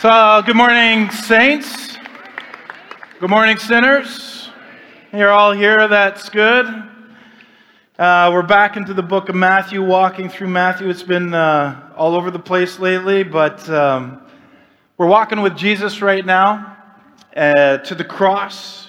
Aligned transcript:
So, 0.00 0.42
good 0.46 0.54
morning, 0.54 1.10
saints. 1.10 1.98
Good 3.18 3.30
morning, 3.30 3.56
sinners. 3.56 4.48
You're 5.12 5.32
all 5.32 5.50
here, 5.50 5.88
that's 5.88 6.28
good. 6.28 6.66
Uh, 7.98 8.30
we're 8.32 8.44
back 8.44 8.76
into 8.76 8.94
the 8.94 9.02
book 9.02 9.28
of 9.28 9.34
Matthew, 9.34 9.84
walking 9.84 10.28
through 10.28 10.50
Matthew. 10.50 10.88
It's 10.88 11.02
been 11.02 11.34
uh, 11.34 11.92
all 11.96 12.14
over 12.14 12.30
the 12.30 12.38
place 12.38 12.78
lately, 12.78 13.24
but 13.24 13.68
um, 13.70 14.22
we're 14.98 15.08
walking 15.08 15.42
with 15.42 15.56
Jesus 15.56 16.00
right 16.00 16.24
now 16.24 16.76
uh, 17.36 17.78
to 17.78 17.96
the 17.96 18.04
cross. 18.04 18.86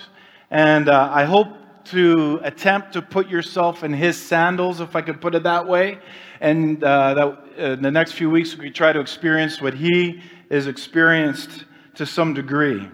And 0.51 0.89
uh, 0.89 1.09
I 1.11 1.25
hope 1.25 1.47
to 1.85 2.39
attempt 2.43 2.93
to 2.93 3.01
put 3.01 3.27
yourself 3.29 3.83
in 3.83 3.93
his 3.93 4.15
sandals, 4.15 4.79
if 4.79 4.95
I 4.95 5.01
could 5.01 5.19
put 5.19 5.33
it 5.33 5.41
that 5.41 5.67
way. 5.67 5.97
And 6.39 6.83
uh, 6.83 7.13
that 7.15 7.25
uh, 7.25 7.73
in 7.73 7.81
the 7.81 7.89
next 7.89 8.11
few 8.11 8.29
weeks, 8.29 8.55
we 8.55 8.69
try 8.69 8.93
to 8.93 8.99
experience 8.99 9.59
what 9.59 9.73
he 9.73 10.21
is 10.49 10.65
experienced 10.65 11.65
to 11.95 12.05
some 12.05 12.33
degree. 12.33 12.89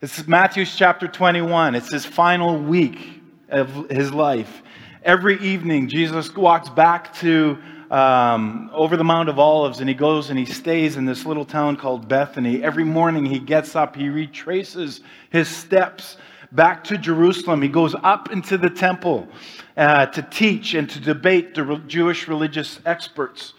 This 0.00 0.18
is 0.18 0.28
Matthew's 0.28 0.74
chapter 0.74 1.08
21. 1.08 1.74
It's 1.74 1.90
his 1.90 2.06
final 2.06 2.58
week 2.58 3.22
of 3.48 3.90
his 3.90 4.12
life. 4.12 4.62
Every 5.02 5.38
evening, 5.40 5.88
Jesus 5.88 6.32
walks 6.34 6.68
back 6.68 7.12
to 7.16 7.58
um, 7.90 8.70
over 8.72 8.96
the 8.96 9.04
Mount 9.04 9.28
of 9.28 9.38
Olives 9.38 9.80
and 9.80 9.88
he 9.88 9.94
goes 9.94 10.30
and 10.30 10.38
he 10.38 10.44
stays 10.44 10.96
in 10.96 11.06
this 11.06 11.26
little 11.26 11.44
town 11.44 11.76
called 11.76 12.08
Bethany. 12.08 12.62
Every 12.62 12.84
morning, 12.84 13.24
he 13.24 13.40
gets 13.40 13.74
up, 13.74 13.96
he 13.96 14.08
retraces 14.08 15.00
his 15.30 15.48
steps 15.48 16.16
back 16.52 16.84
to 16.84 16.98
Jerusalem. 16.98 17.62
He 17.62 17.68
goes 17.68 17.96
up 18.02 18.30
into 18.30 18.58
the 18.58 18.70
temple 18.70 19.28
uh, 19.76 20.06
to 20.06 20.22
teach 20.22 20.74
and 20.74 20.88
to 20.90 21.00
debate 21.00 21.54
the 21.54 21.82
Jewish 21.86 22.28
religious 22.28 22.78
experts, 22.86 23.54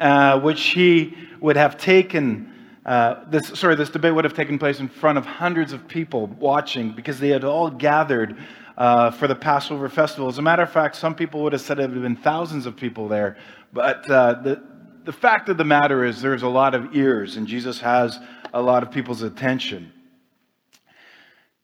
uh, 0.00 0.40
which 0.40 0.62
he 0.68 1.16
would 1.40 1.56
have 1.56 1.76
taken 1.76 2.51
uh, 2.84 3.24
this, 3.28 3.46
sorry, 3.58 3.76
this 3.76 3.90
debate 3.90 4.14
would 4.14 4.24
have 4.24 4.34
taken 4.34 4.58
place 4.58 4.80
in 4.80 4.88
front 4.88 5.16
of 5.16 5.24
hundreds 5.24 5.72
of 5.72 5.86
people 5.86 6.26
watching 6.26 6.92
because 6.92 7.20
they 7.20 7.28
had 7.28 7.44
all 7.44 7.70
gathered 7.70 8.36
uh, 8.76 9.10
for 9.12 9.28
the 9.28 9.34
Passover 9.34 9.88
festival. 9.88 10.28
As 10.28 10.38
a 10.38 10.42
matter 10.42 10.62
of 10.62 10.72
fact, 10.72 10.96
some 10.96 11.14
people 11.14 11.42
would 11.42 11.52
have 11.52 11.62
said 11.62 11.78
it 11.78 11.82
would 11.82 11.92
have 11.92 12.02
been 12.02 12.16
thousands 12.16 12.66
of 12.66 12.76
people 12.76 13.06
there. 13.06 13.36
But 13.72 14.10
uh, 14.10 14.42
the, 14.42 14.62
the 15.04 15.12
fact 15.12 15.48
of 15.48 15.58
the 15.58 15.64
matter 15.64 16.04
is, 16.04 16.20
there's 16.20 16.42
a 16.42 16.48
lot 16.48 16.74
of 16.74 16.96
ears, 16.96 17.36
and 17.36 17.46
Jesus 17.46 17.80
has 17.80 18.18
a 18.52 18.60
lot 18.60 18.82
of 18.82 18.90
people's 18.90 19.22
attention. 19.22 19.92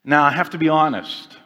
Now, 0.05 0.23
I 0.23 0.31
have 0.31 0.51
to 0.51 0.59
be 0.59 0.69
honest. 0.69 1.37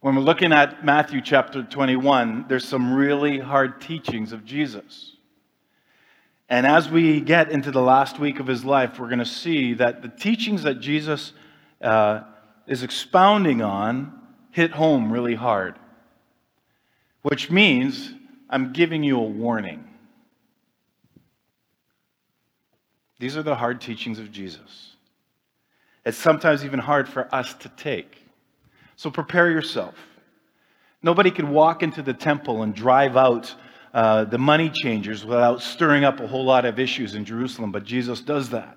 When 0.00 0.14
we're 0.14 0.22
looking 0.22 0.52
at 0.52 0.84
Matthew 0.84 1.20
chapter 1.20 1.64
21, 1.64 2.44
there's 2.48 2.64
some 2.64 2.94
really 2.94 3.40
hard 3.40 3.80
teachings 3.80 4.32
of 4.32 4.44
Jesus. 4.44 5.15
And 6.48 6.66
as 6.66 6.88
we 6.88 7.20
get 7.20 7.50
into 7.50 7.70
the 7.70 7.82
last 7.82 8.18
week 8.20 8.38
of 8.38 8.46
his 8.46 8.64
life, 8.64 8.98
we're 8.98 9.08
going 9.08 9.18
to 9.18 9.26
see 9.26 9.74
that 9.74 10.02
the 10.02 10.08
teachings 10.08 10.62
that 10.62 10.80
Jesus 10.80 11.32
uh, 11.82 12.22
is 12.66 12.82
expounding 12.82 13.62
on 13.62 14.12
hit 14.52 14.70
home 14.70 15.12
really 15.12 15.34
hard, 15.34 15.74
which 17.22 17.50
means 17.50 18.12
I'm 18.48 18.72
giving 18.72 19.02
you 19.02 19.18
a 19.18 19.24
warning. 19.24 19.84
These 23.18 23.36
are 23.36 23.42
the 23.42 23.54
hard 23.54 23.80
teachings 23.80 24.18
of 24.18 24.30
Jesus. 24.30 24.96
It's 26.04 26.16
sometimes 26.16 26.64
even 26.64 26.78
hard 26.78 27.08
for 27.08 27.34
us 27.34 27.54
to 27.54 27.68
take. 27.70 28.24
So 28.94 29.10
prepare 29.10 29.50
yourself. 29.50 29.94
Nobody 31.02 31.30
could 31.30 31.48
walk 31.48 31.82
into 31.82 32.02
the 32.02 32.14
temple 32.14 32.62
and 32.62 32.74
drive 32.74 33.16
out 33.16 33.54
uh, 33.96 34.24
the 34.24 34.36
money 34.36 34.68
changers 34.68 35.24
without 35.24 35.62
stirring 35.62 36.04
up 36.04 36.20
a 36.20 36.26
whole 36.26 36.44
lot 36.44 36.66
of 36.66 36.78
issues 36.78 37.14
in 37.14 37.24
Jerusalem, 37.24 37.72
but 37.72 37.82
Jesus 37.82 38.20
does 38.20 38.50
that. 38.50 38.76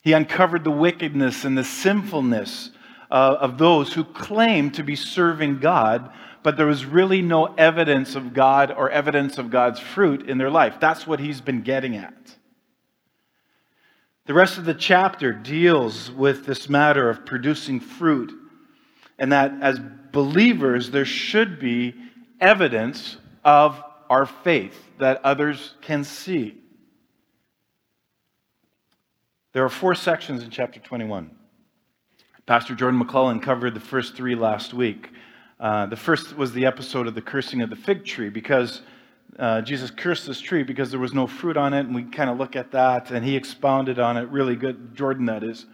He 0.00 0.12
uncovered 0.12 0.62
the 0.62 0.70
wickedness 0.70 1.44
and 1.44 1.58
the 1.58 1.64
sinfulness 1.64 2.70
uh, 3.10 3.38
of 3.40 3.58
those 3.58 3.92
who 3.92 4.04
claim 4.04 4.70
to 4.70 4.84
be 4.84 4.94
serving 4.94 5.58
God, 5.58 6.12
but 6.44 6.56
there 6.56 6.68
was 6.68 6.84
really 6.84 7.20
no 7.20 7.46
evidence 7.56 8.14
of 8.14 8.32
God 8.32 8.70
or 8.70 8.88
evidence 8.90 9.38
of 9.38 9.50
God's 9.50 9.80
fruit 9.80 10.30
in 10.30 10.38
their 10.38 10.50
life. 10.50 10.76
That's 10.78 11.04
what 11.04 11.18
he's 11.18 11.40
been 11.40 11.62
getting 11.62 11.96
at. 11.96 12.36
The 14.26 14.34
rest 14.34 14.56
of 14.56 14.66
the 14.66 14.74
chapter 14.74 15.32
deals 15.32 16.12
with 16.12 16.46
this 16.46 16.68
matter 16.68 17.10
of 17.10 17.26
producing 17.26 17.80
fruit, 17.80 18.32
and 19.18 19.32
that 19.32 19.52
as 19.60 19.80
believers, 20.12 20.92
there 20.92 21.04
should 21.04 21.58
be 21.58 21.92
evidence 22.40 23.16
of 23.44 23.82
our 24.10 24.26
faith 24.26 24.76
that 24.98 25.20
others 25.24 25.74
can 25.80 26.04
see. 26.04 26.56
There 29.52 29.64
are 29.64 29.70
four 29.70 29.94
sections 29.94 30.42
in 30.42 30.50
chapter 30.50 30.80
21. 30.80 31.30
Pastor 32.44 32.74
Jordan 32.74 32.98
McClellan 32.98 33.40
covered 33.40 33.74
the 33.74 33.80
first 33.80 34.14
three 34.14 34.34
last 34.34 34.74
week. 34.74 35.10
Uh, 35.58 35.86
the 35.86 35.96
first 35.96 36.36
was 36.36 36.52
the 36.52 36.66
episode 36.66 37.06
of 37.06 37.14
the 37.14 37.22
cursing 37.22 37.62
of 37.62 37.70
the 37.70 37.76
fig 37.76 38.04
tree 38.04 38.28
because 38.28 38.82
uh, 39.38 39.60
Jesus 39.62 39.90
cursed 39.90 40.26
this 40.26 40.40
tree 40.40 40.62
because 40.62 40.90
there 40.90 41.00
was 41.00 41.12
no 41.12 41.26
fruit 41.26 41.56
on 41.56 41.74
it, 41.74 41.80
and 41.80 41.94
we 41.94 42.04
kind 42.04 42.30
of 42.30 42.38
look 42.38 42.56
at 42.56 42.70
that, 42.72 43.10
and 43.10 43.24
he 43.24 43.36
expounded 43.36 43.98
on 43.98 44.16
it 44.16 44.28
really 44.28 44.56
good, 44.56 44.94
Jordan, 44.94 45.26
that 45.26 45.42
is. 45.42 45.66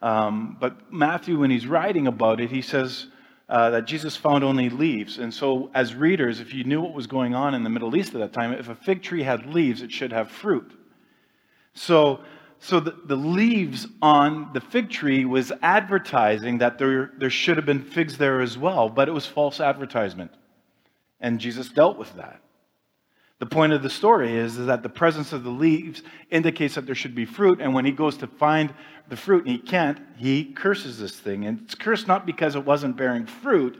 Um, 0.00 0.56
but 0.60 0.92
Matthew, 0.92 1.38
when 1.38 1.50
he's 1.50 1.66
writing 1.66 2.06
about 2.06 2.40
it, 2.40 2.50
he 2.50 2.62
says, 2.62 3.08
uh, 3.48 3.70
that 3.70 3.86
Jesus 3.86 4.16
found 4.16 4.44
only 4.44 4.68
leaves. 4.68 5.18
And 5.18 5.32
so, 5.32 5.70
as 5.74 5.94
readers, 5.94 6.40
if 6.40 6.52
you 6.52 6.64
knew 6.64 6.80
what 6.80 6.92
was 6.92 7.06
going 7.06 7.34
on 7.34 7.54
in 7.54 7.62
the 7.64 7.70
Middle 7.70 7.96
East 7.96 8.14
at 8.14 8.20
that 8.20 8.32
time, 8.32 8.52
if 8.52 8.68
a 8.68 8.74
fig 8.74 9.02
tree 9.02 9.22
had 9.22 9.46
leaves, 9.46 9.82
it 9.82 9.90
should 9.90 10.12
have 10.12 10.30
fruit. 10.30 10.72
So, 11.72 12.20
so 12.58 12.80
the, 12.80 12.94
the 13.06 13.16
leaves 13.16 13.86
on 14.02 14.50
the 14.52 14.60
fig 14.60 14.90
tree 14.90 15.24
was 15.24 15.52
advertising 15.62 16.58
that 16.58 16.78
there, 16.78 17.12
there 17.18 17.30
should 17.30 17.56
have 17.56 17.66
been 17.66 17.82
figs 17.82 18.18
there 18.18 18.40
as 18.40 18.58
well, 18.58 18.88
but 18.88 19.08
it 19.08 19.12
was 19.12 19.26
false 19.26 19.60
advertisement. 19.60 20.32
And 21.20 21.40
Jesus 21.40 21.68
dealt 21.68 21.96
with 21.96 22.12
that. 22.16 22.40
The 23.38 23.46
point 23.46 23.72
of 23.72 23.82
the 23.82 23.90
story 23.90 24.36
is, 24.36 24.58
is 24.58 24.66
that 24.66 24.82
the 24.82 24.88
presence 24.88 25.32
of 25.32 25.44
the 25.44 25.50
leaves 25.50 26.02
indicates 26.30 26.74
that 26.74 26.86
there 26.86 26.94
should 26.94 27.14
be 27.14 27.24
fruit, 27.24 27.60
and 27.60 27.72
when 27.72 27.84
he 27.84 27.92
goes 27.92 28.16
to 28.18 28.26
find 28.26 28.74
the 29.08 29.16
fruit 29.16 29.44
and 29.44 29.52
he 29.52 29.58
can't, 29.58 30.00
he 30.16 30.44
curses 30.44 30.98
this 30.98 31.16
thing. 31.18 31.46
And 31.46 31.60
it's 31.60 31.76
cursed 31.76 32.08
not 32.08 32.26
because 32.26 32.56
it 32.56 32.64
wasn't 32.64 32.96
bearing 32.96 33.26
fruit, 33.26 33.78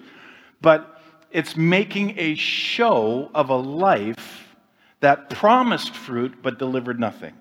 but 0.60 1.02
it's 1.32 1.56
making 1.56 2.14
a 2.18 2.36
show 2.36 3.30
of 3.34 3.50
a 3.50 3.56
life 3.56 4.56
that 5.00 5.28
promised 5.28 5.94
fruit 5.94 6.36
but 6.40 6.58
delivered 6.58 7.00
nothing. 7.00 7.34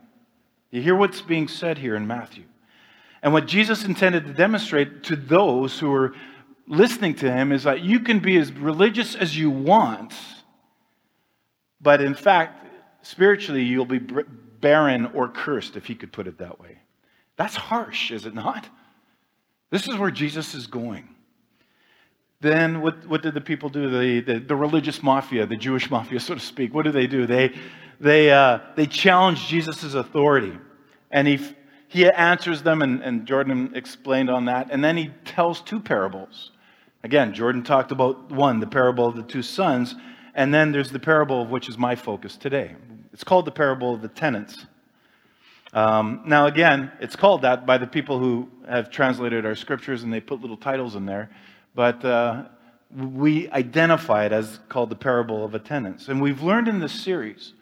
You 0.71 0.81
hear 0.81 0.95
what's 0.95 1.21
being 1.21 1.47
said 1.47 1.77
here 1.77 1.95
in 1.95 2.07
Matthew. 2.07 2.43
And 3.21 3.31
what 3.31 3.47
Jesus 3.47 3.85
intended 3.85 4.25
to 4.25 4.33
demonstrate 4.33 5.03
to 5.03 5.15
those 5.15 5.79
who 5.79 5.93
are 5.93 6.13
listening 6.67 7.15
to 7.15 7.31
him 7.31 7.51
is 7.51 7.63
that 7.63 7.81
you 7.81 7.99
can 7.99 8.19
be 8.19 8.37
as 8.37 8.51
religious 8.51 9.15
as 9.15 9.37
you 9.37 9.49
want 9.49 10.13
but 11.81 12.01
in 12.01 12.15
fact, 12.15 12.65
spiritually, 13.01 13.63
you'll 13.63 13.85
be 13.85 13.99
barren 13.99 15.07
or 15.13 15.29
cursed, 15.29 15.75
if 15.75 15.85
he 15.85 15.95
could 15.95 16.11
put 16.11 16.27
it 16.27 16.37
that 16.39 16.59
way. 16.59 16.79
That's 17.35 17.55
harsh, 17.55 18.11
is 18.11 18.25
it 18.25 18.33
not? 18.33 18.67
This 19.69 19.87
is 19.87 19.95
where 19.95 20.11
Jesus 20.11 20.55
is 20.55 20.67
going. 20.67 21.07
Then 22.39 22.81
what, 22.81 23.07
what 23.07 23.21
did 23.23 23.33
the 23.33 23.41
people 23.41 23.69
do? 23.69 23.89
The, 23.89 24.33
the, 24.33 24.39
the 24.39 24.55
religious 24.55 25.01
mafia, 25.01 25.45
the 25.45 25.55
Jewish 25.55 25.89
mafia, 25.89 26.19
so 26.19 26.35
to 26.35 26.39
speak, 26.39 26.73
what 26.73 26.85
do 26.85 26.91
they 26.91 27.07
do? 27.07 27.25
They, 27.25 27.53
they, 27.99 28.31
uh, 28.31 28.59
they 28.75 28.85
challenge 28.85 29.47
Jesus' 29.47 29.93
authority. 29.93 30.57
And 31.11 31.27
he, 31.27 31.39
he 31.87 32.09
answers 32.09 32.61
them, 32.63 32.81
and, 32.81 33.01
and 33.01 33.25
Jordan 33.25 33.71
explained 33.75 34.29
on 34.29 34.45
that. 34.45 34.67
And 34.71 34.83
then 34.83 34.97
he 34.97 35.11
tells 35.25 35.61
two 35.61 35.79
parables. 35.79 36.51
Again, 37.03 37.33
Jordan 37.33 37.63
talked 37.63 37.91
about 37.91 38.31
one, 38.31 38.59
the 38.59 38.67
parable 38.67 39.07
of 39.07 39.15
the 39.15 39.23
two 39.23 39.41
sons. 39.41 39.95
And 40.37 40.53
then 40.53 40.71
there's 40.71 40.91
the 40.91 40.99
parable 40.99 41.41
of 41.41 41.49
which 41.49 41.67
is 41.67 41.79
my 41.79 41.95
focus 41.95 42.37
today. 42.37 42.75
It's 43.11 43.23
called 43.23 43.45
the 43.45 43.51
parable 43.51 43.95
of 43.95 44.03
the 44.03 44.07
tenants. 44.07 44.67
Um, 45.73 46.21
now, 46.25 46.45
again, 46.45 46.91
it's 47.01 47.15
called 47.15 47.41
that 47.41 47.65
by 47.65 47.79
the 47.79 47.87
people 47.87 48.19
who 48.19 48.47
have 48.69 48.91
translated 48.91 49.47
our 49.47 49.55
scriptures 49.55 50.03
and 50.03 50.13
they 50.13 50.21
put 50.21 50.39
little 50.39 50.55
titles 50.55 50.95
in 50.95 51.07
there. 51.07 51.31
But 51.73 52.05
uh, 52.05 52.45
we 52.95 53.49
identify 53.49 54.27
it 54.27 54.31
as 54.31 54.59
called 54.69 54.91
the 54.91 54.95
parable 54.95 55.43
of 55.43 55.63
tenants. 55.63 56.07
And 56.07 56.21
we've 56.21 56.43
learned 56.43 56.67
in 56.67 56.79
this 56.79 56.93
series 56.93 57.53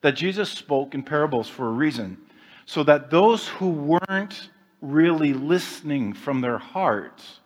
that 0.00 0.12
Jesus 0.12 0.48
spoke 0.50 0.94
in 0.94 1.02
parables 1.02 1.50
for 1.50 1.68
a 1.68 1.72
reason, 1.72 2.16
so 2.64 2.82
that 2.84 3.10
those 3.10 3.46
who 3.48 3.68
weren't 3.70 4.48
really 4.80 5.34
listening 5.34 6.14
from 6.14 6.40
their 6.40 6.58
hearts 6.58 7.40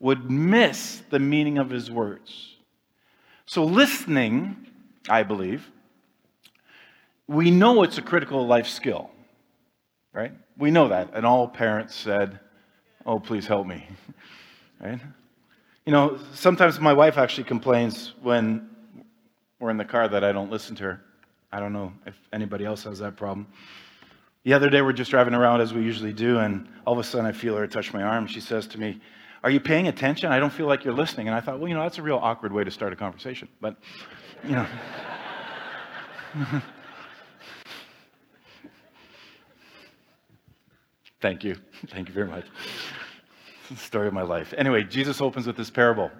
would 0.00 0.30
miss 0.30 1.02
the 1.10 1.18
meaning 1.18 1.58
of 1.58 1.68
his 1.68 1.90
words. 1.90 2.51
So, 3.52 3.64
listening, 3.64 4.56
I 5.10 5.24
believe, 5.24 5.70
we 7.26 7.50
know 7.50 7.82
it's 7.82 7.98
a 7.98 8.00
critical 8.00 8.46
life 8.46 8.66
skill, 8.66 9.10
right? 10.14 10.32
We 10.56 10.70
know 10.70 10.88
that. 10.88 11.10
And 11.12 11.26
all 11.26 11.48
parents 11.48 11.94
said, 11.94 12.40
Oh, 13.04 13.20
please 13.20 13.46
help 13.46 13.66
me, 13.66 13.86
right? 14.80 14.98
You 15.84 15.92
know, 15.92 16.18
sometimes 16.32 16.80
my 16.80 16.94
wife 16.94 17.18
actually 17.18 17.44
complains 17.44 18.14
when 18.22 18.70
we're 19.60 19.68
in 19.68 19.76
the 19.76 19.84
car 19.84 20.08
that 20.08 20.24
I 20.24 20.32
don't 20.32 20.50
listen 20.50 20.74
to 20.76 20.84
her. 20.84 21.02
I 21.52 21.60
don't 21.60 21.74
know 21.74 21.92
if 22.06 22.14
anybody 22.32 22.64
else 22.64 22.84
has 22.84 23.00
that 23.00 23.16
problem. 23.16 23.46
The 24.44 24.54
other 24.54 24.70
day, 24.70 24.80
we're 24.80 24.94
just 24.94 25.10
driving 25.10 25.34
around 25.34 25.60
as 25.60 25.74
we 25.74 25.82
usually 25.82 26.14
do, 26.14 26.38
and 26.38 26.66
all 26.86 26.94
of 26.94 26.98
a 26.98 27.04
sudden 27.04 27.26
I 27.26 27.32
feel 27.32 27.54
her 27.58 27.66
touch 27.66 27.92
my 27.92 28.02
arm. 28.02 28.26
She 28.26 28.40
says 28.40 28.66
to 28.68 28.80
me, 28.80 28.98
Are 29.44 29.50
you 29.50 29.60
paying 29.60 29.88
attention? 29.88 30.30
I 30.30 30.38
don't 30.38 30.52
feel 30.52 30.66
like 30.66 30.84
you're 30.84 30.94
listening. 30.94 31.26
And 31.28 31.36
I 31.36 31.40
thought, 31.40 31.58
Well, 31.58 31.68
you 31.68 31.74
know, 31.74 31.82
that's 31.82 31.98
a 31.98 32.02
real 32.02 32.18
awkward 32.22 32.52
way 32.52 32.62
to 32.64 32.70
start 32.70 32.92
a 32.92 32.96
conversation. 32.96 33.48
But, 33.60 33.76
you 34.44 34.52
know. 34.52 34.66
Thank 41.20 41.44
you. 41.44 41.56
Thank 41.88 42.08
you 42.08 42.14
very 42.14 42.26
much. 42.26 42.46
It's 43.60 43.80
the 43.80 43.86
story 43.86 44.08
of 44.08 44.12
my 44.12 44.22
life. 44.22 44.52
Anyway, 44.56 44.82
Jesus 44.82 45.20
opens 45.20 45.46
with 45.46 45.56
this 45.56 45.70
parable. 45.70 46.10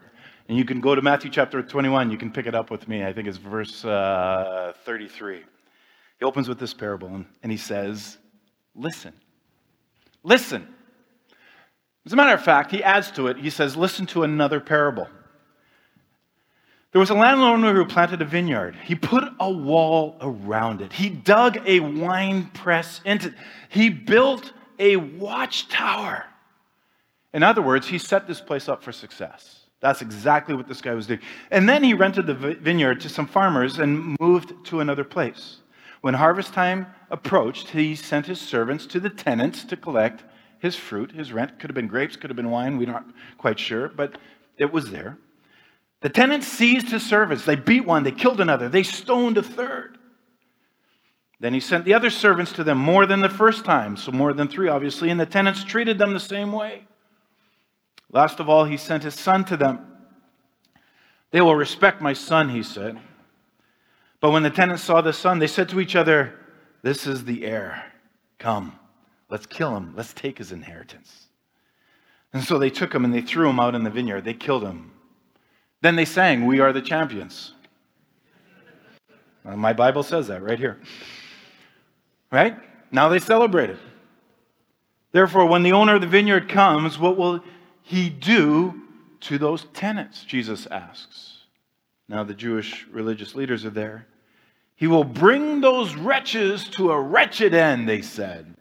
And 0.48 0.56
you 0.58 0.64
can 0.64 0.80
go 0.80 0.94
to 0.94 1.02
Matthew 1.02 1.30
chapter 1.30 1.62
21. 1.62 2.10
You 2.10 2.19
can 2.19 2.30
pick 2.30 2.46
it 2.46 2.54
up 2.54 2.70
with 2.70 2.86
me. 2.88 3.04
I 3.04 3.12
think 3.12 3.26
it's 3.26 3.38
verse 3.38 3.84
uh, 3.84 4.72
33. 4.84 5.42
He 6.19 6.24
opens 6.24 6.48
with 6.48 6.58
this 6.58 6.72
parable 6.72 7.08
and, 7.08 7.26
and 7.42 7.50
he 7.50 7.58
says, 7.58 8.19
Listen. 8.74 9.12
Listen. 10.22 10.69
As 12.04 12.12
a 12.12 12.16
matter 12.16 12.34
of 12.34 12.43
fact, 12.43 12.70
he 12.70 12.82
adds 12.82 13.10
to 13.12 13.28
it, 13.28 13.37
he 13.37 13.50
says, 13.50 13.76
Listen 13.76 14.06
to 14.06 14.25
another 14.25 14.60
parable. 14.60 15.08
There 16.93 17.00
was 17.00 17.10
a 17.10 17.14
landowner 17.14 17.72
who 17.72 17.87
planted 17.87 18.20
a 18.20 18.26
vineyard. 18.26 18.76
He 18.84 18.94
put 18.94 19.25
a 19.40 19.50
wall 19.50 20.16
around 20.20 20.82
it. 20.82 20.93
He 20.93 21.08
dug 21.08 21.58
a 21.66 21.81
wine 21.81 22.50
press 22.52 23.00
into 23.04 23.28
it. 23.28 23.34
He 23.70 23.88
built 23.88 24.52
a 24.78 24.96
watchtower. 24.96 26.26
In 27.32 27.43
other 27.43 27.62
words, 27.62 27.88
he 27.88 27.96
set 27.96 28.26
this 28.26 28.43
place 28.43 28.69
up 28.69 28.82
for 28.82 28.93
success. 28.93 29.60
That's 29.81 30.02
exactly 30.02 30.55
what 30.55 30.69
this 30.69 30.82
guy 30.82 30.93
was 30.93 31.06
doing. 31.06 31.20
And 31.50 31.66
then 31.66 31.82
he 31.82 31.94
rented 31.94 32.26
the 32.26 32.34
vineyard 32.34 33.00
to 33.00 33.08
some 33.08 33.26
farmers 33.26 33.78
and 33.78 34.16
moved 34.20 34.52
to 34.66 34.81
another 34.81 35.02
place. 35.05 35.58
When 36.02 36.14
harvest 36.14 36.52
time 36.52 36.87
approached, 37.10 37.70
he 37.70 37.94
sent 37.94 38.26
his 38.26 38.40
servants 38.40 38.87
to 38.87 39.00
the 39.00 39.08
tenants 39.08 39.64
to 39.64 39.76
collect 39.76 40.25
his 40.62 40.76
fruit, 40.76 41.11
his 41.11 41.32
rent. 41.32 41.59
Could 41.59 41.70
have 41.70 41.75
been 41.75 41.88
grapes, 41.88 42.14
could 42.14 42.31
have 42.31 42.37
been 42.37 42.50
wine, 42.50 42.79
we're 42.79 42.87
not 42.87 43.05
quite 43.37 43.59
sure, 43.59 43.88
but 43.88 44.17
it 44.56 44.73
was 44.73 44.93
there. 44.93 45.19
The 46.03 46.09
tenants 46.09 46.47
seized 46.47 46.88
his 46.88 47.05
servants. 47.05 47.44
They 47.44 47.56
beat 47.56 47.85
one, 47.85 48.05
they 48.05 48.12
killed 48.12 48.41
another, 48.41 48.69
they 48.69 48.85
stoned 48.85 49.37
a 49.38 49.43
third. 49.43 49.99
Then 51.41 51.53
he 51.53 51.59
sent 51.59 51.85
the 51.85 51.94
other 51.94 52.11
servants 52.11 52.53
to 52.53 52.62
them 52.62 52.79
more 52.79 53.06
than 53.06 53.20
the 53.20 53.29
first 53.29 53.64
time, 53.64 53.97
so 53.97 54.12
more 54.12 54.32
than 54.32 54.47
three, 54.47 54.69
obviously, 54.69 55.11
and 55.11 55.19
the 55.19 55.26
tenants 55.26 55.64
treated 55.64 55.99
them 55.99 56.12
the 56.12 56.20
same 56.20 56.53
way. 56.53 56.87
Last 58.12 58.38
of 58.38 58.49
all, 58.49 58.65
he 58.65 58.76
sent 58.76 59.03
his 59.03 59.17
son 59.17 59.44
to 59.47 59.56
them. 59.56 59.85
They 61.32 61.41
will 61.41 61.56
respect 61.56 62.00
my 62.00 62.12
son, 62.12 62.50
he 62.50 62.62
said. 62.62 63.00
But 64.20 64.31
when 64.31 64.44
the 64.44 64.50
tenants 64.50 64.85
saw 64.85 65.00
the 65.00 65.12
son, 65.12 65.41
they 65.41 65.49
said 65.49 65.69
to 65.70 65.81
each 65.81 65.97
other, 65.97 66.38
This 66.82 67.08
is 67.08 67.25
the 67.25 67.44
heir. 67.44 67.85
Come, 68.38 68.79
let's 69.32 69.46
kill 69.46 69.75
him. 69.75 69.94
Let's 69.96 70.12
take 70.12 70.37
his 70.37 70.52
inheritance. 70.52 71.26
And 72.34 72.44
so 72.44 72.58
they 72.58 72.70
took 72.70 72.94
him 72.94 73.05
and 73.05 73.12
they 73.12 73.23
threw 73.23 73.49
him 73.49 73.58
out 73.58 73.75
in 73.75 73.82
the 73.82 73.90
vineyard. 73.90 74.25
They 74.25 74.34
killed 74.34 74.62
him. 74.62 74.93
Then 75.81 75.96
they 75.96 76.05
sang, 76.05 76.46
We 76.46 76.61
are 76.61 76.73
the 76.73 76.82
champions. 76.82 77.55
My 79.43 79.73
Bible 79.73 80.02
says 80.02 80.29
that 80.29 80.43
right 80.43 80.58
here. 80.58 80.79
Right? 82.31 82.56
Now 82.93 83.08
they 83.08 83.19
celebrated. 83.19 83.79
Therefore, 85.11 85.46
when 85.46 85.62
the 85.62 85.73
owner 85.73 85.96
of 85.96 86.02
the 86.02 86.06
vineyard 86.06 86.49
comes, 86.49 86.99
what 86.99 87.17
will 87.17 87.43
he 87.82 88.08
do 88.11 88.82
to 89.20 89.38
those 89.38 89.64
tenants? 89.73 90.25
Jesus 90.25 90.67
asks. 90.67 91.38
Now 92.06 92.23
the 92.23 92.34
Jewish 92.34 92.87
religious 92.88 93.34
leaders 93.34 93.64
are 93.64 93.70
there. 93.70 94.06
He 94.76 94.87
will 94.87 95.05
bring 95.05 95.61
those 95.61 95.94
wretches 95.96 96.69
to 96.70 96.93
a 96.93 97.00
wretched 97.00 97.55
end, 97.55 97.88
they 97.88 98.02
said. 98.02 98.56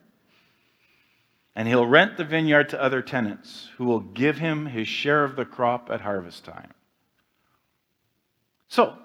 And 1.55 1.67
he'll 1.67 1.85
rent 1.85 2.17
the 2.17 2.23
vineyard 2.23 2.69
to 2.69 2.81
other 2.81 3.01
tenants 3.01 3.69
who 3.77 3.85
will 3.85 3.99
give 3.99 4.37
him 4.37 4.65
his 4.65 4.87
share 4.87 5.23
of 5.23 5.35
the 5.35 5.45
crop 5.45 5.89
at 5.91 6.01
harvest 6.01 6.45
time. 6.45 6.71
So, 8.67 8.95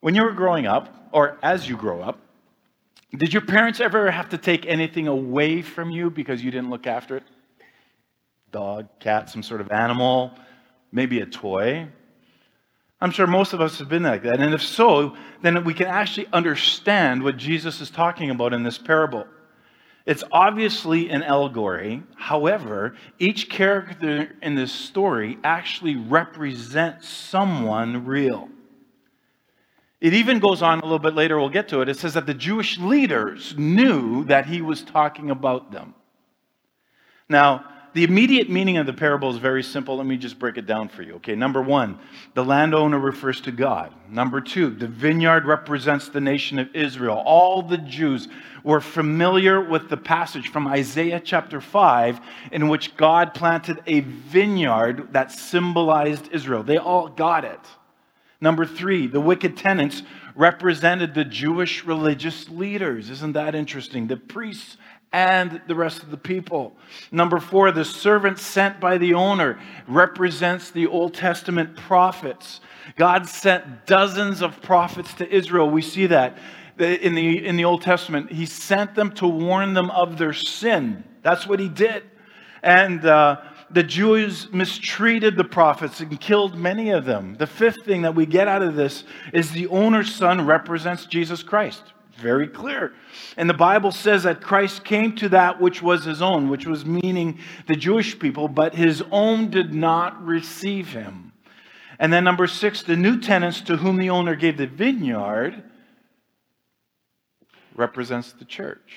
when 0.00 0.14
you 0.14 0.22
were 0.22 0.32
growing 0.32 0.66
up, 0.66 1.08
or 1.12 1.38
as 1.42 1.66
you 1.66 1.76
grow 1.76 2.02
up, 2.02 2.18
did 3.16 3.32
your 3.32 3.42
parents 3.42 3.80
ever 3.80 4.10
have 4.10 4.28
to 4.30 4.38
take 4.38 4.66
anything 4.66 5.06
away 5.06 5.62
from 5.62 5.90
you 5.90 6.10
because 6.10 6.44
you 6.44 6.50
didn't 6.50 6.68
look 6.68 6.86
after 6.86 7.16
it? 7.16 7.22
Dog, 8.50 8.88
cat, 9.00 9.30
some 9.30 9.42
sort 9.42 9.60
of 9.60 9.70
animal, 9.70 10.32
maybe 10.92 11.20
a 11.20 11.26
toy. 11.26 11.88
I'm 13.00 13.10
sure 13.10 13.26
most 13.26 13.52
of 13.52 13.60
us 13.60 13.78
have 13.78 13.88
been 13.88 14.02
like 14.02 14.22
that. 14.24 14.40
And 14.40 14.52
if 14.52 14.62
so, 14.62 15.16
then 15.42 15.62
we 15.64 15.74
can 15.74 15.86
actually 15.86 16.26
understand 16.32 17.22
what 17.22 17.36
Jesus 17.36 17.80
is 17.80 17.90
talking 17.90 18.30
about 18.30 18.52
in 18.52 18.62
this 18.62 18.78
parable. 18.78 19.26
It's 20.06 20.24
obviously 20.30 21.08
an 21.08 21.22
allegory. 21.22 22.02
However, 22.14 22.94
each 23.18 23.48
character 23.48 24.36
in 24.42 24.54
this 24.54 24.72
story 24.72 25.38
actually 25.42 25.96
represents 25.96 27.08
someone 27.08 28.04
real. 28.04 28.48
It 30.02 30.12
even 30.12 30.38
goes 30.38 30.60
on 30.60 30.80
a 30.80 30.82
little 30.82 30.98
bit 30.98 31.14
later, 31.14 31.38
we'll 31.38 31.48
get 31.48 31.68
to 31.68 31.80
it. 31.80 31.88
It 31.88 31.96
says 31.96 32.12
that 32.12 32.26
the 32.26 32.34
Jewish 32.34 32.78
leaders 32.78 33.54
knew 33.56 34.24
that 34.24 34.44
he 34.44 34.60
was 34.60 34.82
talking 34.82 35.30
about 35.30 35.72
them. 35.72 35.94
Now, 37.26 37.64
the 37.94 38.02
immediate 38.02 38.50
meaning 38.50 38.76
of 38.76 38.86
the 38.86 38.92
parable 38.92 39.30
is 39.30 39.38
very 39.38 39.62
simple. 39.62 39.96
Let 39.96 40.06
me 40.06 40.16
just 40.16 40.38
break 40.38 40.58
it 40.58 40.66
down 40.66 40.88
for 40.88 41.02
you. 41.02 41.14
Okay, 41.14 41.36
number 41.36 41.62
one, 41.62 41.98
the 42.34 42.44
landowner 42.44 42.98
refers 42.98 43.40
to 43.42 43.52
God. 43.52 43.94
Number 44.10 44.40
two, 44.40 44.70
the 44.70 44.88
vineyard 44.88 45.46
represents 45.46 46.08
the 46.08 46.20
nation 46.20 46.58
of 46.58 46.74
Israel. 46.74 47.22
All 47.24 47.62
the 47.62 47.78
Jews 47.78 48.26
were 48.64 48.80
familiar 48.80 49.60
with 49.60 49.88
the 49.88 49.96
passage 49.96 50.48
from 50.48 50.66
Isaiah 50.66 51.20
chapter 51.20 51.60
5 51.60 52.20
in 52.50 52.68
which 52.68 52.96
God 52.96 53.32
planted 53.32 53.80
a 53.86 54.00
vineyard 54.00 55.12
that 55.12 55.30
symbolized 55.30 56.32
Israel. 56.32 56.64
They 56.64 56.78
all 56.78 57.08
got 57.08 57.44
it. 57.44 57.60
Number 58.40 58.66
three, 58.66 59.06
the 59.06 59.20
wicked 59.20 59.56
tenants 59.56 60.02
represented 60.34 61.14
the 61.14 61.24
Jewish 61.24 61.84
religious 61.84 62.48
leaders. 62.48 63.08
Isn't 63.08 63.34
that 63.34 63.54
interesting? 63.54 64.08
The 64.08 64.16
priests 64.16 64.76
and 65.14 65.62
the 65.68 65.74
rest 65.76 66.02
of 66.02 66.10
the 66.10 66.16
people. 66.16 66.74
Number 67.12 67.38
four, 67.38 67.70
the 67.70 67.84
servant 67.84 68.36
sent 68.36 68.80
by 68.80 68.98
the 68.98 69.14
owner 69.14 69.60
represents 69.86 70.72
the 70.72 70.88
Old 70.88 71.14
Testament 71.14 71.76
prophets. 71.76 72.60
God 72.96 73.28
sent 73.28 73.86
dozens 73.86 74.42
of 74.42 74.60
prophets 74.60 75.14
to 75.14 75.32
Israel. 75.32 75.70
We 75.70 75.82
see 75.82 76.06
that 76.06 76.36
in 76.80 77.14
the, 77.14 77.46
in 77.46 77.56
the 77.56 77.64
Old 77.64 77.82
Testament. 77.82 78.32
He 78.32 78.44
sent 78.44 78.96
them 78.96 79.12
to 79.12 79.28
warn 79.28 79.72
them 79.72 79.88
of 79.92 80.18
their 80.18 80.32
sin. 80.32 81.04
That's 81.22 81.46
what 81.46 81.60
he 81.60 81.68
did. 81.68 82.02
And 82.64 83.06
uh, 83.06 83.40
the 83.70 83.84
Jews 83.84 84.52
mistreated 84.52 85.36
the 85.36 85.44
prophets 85.44 86.00
and 86.00 86.20
killed 86.20 86.56
many 86.56 86.90
of 86.90 87.04
them. 87.04 87.36
The 87.36 87.46
fifth 87.46 87.84
thing 87.84 88.02
that 88.02 88.16
we 88.16 88.26
get 88.26 88.48
out 88.48 88.62
of 88.62 88.74
this 88.74 89.04
is 89.32 89.52
the 89.52 89.68
owner's 89.68 90.12
son 90.12 90.44
represents 90.44 91.06
Jesus 91.06 91.44
Christ. 91.44 91.92
Very 92.16 92.46
clear. 92.46 92.94
And 93.36 93.50
the 93.50 93.54
Bible 93.54 93.90
says 93.90 94.22
that 94.22 94.40
Christ 94.40 94.84
came 94.84 95.16
to 95.16 95.28
that 95.30 95.60
which 95.60 95.82
was 95.82 96.04
his 96.04 96.22
own, 96.22 96.48
which 96.48 96.66
was 96.66 96.86
meaning 96.86 97.38
the 97.66 97.76
Jewish 97.76 98.18
people, 98.18 98.48
but 98.48 98.74
his 98.74 99.02
own 99.10 99.50
did 99.50 99.74
not 99.74 100.24
receive 100.24 100.92
him. 100.92 101.32
And 101.98 102.12
then, 102.12 102.24
number 102.24 102.46
six, 102.46 102.82
the 102.82 102.96
new 102.96 103.20
tenants 103.20 103.60
to 103.62 103.76
whom 103.76 103.98
the 103.98 104.10
owner 104.10 104.34
gave 104.34 104.56
the 104.56 104.66
vineyard 104.66 105.62
represents 107.74 108.32
the 108.32 108.44
church. 108.44 108.96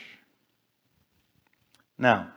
Now, 1.97 2.31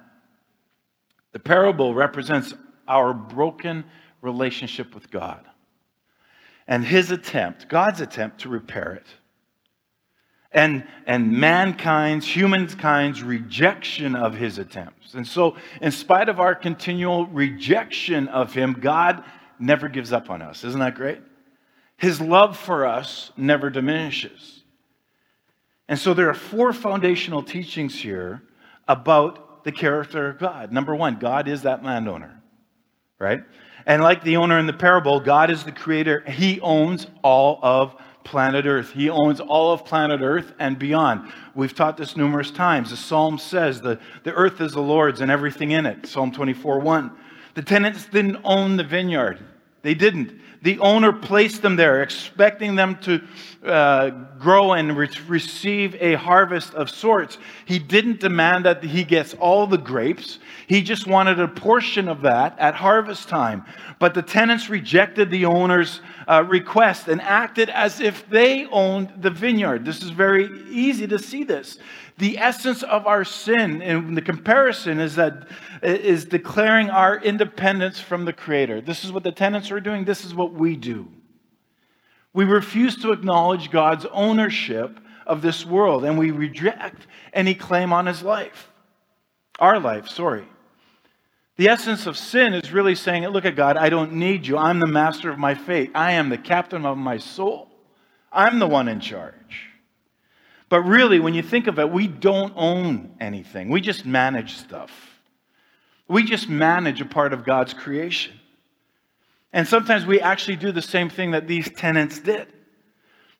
the 1.32 1.38
parable 1.38 1.94
represents 1.94 2.54
our 2.88 3.12
broken 3.12 3.84
relationship 4.22 4.94
with 4.94 5.10
God 5.10 5.46
and 6.66 6.84
his 6.84 7.10
attempt, 7.10 7.68
God's 7.68 8.00
attempt 8.00 8.40
to 8.42 8.48
repair 8.48 8.92
it. 8.92 9.06
And, 10.52 10.84
and 11.06 11.32
mankind's, 11.32 12.26
humankind's 12.26 13.22
rejection 13.22 14.16
of 14.16 14.34
his 14.34 14.58
attempts. 14.58 15.14
And 15.14 15.26
so, 15.26 15.56
in 15.80 15.92
spite 15.92 16.28
of 16.28 16.40
our 16.40 16.56
continual 16.56 17.26
rejection 17.26 18.26
of 18.28 18.52
him, 18.52 18.72
God 18.80 19.22
never 19.60 19.88
gives 19.88 20.12
up 20.12 20.28
on 20.28 20.42
us. 20.42 20.64
Isn't 20.64 20.80
that 20.80 20.96
great? 20.96 21.20
His 21.96 22.20
love 22.20 22.56
for 22.56 22.86
us 22.86 23.30
never 23.36 23.70
diminishes. 23.70 24.64
And 25.88 25.98
so, 25.98 26.14
there 26.14 26.28
are 26.28 26.34
four 26.34 26.72
foundational 26.72 27.44
teachings 27.44 27.94
here 27.94 28.42
about 28.88 29.62
the 29.62 29.72
character 29.72 30.30
of 30.30 30.38
God. 30.38 30.72
Number 30.72 30.96
one, 30.96 31.18
God 31.18 31.46
is 31.46 31.62
that 31.62 31.84
landowner, 31.84 32.42
right? 33.18 33.44
And 33.86 34.02
like 34.02 34.24
the 34.24 34.36
owner 34.36 34.58
in 34.58 34.66
the 34.66 34.72
parable, 34.72 35.20
God 35.20 35.50
is 35.50 35.64
the 35.64 35.72
creator. 35.72 36.20
He 36.26 36.60
owns 36.60 37.06
all 37.22 37.58
of 37.62 37.94
planet 38.24 38.66
Earth. 38.66 38.92
He 38.92 39.10
owns 39.10 39.40
all 39.40 39.72
of 39.72 39.84
planet 39.84 40.20
Earth 40.22 40.52
and 40.58 40.78
beyond. 40.78 41.32
We've 41.54 41.74
taught 41.74 41.96
this 41.96 42.16
numerous 42.16 42.50
times. 42.50 42.90
The 42.90 42.96
Psalm 42.96 43.38
says 43.38 43.80
the, 43.80 43.98
the 44.22 44.32
earth 44.32 44.60
is 44.60 44.72
the 44.72 44.82
Lord's 44.82 45.20
and 45.20 45.30
everything 45.30 45.72
in 45.72 45.86
it. 45.86 46.06
Psalm 46.06 46.32
24 46.32 46.80
1. 46.80 47.10
The 47.54 47.62
tenants 47.62 48.06
didn't 48.06 48.38
own 48.44 48.76
the 48.76 48.84
vineyard, 48.84 49.44
they 49.82 49.94
didn't. 49.94 50.40
The 50.62 50.78
owner 50.78 51.12
placed 51.12 51.62
them 51.62 51.76
there, 51.76 52.02
expecting 52.02 52.76
them 52.76 52.98
to 53.02 53.22
uh, 53.64 54.10
grow 54.38 54.72
and 54.72 54.96
re- 54.96 55.08
receive 55.26 55.94
a 56.00 56.14
harvest 56.14 56.74
of 56.74 56.90
sorts. 56.90 57.38
He 57.64 57.78
didn't 57.78 58.20
demand 58.20 58.66
that 58.66 58.84
he 58.84 59.04
gets 59.04 59.32
all 59.34 59.66
the 59.66 59.78
grapes. 59.78 60.38
He 60.66 60.82
just 60.82 61.06
wanted 61.06 61.40
a 61.40 61.48
portion 61.48 62.08
of 62.08 62.22
that 62.22 62.58
at 62.58 62.74
harvest 62.74 63.28
time. 63.28 63.64
But 63.98 64.12
the 64.12 64.22
tenants 64.22 64.68
rejected 64.68 65.30
the 65.30 65.46
owner's 65.46 66.02
uh, 66.28 66.44
request 66.46 67.08
and 67.08 67.22
acted 67.22 67.70
as 67.70 68.00
if 68.00 68.28
they 68.28 68.66
owned 68.66 69.12
the 69.20 69.30
vineyard. 69.30 69.84
This 69.86 70.02
is 70.02 70.10
very 70.10 70.48
easy 70.68 71.06
to 71.06 71.18
see 71.18 71.44
this. 71.44 71.78
The 72.18 72.38
essence 72.38 72.82
of 72.82 73.06
our 73.06 73.24
sin 73.24 73.82
in 73.82 74.14
the 74.14 74.22
comparison 74.22 75.00
is 75.00 75.16
that 75.16 75.48
is 75.82 76.24
declaring 76.24 76.90
our 76.90 77.18
independence 77.18 78.00
from 78.00 78.24
the 78.24 78.32
Creator. 78.32 78.82
This 78.82 79.04
is 79.04 79.12
what 79.12 79.22
the 79.22 79.32
tenants 79.32 79.70
are 79.70 79.80
doing. 79.80 80.04
This 80.04 80.24
is 80.24 80.34
what 80.34 80.52
we 80.52 80.76
do. 80.76 81.08
We 82.32 82.44
refuse 82.44 82.96
to 83.02 83.12
acknowledge 83.12 83.70
God's 83.70 84.06
ownership 84.12 85.00
of 85.26 85.42
this 85.42 85.64
world, 85.64 86.04
and 86.04 86.18
we 86.18 86.30
reject 86.30 87.06
any 87.32 87.54
claim 87.54 87.92
on 87.92 88.06
His 88.06 88.22
life. 88.22 88.70
Our 89.58 89.78
life, 89.78 90.08
sorry. 90.08 90.46
The 91.56 91.68
essence 91.68 92.06
of 92.06 92.16
sin 92.16 92.54
is 92.54 92.72
really 92.72 92.94
saying, 92.94 93.26
Look 93.28 93.44
at 93.44 93.56
God, 93.56 93.76
I 93.76 93.90
don't 93.90 94.14
need 94.14 94.46
you. 94.46 94.56
I'm 94.56 94.80
the 94.80 94.86
master 94.86 95.30
of 95.30 95.38
my 95.38 95.54
fate. 95.54 95.90
I 95.94 96.12
am 96.12 96.28
the 96.28 96.38
captain 96.38 96.86
of 96.86 96.96
my 96.96 97.18
soul. 97.18 97.68
I'm 98.32 98.58
the 98.58 98.66
one 98.66 98.88
in 98.88 99.00
charge. 99.00 99.69
But 100.70 100.82
really, 100.82 101.18
when 101.18 101.34
you 101.34 101.42
think 101.42 101.66
of 101.66 101.78
it, 101.78 101.90
we 101.90 102.06
don't 102.06 102.54
own 102.56 103.14
anything, 103.20 103.68
we 103.68 103.82
just 103.82 104.06
manage 104.06 104.56
stuff. 104.56 104.90
We 106.08 106.24
just 106.24 106.48
manage 106.48 107.00
a 107.00 107.04
part 107.04 107.32
of 107.32 107.44
God's 107.44 107.74
creation. 107.74 108.32
And 109.52 109.66
sometimes 109.66 110.06
we 110.06 110.20
actually 110.20 110.56
do 110.56 110.72
the 110.72 110.82
same 110.82 111.10
thing 111.10 111.32
that 111.32 111.46
these 111.46 111.70
tenants 111.70 112.18
did. 112.20 112.48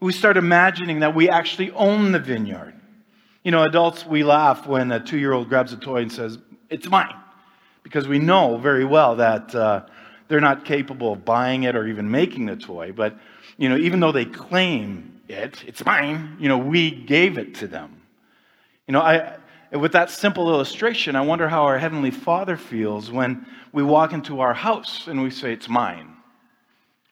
We 0.01 0.13
start 0.13 0.37
imagining 0.37 1.01
that 1.01 1.15
we 1.15 1.29
actually 1.29 1.71
own 1.73 2.13
the 2.13 2.19
vineyard. 2.19 2.75
You 3.45 3.53
know, 3.53 3.63
adults, 3.63 4.05
we 4.05 4.23
laugh 4.25 4.67
when 4.67 4.91
a 4.93 5.01
two 5.01 5.19
year 5.19 5.33
old 5.33 5.49
grabs 5.49 5.73
a 5.73 5.77
toy 5.77 6.03
and 6.03 6.13
says, 6.13 6.39
It's 6.69 6.89
mine. 6.89 7.15
Because 7.83 8.07
we 8.09 8.19
know 8.19 8.57
very 8.59 8.85
well 8.85 9.17
that 9.17 9.55
uh, 9.55 9.87
they're 10.29 10.41
not 10.41 10.65
capable 10.65 11.13
of 11.13 11.25
buying 11.25 11.63
it 11.63 11.77
or 11.77 11.87
even 11.87 12.11
making 12.11 12.47
the 12.47 12.57
toy. 12.57 12.93
But, 12.93 13.17
you 13.57 13.69
know, 13.69 13.77
even 13.77 14.01
though 14.01 14.13
they 14.13 14.25
claim 14.25 15.20
it, 15.31 15.65
it's 15.67 15.85
mine, 15.85 16.37
you 16.39 16.49
know, 16.49 16.59
we 16.59 16.91
gave 16.91 17.39
it 17.39 17.55
to 17.57 17.67
them. 17.67 18.03
You 18.87 18.93
know, 18.93 19.01
I, 19.01 19.37
with 19.73 19.93
that 19.93 20.11
simple 20.11 20.49
illustration, 20.49 21.15
I 21.15 21.21
wonder 21.21 21.49
how 21.49 21.65
our 21.65 21.79
Heavenly 21.79 22.11
Father 22.11 22.57
feels 22.57 23.11
when 23.11 23.47
we 23.73 23.83
walk 23.83 24.13
into 24.13 24.41
our 24.41 24.55
house 24.55 25.07
and 25.07 25.23
we 25.23 25.31
say, 25.31 25.53
It's 25.53 25.69
mine. 25.69 26.17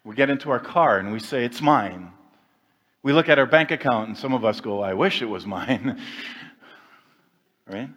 We 0.04 0.14
get 0.14 0.30
into 0.30 0.50
our 0.50 0.58
car 0.58 0.98
and 0.98 1.12
we 1.12 1.20
say, 1.20 1.44
It's 1.44 1.60
mine. 1.60 2.12
We 3.02 3.12
look 3.12 3.28
at 3.28 3.38
our 3.38 3.46
bank 3.46 3.70
account 3.70 4.08
and 4.08 4.18
some 4.18 4.32
of 4.32 4.44
us 4.44 4.60
go, 4.60 4.82
I 4.82 4.94
wish 4.94 5.22
it 5.22 5.26
was 5.26 5.46
mine. 5.46 6.00
right? 7.68 7.90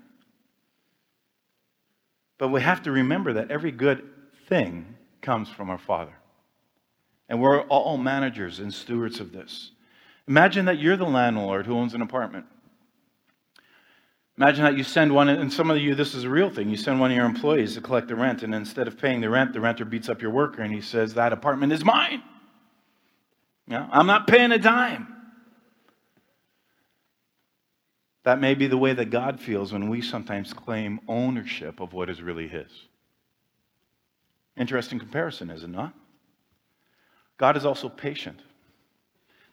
But 2.38 2.50
we 2.50 2.62
have 2.62 2.84
to 2.84 2.92
remember 2.92 3.34
that 3.34 3.50
every 3.50 3.72
good 3.72 4.08
thing 4.48 4.96
comes 5.22 5.50
from 5.50 5.70
our 5.70 5.78
Father. 5.78 6.14
And 7.30 7.42
we're 7.42 7.62
all 7.62 7.98
managers 7.98 8.60
and 8.60 8.74
stewards 8.74 9.20
of 9.20 9.32
this. 9.32 9.72
Imagine 10.28 10.66
that 10.66 10.80
you're 10.80 10.98
the 10.98 11.06
landlord 11.06 11.66
who 11.66 11.76
owns 11.76 11.94
an 11.94 12.02
apartment. 12.02 12.46
Imagine 14.38 14.64
that 14.64 14.78
you 14.78 14.84
send 14.84 15.14
one, 15.14 15.30
and 15.30 15.52
some 15.52 15.70
of 15.70 15.78
you, 15.78 15.94
this 15.94 16.16
is 16.16 16.24
a 16.24 16.30
real 16.30 16.50
thing. 16.50 16.70
You 16.70 16.78
send 16.78 17.00
one 17.00 17.12
of 17.12 17.18
your 17.18 17.26
employees 17.26 17.76
to 17.76 17.82
collect 17.82 18.08
the 18.08 18.16
rent, 18.16 18.44
and 18.44 18.56
instead 18.56 18.88
of 18.88 18.98
paying 18.98 19.22
the 19.22 19.30
rent, 19.30 19.54
the 19.54 19.60
renter 19.60 19.86
beats 19.86 20.10
up 20.10 20.22
your 20.22 20.32
worker 20.32 20.62
and 20.62 20.74
he 20.74 20.82
says, 20.82 21.14
That 21.14 21.34
apartment 21.34 21.74
is 21.74 21.84
mine. 21.86 22.24
Yeah, 23.68 23.88
I'm 23.92 24.08
not 24.08 24.28
paying 24.28 24.52
a 24.52 24.58
dime. 24.58 25.16
That 28.24 28.40
may 28.40 28.54
be 28.54 28.68
the 28.68 28.78
way 28.78 28.94
that 28.94 29.10
God 29.10 29.40
feels 29.40 29.74
when 29.74 29.90
we 29.90 30.02
sometimes 30.02 30.54
claim 30.54 31.00
ownership 31.08 31.80
of 31.80 31.94
what 31.94 32.10
is 32.10 32.22
really 32.22 32.48
His. 32.48 32.72
Interesting 34.58 35.00
comparison, 35.00 35.50
is 35.50 35.64
it 35.64 35.70
not? 35.70 35.94
God 37.38 37.58
is 37.58 37.66
also 37.66 37.90
patient. 37.90 38.40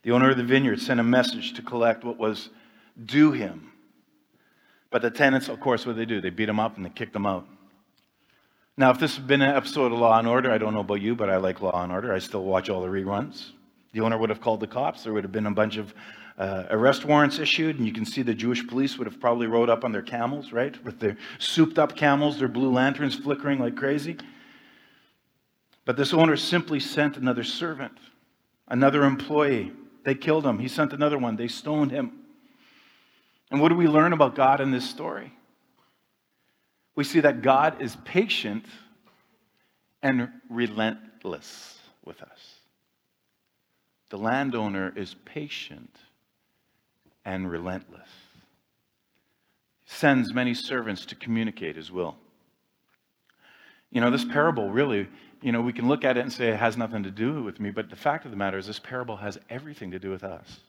The 0.09 0.15
owner 0.15 0.31
of 0.31 0.39
the 0.39 0.43
vineyard 0.43 0.81
sent 0.81 1.01
a 1.01 1.03
message 1.03 1.53
to 1.53 1.61
collect 1.61 2.03
what 2.03 2.17
was 2.17 2.49
due 3.05 3.33
him. 3.33 3.71
But 4.89 5.03
the 5.03 5.11
tenants, 5.11 5.51
of 5.51 5.61
course, 5.61 5.85
what 5.85 5.97
they 5.97 6.07
do? 6.07 6.23
They 6.23 6.31
beat 6.31 6.47
them 6.47 6.59
up 6.59 6.79
and 6.79 6.87
they 6.87 6.89
kick 6.89 7.13
them 7.13 7.27
out. 7.27 7.47
Now, 8.79 8.91
if 8.91 8.99
this 8.99 9.17
had 9.17 9.27
been 9.27 9.43
an 9.43 9.55
episode 9.55 9.93
of 9.93 9.99
Law 9.99 10.19
and 10.19 10.27
Order, 10.27 10.51
I 10.51 10.57
don't 10.57 10.73
know 10.73 10.81
about 10.81 11.03
you, 11.03 11.15
but 11.15 11.29
I 11.29 11.37
like 11.37 11.61
Law 11.61 11.83
and 11.83 11.93
Order. 11.93 12.15
I 12.15 12.21
still 12.21 12.43
watch 12.43 12.71
all 12.71 12.81
the 12.81 12.89
reruns. 12.89 13.51
The 13.93 14.01
owner 14.01 14.17
would 14.17 14.31
have 14.31 14.41
called 14.41 14.61
the 14.61 14.67
cops. 14.67 15.05
There 15.05 15.13
would 15.13 15.25
have 15.25 15.33
been 15.33 15.45
a 15.45 15.51
bunch 15.51 15.77
of 15.77 15.93
uh, 16.39 16.65
arrest 16.71 17.05
warrants 17.05 17.39
issued, 17.39 17.77
and 17.77 17.87
you 17.87 17.93
can 17.93 18.07
see 18.07 18.23
the 18.23 18.33
Jewish 18.33 18.67
police 18.67 18.97
would 18.97 19.07
have 19.07 19.21
probably 19.21 19.47
rode 19.47 19.69
up 19.69 19.85
on 19.85 19.93
their 19.93 20.01
camels, 20.01 20.53
right? 20.53 20.83
With 20.87 21.01
their 21.01 21.19
souped 21.39 21.79
up 21.79 21.97
camels, 21.97 22.39
their 22.39 22.49
blue 22.49 22.73
lanterns 22.73 23.15
flickering 23.15 23.59
like 23.59 23.77
crazy. 23.77 24.17
But 25.85 25.99
this 25.99 26.15
owner 26.15 26.39
simply 26.39 26.81
sent 26.81 27.19
another 27.19 27.45
servant, 27.45 27.99
another 28.69 29.05
employee. 29.05 29.71
They 30.09 30.15
killed 30.15 30.47
him. 30.47 30.59
He 30.59 30.69
sent 30.69 30.95
another 30.95 31.19
one. 31.19 31.37
They 31.37 31.49
stoned 31.49 31.91
him. 31.91 32.13
And 33.51 33.61
what 33.61 33.69
do 33.69 33.75
we 33.75 33.87
learn 33.87 34.15
about 34.15 34.35
God 34.35 34.59
in 34.59 34.71
this 34.71 34.89
story? 34.89 35.35
We 36.95 37.05
see 37.05 37.21
that 37.21 37.43
God 37.43 37.83
is 37.83 37.95
patient 38.07 38.65
and 40.03 40.31
relentless 40.49 41.79
with 42.07 42.23
us. 42.23 42.55
The 44.09 44.17
landowner 44.17 44.95
is 44.97 45.15
patient 45.27 45.95
and 47.27 47.51
relentless. 47.51 48.09
Sends 49.85 50.33
many 50.33 50.55
servants 50.55 51.05
to 51.05 51.17
communicate 51.17 51.77
his 51.77 51.93
will. 51.93 52.17
You 53.91 54.01
know, 54.01 54.11
this 54.11 54.25
parable 54.25 54.71
really, 54.71 55.07
you 55.41 55.53
know, 55.53 55.61
we 55.61 55.73
can 55.73 55.89
look 55.89 56.05
at 56.05 56.17
it 56.17 56.21
and 56.21 56.33
say 56.33 56.49
it 56.49 56.57
has 56.57 56.77
nothing 56.77 57.05
to 57.05 57.11
do 57.11 57.43
with 57.43 57.61
me, 57.61 57.71
but 57.71 57.91
the 57.91 57.97
fact 57.97 58.25
of 58.25 58.31
the 58.31 58.37
matter 58.37 58.59
is 58.59 58.67
this 58.67 58.79
parable 58.79 59.17
has 59.17 59.39
everything 59.49 59.93
to 59.93 59.99
do 59.99 60.11
with 60.11 60.25
us. 60.25 60.61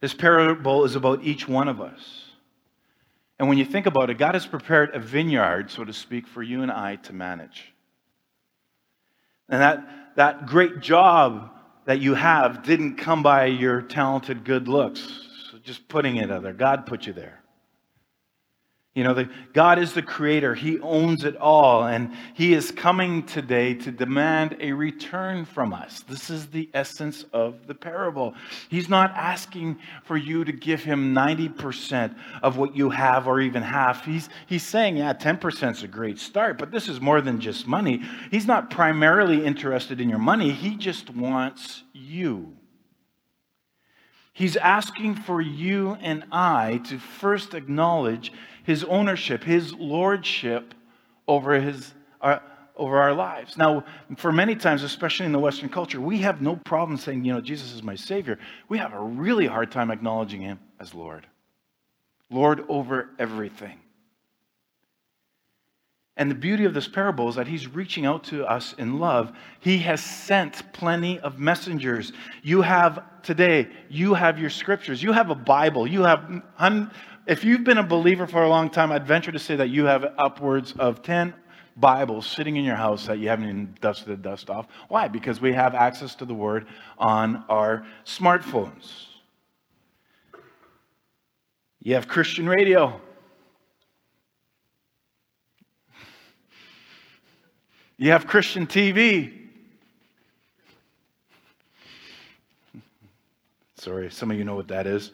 This 0.00 0.14
parable 0.14 0.84
is 0.84 0.94
about 0.94 1.22
each 1.22 1.48
one 1.48 1.68
of 1.68 1.80
us. 1.80 2.24
And 3.38 3.48
when 3.48 3.58
you 3.58 3.64
think 3.64 3.86
about 3.86 4.08
it, 4.08 4.18
God 4.18 4.34
has 4.34 4.46
prepared 4.46 4.94
a 4.94 4.98
vineyard, 4.98 5.70
so 5.70 5.84
to 5.84 5.92
speak, 5.92 6.26
for 6.26 6.42
you 6.42 6.62
and 6.62 6.70
I 6.70 6.96
to 6.96 7.12
manage. 7.12 7.72
And 9.48 9.60
that, 9.60 10.16
that 10.16 10.46
great 10.46 10.80
job 10.80 11.50
that 11.84 12.00
you 12.00 12.14
have 12.14 12.62
didn't 12.62 12.96
come 12.96 13.22
by 13.22 13.46
your 13.46 13.82
talented 13.82 14.44
good 14.44 14.68
looks. 14.68 15.00
So 15.50 15.58
just 15.58 15.86
putting 15.88 16.16
it 16.16 16.30
out 16.30 16.42
there. 16.42 16.52
God 16.52 16.86
put 16.86 17.06
you 17.06 17.12
there. 17.12 17.40
You 18.96 19.04
know, 19.04 19.12
the, 19.12 19.28
God 19.52 19.78
is 19.78 19.92
the 19.92 20.00
creator. 20.00 20.54
He 20.54 20.80
owns 20.80 21.22
it 21.24 21.36
all. 21.36 21.84
And 21.84 22.14
He 22.32 22.54
is 22.54 22.70
coming 22.70 23.24
today 23.24 23.74
to 23.74 23.92
demand 23.92 24.56
a 24.58 24.72
return 24.72 25.44
from 25.44 25.74
us. 25.74 26.02
This 26.08 26.30
is 26.30 26.46
the 26.46 26.70
essence 26.72 27.26
of 27.34 27.66
the 27.66 27.74
parable. 27.74 28.34
He's 28.70 28.88
not 28.88 29.10
asking 29.10 29.76
for 30.04 30.16
you 30.16 30.46
to 30.46 30.52
give 30.52 30.82
Him 30.82 31.14
90% 31.14 32.16
of 32.42 32.56
what 32.56 32.74
you 32.74 32.88
have 32.88 33.26
or 33.26 33.38
even 33.42 33.62
half. 33.62 34.02
He's, 34.06 34.30
he's 34.46 34.62
saying, 34.62 34.96
yeah, 34.96 35.12
10% 35.12 35.72
is 35.72 35.82
a 35.82 35.88
great 35.88 36.18
start, 36.18 36.56
but 36.56 36.70
this 36.70 36.88
is 36.88 36.98
more 36.98 37.20
than 37.20 37.38
just 37.38 37.66
money. 37.66 38.02
He's 38.30 38.46
not 38.46 38.70
primarily 38.70 39.44
interested 39.44 40.00
in 40.00 40.08
your 40.08 40.18
money, 40.18 40.52
He 40.52 40.74
just 40.74 41.10
wants 41.10 41.82
you. 41.92 42.56
He's 44.36 44.58
asking 44.58 45.14
for 45.14 45.40
you 45.40 45.96
and 46.02 46.24
I 46.30 46.82
to 46.88 46.98
first 46.98 47.54
acknowledge 47.54 48.34
his 48.64 48.84
ownership, 48.84 49.42
his 49.42 49.72
lordship 49.72 50.74
over, 51.26 51.58
his, 51.58 51.94
uh, 52.20 52.40
over 52.76 52.98
our 52.98 53.14
lives. 53.14 53.56
Now, 53.56 53.86
for 54.18 54.30
many 54.30 54.54
times, 54.54 54.82
especially 54.82 55.24
in 55.24 55.32
the 55.32 55.38
Western 55.38 55.70
culture, 55.70 56.02
we 56.02 56.18
have 56.18 56.42
no 56.42 56.56
problem 56.56 56.98
saying, 56.98 57.24
you 57.24 57.32
know, 57.32 57.40
Jesus 57.40 57.72
is 57.72 57.82
my 57.82 57.94
Savior. 57.94 58.38
We 58.68 58.76
have 58.76 58.92
a 58.92 59.00
really 59.00 59.46
hard 59.46 59.72
time 59.72 59.90
acknowledging 59.90 60.42
him 60.42 60.60
as 60.78 60.92
Lord. 60.92 61.26
Lord 62.28 62.62
over 62.68 63.08
everything. 63.18 63.80
And 66.16 66.30
the 66.30 66.34
beauty 66.34 66.64
of 66.64 66.72
this 66.72 66.88
parable 66.88 67.28
is 67.28 67.34
that 67.34 67.46
he's 67.46 67.68
reaching 67.68 68.06
out 68.06 68.24
to 68.24 68.46
us 68.46 68.74
in 68.78 68.98
love. 68.98 69.32
He 69.60 69.78
has 69.78 70.02
sent 70.02 70.72
plenty 70.72 71.20
of 71.20 71.38
messengers. 71.38 72.12
You 72.42 72.62
have 72.62 73.22
today, 73.22 73.68
you 73.90 74.14
have 74.14 74.38
your 74.38 74.48
scriptures, 74.48 75.02
you 75.02 75.12
have 75.12 75.30
a 75.30 75.34
Bible, 75.34 75.86
you 75.86 76.04
have, 76.04 76.42
if 77.26 77.44
you've 77.44 77.64
been 77.64 77.78
a 77.78 77.82
believer 77.82 78.26
for 78.26 78.44
a 78.44 78.48
long 78.48 78.70
time, 78.70 78.92
I'd 78.92 79.06
venture 79.06 79.32
to 79.32 79.38
say 79.38 79.56
that 79.56 79.68
you 79.68 79.84
have 79.84 80.06
upwards 80.16 80.72
of 80.78 81.02
10 81.02 81.34
Bibles 81.76 82.26
sitting 82.26 82.56
in 82.56 82.64
your 82.64 82.76
house 82.76 83.06
that 83.06 83.18
you 83.18 83.28
haven't 83.28 83.48
even 83.48 83.76
dusted 83.82 84.08
the 84.08 84.16
dust 84.16 84.48
off. 84.48 84.68
Why? 84.88 85.08
Because 85.08 85.40
we 85.40 85.52
have 85.52 85.74
access 85.74 86.14
to 86.16 86.24
the 86.24 86.34
Word 86.34 86.66
on 86.96 87.44
our 87.50 87.84
smartphones. 88.06 89.06
You 91.82 91.94
have 91.94 92.08
Christian 92.08 92.48
radio. 92.48 93.00
You 97.98 98.10
have 98.10 98.26
Christian 98.26 98.66
TV. 98.66 99.32
Sorry, 103.76 104.10
some 104.10 104.30
of 104.30 104.36
you 104.36 104.44
know 104.44 104.54
what 104.54 104.68
that 104.68 104.86
is. 104.86 105.12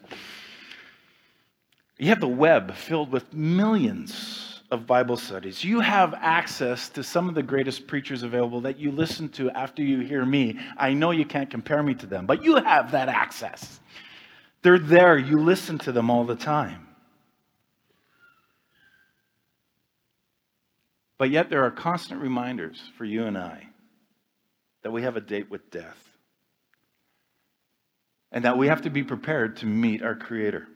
You 1.97 2.07
have 2.07 2.19
the 2.19 2.27
web 2.27 2.73
filled 2.75 3.11
with 3.11 3.33
millions 3.33 4.61
of 4.71 4.87
Bible 4.87 5.15
studies. 5.15 5.63
You 5.63 5.79
have 5.79 6.13
access 6.15 6.89
to 6.89 7.03
some 7.03 7.29
of 7.29 7.35
the 7.35 7.43
greatest 7.43 7.87
preachers 7.87 8.23
available 8.23 8.59
that 8.61 8.79
you 8.79 8.91
listen 8.91 9.29
to 9.29 9.49
after 9.51 9.83
you 9.83 9.99
hear 9.99 10.25
me. 10.25 10.59
I 10.75 10.93
know 10.93 11.11
you 11.11 11.25
can't 11.25 11.49
compare 11.49 11.83
me 11.83 11.93
to 11.95 12.05
them, 12.05 12.25
but 12.25 12.43
you 12.43 12.55
have 12.55 12.91
that 12.91 13.07
access. 13.07 13.79
They're 14.63 14.79
there. 14.79 15.17
You 15.17 15.39
listen 15.39 15.77
to 15.79 15.91
them 15.91 16.09
all 16.09 16.25
the 16.25 16.35
time. 16.35 16.82
But 21.17 21.29
yet, 21.29 21.49
there 21.49 21.63
are 21.63 21.71
constant 21.71 22.21
reminders 22.21 22.81
for 22.97 23.05
you 23.05 23.25
and 23.25 23.37
I 23.37 23.67
that 24.81 24.91
we 24.91 25.03
have 25.03 25.15
a 25.15 25.21
date 25.21 25.49
with 25.49 25.71
death 25.71 26.09
and 28.31 28.43
that 28.45 28.57
we 28.57 28.67
have 28.67 28.81
to 28.81 28.89
be 28.89 29.03
prepared 29.03 29.57
to 29.57 29.65
meet 29.65 30.01
our 30.01 30.15
Creator. 30.15 30.67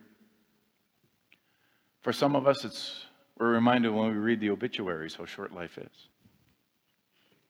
For 2.02 2.12
some 2.12 2.36
of 2.36 2.46
us, 2.46 2.64
it's, 2.64 3.04
we're 3.36 3.50
reminded 3.50 3.92
when 3.92 4.08
we 4.08 4.16
read 4.16 4.40
the 4.40 4.50
obituaries 4.50 5.14
how 5.14 5.26
short 5.26 5.52
life 5.52 5.76
is. 5.76 6.08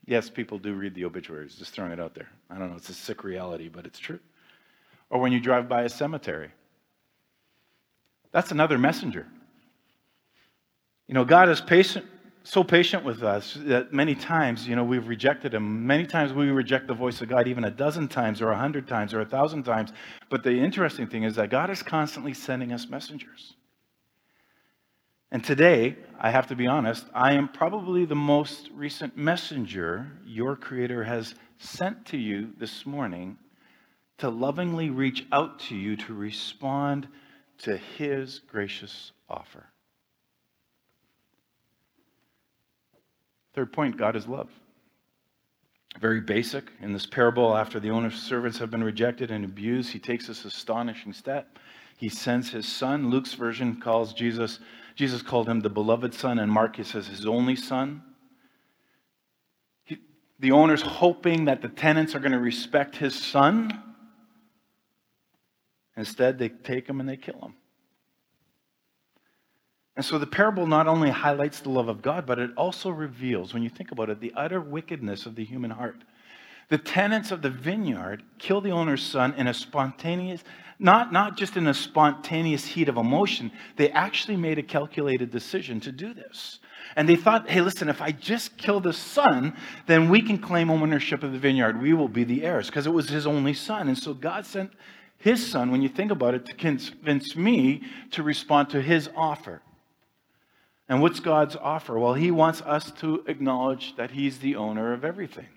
Yes, 0.06 0.30
people 0.30 0.58
do 0.58 0.72
read 0.72 0.94
the 0.94 1.04
obituaries, 1.04 1.56
just 1.56 1.72
throwing 1.74 1.92
it 1.92 2.00
out 2.00 2.14
there. 2.14 2.30
I 2.48 2.58
don't 2.58 2.70
know, 2.70 2.76
it's 2.76 2.88
a 2.88 2.94
sick 2.94 3.22
reality, 3.22 3.68
but 3.68 3.84
it's 3.84 3.98
true. 3.98 4.18
Or 5.10 5.20
when 5.20 5.32
you 5.32 5.40
drive 5.40 5.68
by 5.68 5.82
a 5.82 5.88
cemetery, 5.90 6.50
that's 8.32 8.50
another 8.50 8.78
messenger. 8.78 9.26
You 11.06 11.14
know, 11.14 11.26
God 11.26 11.50
is 11.50 11.60
patient, 11.60 12.06
so 12.44 12.64
patient 12.64 13.04
with 13.04 13.22
us 13.22 13.58
that 13.62 13.92
many 13.92 14.14
times, 14.14 14.66
you 14.66 14.74
know, 14.74 14.84
we've 14.84 15.06
rejected 15.06 15.52
him. 15.52 15.86
Many 15.86 16.06
times 16.06 16.32
we 16.32 16.46
reject 16.50 16.86
the 16.86 16.94
voice 16.94 17.20
of 17.20 17.28
God, 17.28 17.46
even 17.46 17.64
a 17.64 17.70
dozen 17.70 18.08
times 18.08 18.40
or 18.40 18.50
a 18.50 18.56
hundred 18.56 18.88
times 18.88 19.12
or 19.12 19.20
a 19.20 19.26
thousand 19.26 19.64
times. 19.64 19.92
But 20.30 20.42
the 20.42 20.52
interesting 20.52 21.06
thing 21.06 21.24
is 21.24 21.36
that 21.36 21.50
God 21.50 21.70
is 21.70 21.82
constantly 21.82 22.32
sending 22.32 22.72
us 22.72 22.88
messengers. 22.88 23.54
And 25.30 25.44
today, 25.44 25.96
I 26.18 26.30
have 26.30 26.46
to 26.46 26.56
be 26.56 26.66
honest, 26.66 27.04
I 27.12 27.34
am 27.34 27.48
probably 27.48 28.06
the 28.06 28.14
most 28.14 28.70
recent 28.72 29.16
messenger 29.16 30.10
your 30.24 30.56
Creator 30.56 31.04
has 31.04 31.34
sent 31.58 32.06
to 32.06 32.16
you 32.16 32.52
this 32.58 32.86
morning 32.86 33.36
to 34.18 34.30
lovingly 34.30 34.88
reach 34.88 35.26
out 35.32 35.60
to 35.60 35.76
you 35.76 35.96
to 35.96 36.14
respond 36.14 37.08
to 37.58 37.76
His 37.76 38.38
gracious 38.38 39.12
offer. 39.28 39.66
Third 43.58 43.72
point 43.72 43.96
God 43.96 44.14
is 44.14 44.28
love. 44.28 44.48
Very 45.98 46.20
basic. 46.20 46.70
In 46.80 46.92
this 46.92 47.06
parable, 47.06 47.56
after 47.56 47.80
the 47.80 47.90
owner's 47.90 48.14
servants 48.14 48.56
have 48.58 48.70
been 48.70 48.84
rejected 48.84 49.32
and 49.32 49.44
abused, 49.44 49.90
he 49.90 49.98
takes 49.98 50.28
this 50.28 50.44
astonishing 50.44 51.12
step. 51.12 51.58
He 51.96 52.08
sends 52.08 52.50
his 52.50 52.68
son. 52.68 53.10
Luke's 53.10 53.34
version 53.34 53.80
calls 53.80 54.12
Jesus, 54.12 54.60
Jesus 54.94 55.22
called 55.22 55.48
him 55.48 55.58
the 55.58 55.68
beloved 55.68 56.14
son, 56.14 56.38
and 56.38 56.52
Mark 56.52 56.76
he 56.76 56.84
says 56.84 57.08
his 57.08 57.26
only 57.26 57.56
son. 57.56 58.00
He, 59.82 59.98
the 60.38 60.52
owner's 60.52 60.82
hoping 60.82 61.46
that 61.46 61.60
the 61.60 61.68
tenants 61.68 62.14
are 62.14 62.20
going 62.20 62.30
to 62.30 62.38
respect 62.38 62.94
his 62.94 63.16
son. 63.16 63.72
Instead, 65.96 66.38
they 66.38 66.48
take 66.48 66.88
him 66.88 67.00
and 67.00 67.08
they 67.08 67.16
kill 67.16 67.40
him. 67.40 67.54
And 69.98 70.04
so 70.04 70.16
the 70.16 70.28
parable 70.28 70.68
not 70.68 70.86
only 70.86 71.10
highlights 71.10 71.58
the 71.58 71.70
love 71.70 71.88
of 71.88 72.02
God, 72.02 72.24
but 72.24 72.38
it 72.38 72.52
also 72.56 72.88
reveals, 72.88 73.52
when 73.52 73.64
you 73.64 73.68
think 73.68 73.90
about 73.90 74.08
it, 74.08 74.20
the 74.20 74.32
utter 74.36 74.60
wickedness 74.60 75.26
of 75.26 75.34
the 75.34 75.44
human 75.44 75.72
heart. 75.72 76.04
The 76.68 76.78
tenants 76.78 77.32
of 77.32 77.42
the 77.42 77.50
vineyard 77.50 78.22
kill 78.38 78.60
the 78.60 78.70
owner's 78.70 79.02
son 79.02 79.34
in 79.34 79.48
a 79.48 79.54
spontaneous, 79.54 80.44
not, 80.78 81.12
not 81.12 81.36
just 81.36 81.56
in 81.56 81.66
a 81.66 81.74
spontaneous 81.74 82.64
heat 82.64 82.88
of 82.88 82.96
emotion, 82.96 83.50
they 83.74 83.90
actually 83.90 84.36
made 84.36 84.56
a 84.60 84.62
calculated 84.62 85.32
decision 85.32 85.80
to 85.80 85.90
do 85.90 86.14
this. 86.14 86.60
And 86.94 87.08
they 87.08 87.16
thought, 87.16 87.50
hey, 87.50 87.60
listen, 87.60 87.88
if 87.88 88.00
I 88.00 88.12
just 88.12 88.56
kill 88.56 88.78
the 88.78 88.92
son, 88.92 89.56
then 89.88 90.08
we 90.08 90.22
can 90.22 90.38
claim 90.38 90.70
ownership 90.70 91.24
of 91.24 91.32
the 91.32 91.40
vineyard. 91.40 91.82
We 91.82 91.92
will 91.92 92.06
be 92.06 92.22
the 92.22 92.44
heirs, 92.44 92.68
because 92.68 92.86
it 92.86 92.92
was 92.92 93.08
his 93.08 93.26
only 93.26 93.52
son. 93.52 93.88
And 93.88 93.98
so 93.98 94.14
God 94.14 94.46
sent 94.46 94.70
his 95.16 95.44
son, 95.44 95.72
when 95.72 95.82
you 95.82 95.88
think 95.88 96.12
about 96.12 96.34
it, 96.34 96.46
to 96.46 96.54
convince 96.54 97.34
me 97.34 97.82
to 98.12 98.22
respond 98.22 98.70
to 98.70 98.80
his 98.80 99.10
offer. 99.16 99.60
And 100.88 101.02
what's 101.02 101.20
God's 101.20 101.56
offer? 101.56 101.98
Well, 101.98 102.14
He 102.14 102.30
wants 102.30 102.62
us 102.62 102.90
to 103.00 103.24
acknowledge 103.26 103.96
that 103.96 104.12
He's 104.12 104.38
the 104.38 104.56
owner 104.56 104.92
of 104.92 105.04
everything. 105.04 105.48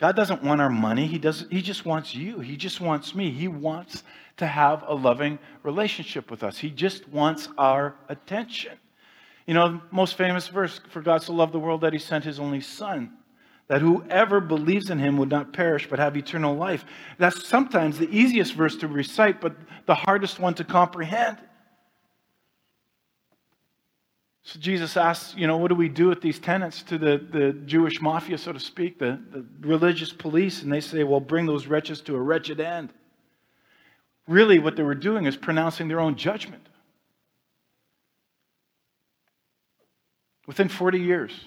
God 0.00 0.16
doesn't 0.16 0.42
want 0.42 0.62
our 0.62 0.70
money. 0.70 1.06
He, 1.06 1.18
doesn't, 1.18 1.52
he 1.52 1.60
just 1.60 1.84
wants 1.84 2.14
you. 2.14 2.40
He 2.40 2.56
just 2.56 2.80
wants 2.80 3.14
me. 3.14 3.30
He 3.30 3.48
wants 3.48 4.02
to 4.38 4.46
have 4.46 4.82
a 4.86 4.94
loving 4.94 5.38
relationship 5.62 6.30
with 6.30 6.42
us. 6.42 6.56
He 6.56 6.70
just 6.70 7.06
wants 7.08 7.50
our 7.58 7.94
attention. 8.08 8.78
You 9.46 9.52
know, 9.52 9.82
most 9.90 10.16
famous 10.16 10.48
verse 10.48 10.80
for 10.88 11.02
God 11.02 11.22
so 11.22 11.34
loved 11.34 11.52
the 11.52 11.58
world 11.58 11.82
that 11.82 11.92
He 11.92 11.98
sent 11.98 12.24
His 12.24 12.40
only 12.40 12.62
Son, 12.62 13.12
that 13.68 13.82
whoever 13.82 14.40
believes 14.40 14.88
in 14.88 14.98
Him 14.98 15.18
would 15.18 15.28
not 15.28 15.52
perish 15.52 15.86
but 15.88 15.98
have 15.98 16.16
eternal 16.16 16.56
life. 16.56 16.86
That's 17.18 17.46
sometimes 17.46 17.98
the 17.98 18.08
easiest 18.08 18.54
verse 18.54 18.76
to 18.76 18.88
recite, 18.88 19.40
but 19.42 19.54
the 19.84 19.94
hardest 19.94 20.38
one 20.38 20.54
to 20.54 20.64
comprehend. 20.64 21.36
So 24.50 24.58
Jesus 24.58 24.96
asks, 24.96 25.36
you 25.36 25.46
know, 25.46 25.58
what 25.58 25.68
do 25.68 25.76
we 25.76 25.88
do 25.88 26.08
with 26.08 26.20
these 26.20 26.40
tenants 26.40 26.82
to 26.84 26.98
the, 26.98 27.24
the 27.30 27.52
Jewish 27.66 28.00
mafia, 28.00 28.36
so 28.36 28.52
to 28.52 28.58
speak, 28.58 28.98
the, 28.98 29.16
the 29.30 29.44
religious 29.60 30.12
police? 30.12 30.64
And 30.64 30.72
they 30.72 30.80
say, 30.80 31.04
well, 31.04 31.20
bring 31.20 31.46
those 31.46 31.68
wretches 31.68 32.00
to 32.02 32.16
a 32.16 32.20
wretched 32.20 32.58
end. 32.58 32.92
Really, 34.26 34.58
what 34.58 34.74
they 34.74 34.82
were 34.82 34.96
doing 34.96 35.26
is 35.26 35.36
pronouncing 35.36 35.86
their 35.86 36.00
own 36.00 36.16
judgment. 36.16 36.68
Within 40.48 40.68
40 40.68 40.98
years 40.98 41.44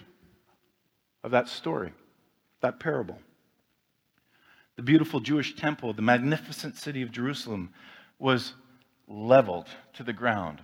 of 1.25 1.31
that 1.31 1.49
story, 1.49 1.91
that 2.61 2.79
parable, 2.79 3.19
the 4.77 4.81
beautiful 4.81 5.19
Jewish 5.19 5.57
temple, 5.57 5.91
the 5.91 6.01
magnificent 6.01 6.77
city 6.77 7.01
of 7.01 7.11
Jerusalem, 7.11 7.73
was 8.17 8.53
leveled 9.09 9.67
to 9.95 10.03
the 10.03 10.13
ground 10.13 10.61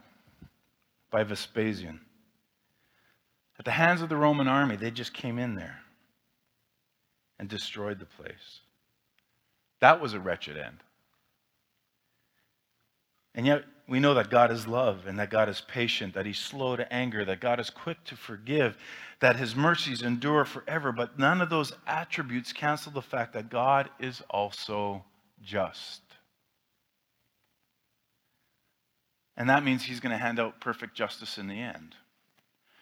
by 1.11 1.25
Vespasian. 1.25 1.99
At 3.59 3.65
the 3.65 3.71
hands 3.71 4.01
of 4.01 4.07
the 4.07 4.15
Roman 4.15 4.47
army, 4.47 4.77
they 4.77 4.89
just 4.89 5.13
came 5.13 5.37
in 5.37 5.55
there 5.55 5.81
and 7.37 7.49
destroyed 7.49 7.99
the 7.99 8.05
place. 8.05 8.61
That 9.81 10.01
was 10.01 10.13
a 10.13 10.19
wretched 10.19 10.57
end. 10.57 10.77
And 13.35 13.45
yet, 13.45 13.65
we 13.87 13.99
know 13.99 14.13
that 14.13 14.29
God 14.29 14.51
is 14.51 14.67
love 14.67 15.07
and 15.07 15.19
that 15.19 15.29
God 15.29 15.49
is 15.49 15.61
patient, 15.61 16.13
that 16.13 16.25
He's 16.25 16.39
slow 16.39 16.75
to 16.75 16.91
anger, 16.91 17.25
that 17.25 17.41
God 17.41 17.59
is 17.59 17.69
quick 17.69 18.03
to 18.05 18.15
forgive, 18.15 18.77
that 19.19 19.35
His 19.35 19.55
mercies 19.55 20.01
endure 20.01 20.45
forever. 20.45 20.91
But 20.91 21.19
none 21.19 21.41
of 21.41 21.49
those 21.49 21.73
attributes 21.85 22.53
cancel 22.53 22.91
the 22.91 23.01
fact 23.01 23.33
that 23.33 23.49
God 23.49 23.89
is 23.99 24.21
also 24.29 25.03
just. 25.43 26.01
And 29.35 29.49
that 29.49 29.63
means 29.63 29.83
He's 29.83 29.99
going 29.99 30.11
to 30.11 30.17
hand 30.17 30.39
out 30.39 30.61
perfect 30.61 30.95
justice 30.95 31.37
in 31.37 31.47
the 31.47 31.59
end. 31.59 31.95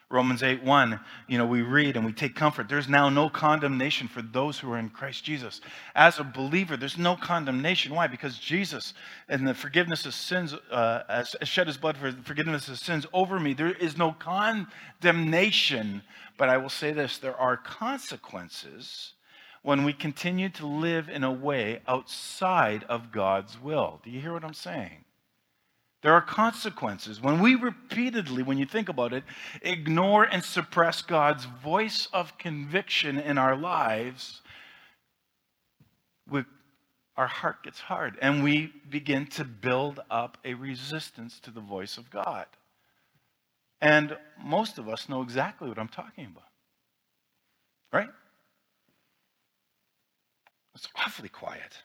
Romans 0.10 0.41
8 0.41 0.63
1, 0.63 1.00
you 1.28 1.38
know, 1.38 1.46
we 1.46 1.62
read 1.62 1.98
and 1.98 2.06
we 2.06 2.13
take 2.13 2.34
comfort. 2.34 2.70
There's 2.70 2.88
now 2.88 3.10
no 3.10 3.30
condemnation 3.30 4.08
for 4.08 4.22
those 4.22 4.58
who 4.58 4.72
are 4.72 4.78
in 4.78 4.89
Christ 4.89 5.26
Jesus. 5.26 5.60
As 5.96 6.17
a 6.17 6.24
believer, 6.24 6.78
there's 6.78 6.98
no 6.98 7.17
condemnation. 7.17 7.93
Why? 7.93 8.08
Because 8.08 8.39
Jesus 8.39 8.93
and 9.28 9.46
the 9.46 9.54
forgiveness 9.54 10.06
of 10.06 10.13
sins, 10.13 10.54
uh, 10.72 11.04
has 11.10 11.36
shed 11.43 11.67
his 11.67 11.76
blood 11.76 11.98
for 11.98 12.10
the 12.10 12.24
forgiveness 12.24 12.70
of 12.70 12.80
sins 12.80 13.06
over 13.12 13.38
me. 13.38 13.54
There 13.54 13.74
is 13.74 13.98
no 13.98 14.13
condemnation. 14.13 16.02
But 16.38 16.48
I 16.48 16.58
will 16.58 16.70
say 16.70 16.93
this 16.93 17.17
there 17.17 17.36
are 17.36 17.58
consequences 17.58 19.12
when 19.62 19.84
we 19.84 19.91
continue 19.91 20.48
to 20.48 20.65
live 20.65 21.10
in 21.10 21.26
a 21.26 21.32
way 21.34 21.82
outside 21.86 22.86
of 22.86 23.12
God's 23.12 23.60
will. 23.60 24.00
Do 24.06 24.10
you 24.10 24.22
hear 24.22 24.32
what 24.32 24.46
I'm 24.46 24.54
saying? 24.54 25.04
There 26.04 26.14
are 26.14 26.22
consequences. 26.22 27.20
When 27.20 27.40
we 27.40 27.56
repeatedly, 27.56 28.44
when 28.44 28.58
you 28.58 28.66
think 28.66 28.88
about 28.88 29.14
it, 29.14 29.24
ignore 29.62 30.24
and 30.24 30.44
suppress 30.44 31.02
God's 31.02 31.46
voice 31.46 32.08
of 32.14 32.38
conviction 32.38 33.18
in 33.18 33.38
our 33.38 33.56
lives, 33.56 34.42
we, 36.30 36.44
our 37.16 37.28
heart 37.28 37.64
gets 37.64 37.80
hard 37.80 38.18
and 38.22 38.44
we 38.44 38.72
begin 38.90 39.26
to 39.28 39.44
build 39.44 40.00
up 40.12 40.38
a 40.46 40.54
resistance 40.54 41.40
to 41.42 41.52
the 41.52 41.62
voice 41.62 41.98
of 41.98 42.12
God. 42.12 42.46
And 43.82 44.16
most 44.44 44.78
of 44.78 44.88
us 44.88 45.10
know 45.10 45.22
exactly 45.24 45.68
what 45.68 45.80
I'm 45.80 45.88
talking 45.88 46.26
about. 46.26 46.44
Right? 47.92 48.10
It's 50.76 50.88
awfully 50.96 51.30
quiet. 51.30 51.82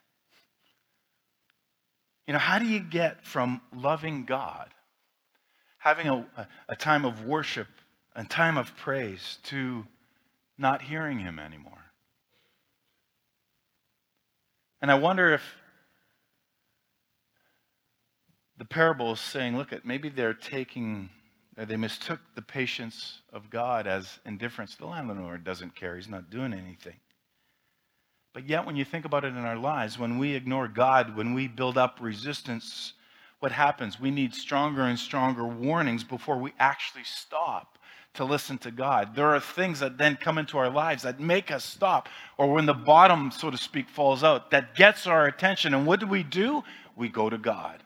You 2.26 2.32
know, 2.34 2.38
how 2.38 2.58
do 2.58 2.66
you 2.66 2.80
get 2.80 3.24
from 3.26 3.60
loving 3.74 4.24
God, 4.24 4.68
having 5.78 6.06
a, 6.08 6.48
a 6.68 6.76
time 6.76 7.04
of 7.04 7.24
worship 7.24 7.66
and 8.14 8.28
time 8.30 8.56
of 8.56 8.76
praise, 8.76 9.38
to 9.44 9.84
not 10.56 10.82
hearing 10.82 11.18
Him 11.18 11.38
anymore? 11.38 11.78
And 14.80 14.90
I 14.90 14.94
wonder 14.94 15.32
if 15.32 15.42
the 18.58 18.64
parable 18.64 19.12
is 19.12 19.20
saying, 19.20 19.56
look 19.56 19.72
at 19.72 19.84
maybe 19.84 20.08
they're 20.08 20.34
taking, 20.34 21.10
uh, 21.58 21.64
they 21.64 21.76
mistook 21.76 22.20
the 22.36 22.42
patience 22.42 23.22
of 23.32 23.50
God 23.50 23.88
as 23.88 24.20
indifference. 24.24 24.76
The 24.76 24.86
landlord 24.86 25.42
doesn't 25.42 25.74
care, 25.74 25.96
he's 25.96 26.08
not 26.08 26.30
doing 26.30 26.52
anything. 26.52 26.96
But 28.32 28.48
yet, 28.48 28.64
when 28.64 28.76
you 28.76 28.84
think 28.84 29.04
about 29.04 29.24
it 29.24 29.28
in 29.28 29.38
our 29.38 29.58
lives, 29.58 29.98
when 29.98 30.18
we 30.18 30.34
ignore 30.34 30.66
God, 30.66 31.16
when 31.16 31.34
we 31.34 31.48
build 31.48 31.76
up 31.76 31.98
resistance, 32.00 32.94
what 33.40 33.52
happens? 33.52 34.00
We 34.00 34.10
need 34.10 34.34
stronger 34.34 34.82
and 34.82 34.98
stronger 34.98 35.44
warnings 35.44 36.02
before 36.02 36.38
we 36.38 36.52
actually 36.58 37.04
stop 37.04 37.78
to 38.14 38.24
listen 38.24 38.58
to 38.58 38.70
God. 38.70 39.14
There 39.14 39.34
are 39.34 39.40
things 39.40 39.80
that 39.80 39.98
then 39.98 40.16
come 40.16 40.38
into 40.38 40.58
our 40.58 40.70
lives 40.70 41.02
that 41.02 41.20
make 41.20 41.50
us 41.50 41.64
stop, 41.64 42.08
or 42.38 42.52
when 42.52 42.66
the 42.66 42.74
bottom, 42.74 43.30
so 43.30 43.50
to 43.50 43.58
speak, 43.58 43.88
falls 43.88 44.22
out, 44.22 44.50
that 44.50 44.74
gets 44.74 45.06
our 45.06 45.26
attention. 45.26 45.74
And 45.74 45.86
what 45.86 46.00
do 46.00 46.06
we 46.06 46.22
do? 46.22 46.62
We 46.96 47.08
go 47.08 47.28
to 47.28 47.38
God. 47.38 47.82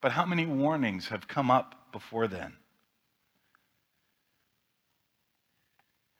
But 0.00 0.12
how 0.12 0.24
many 0.24 0.46
warnings 0.46 1.08
have 1.08 1.28
come 1.28 1.50
up 1.50 1.74
before 1.92 2.26
then? 2.26 2.54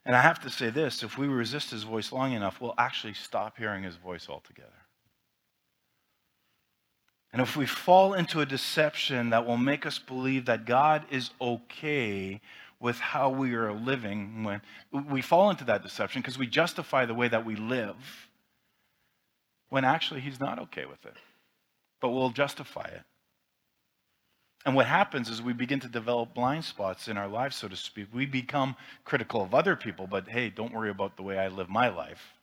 And 0.05 0.15
I 0.15 0.21
have 0.21 0.39
to 0.41 0.49
say 0.49 0.69
this 0.69 1.03
if 1.03 1.17
we 1.17 1.27
resist 1.27 1.71
his 1.71 1.83
voice 1.83 2.11
long 2.11 2.33
enough, 2.33 2.59
we'll 2.59 2.73
actually 2.77 3.13
stop 3.13 3.57
hearing 3.57 3.83
his 3.83 3.95
voice 3.95 4.27
altogether. 4.29 4.69
And 7.33 7.41
if 7.41 7.55
we 7.55 7.65
fall 7.65 8.13
into 8.13 8.41
a 8.41 8.45
deception 8.45 9.29
that 9.29 9.45
will 9.45 9.57
make 9.57 9.85
us 9.85 9.99
believe 9.99 10.45
that 10.45 10.65
God 10.65 11.05
is 11.09 11.29
okay 11.39 12.41
with 12.79 12.99
how 12.99 13.29
we 13.29 13.53
are 13.53 13.71
living, 13.71 14.43
when 14.43 14.61
we 15.09 15.21
fall 15.21 15.49
into 15.49 15.63
that 15.65 15.83
deception 15.83 16.21
because 16.21 16.37
we 16.37 16.47
justify 16.47 17.05
the 17.05 17.13
way 17.13 17.27
that 17.27 17.45
we 17.45 17.55
live, 17.55 17.95
when 19.69 19.85
actually 19.85 20.19
he's 20.19 20.39
not 20.39 20.59
okay 20.59 20.85
with 20.85 21.05
it. 21.05 21.15
But 22.01 22.09
we'll 22.09 22.31
justify 22.31 22.85
it. 22.85 23.03
And 24.65 24.75
what 24.75 24.85
happens 24.85 25.29
is 25.29 25.41
we 25.41 25.53
begin 25.53 25.79
to 25.79 25.87
develop 25.87 26.33
blind 26.33 26.65
spots 26.65 27.07
in 27.07 27.17
our 27.17 27.27
lives, 27.27 27.55
so 27.55 27.67
to 27.67 27.75
speak. 27.75 28.07
We 28.13 28.25
become 28.25 28.75
critical 29.05 29.41
of 29.41 29.55
other 29.55 29.75
people, 29.75 30.05
but 30.07 30.27
hey, 30.27 30.49
don't 30.49 30.73
worry 30.73 30.91
about 30.91 31.17
the 31.17 31.23
way 31.23 31.39
I 31.39 31.47
live 31.47 31.69
my 31.69 31.89
life 31.89 32.33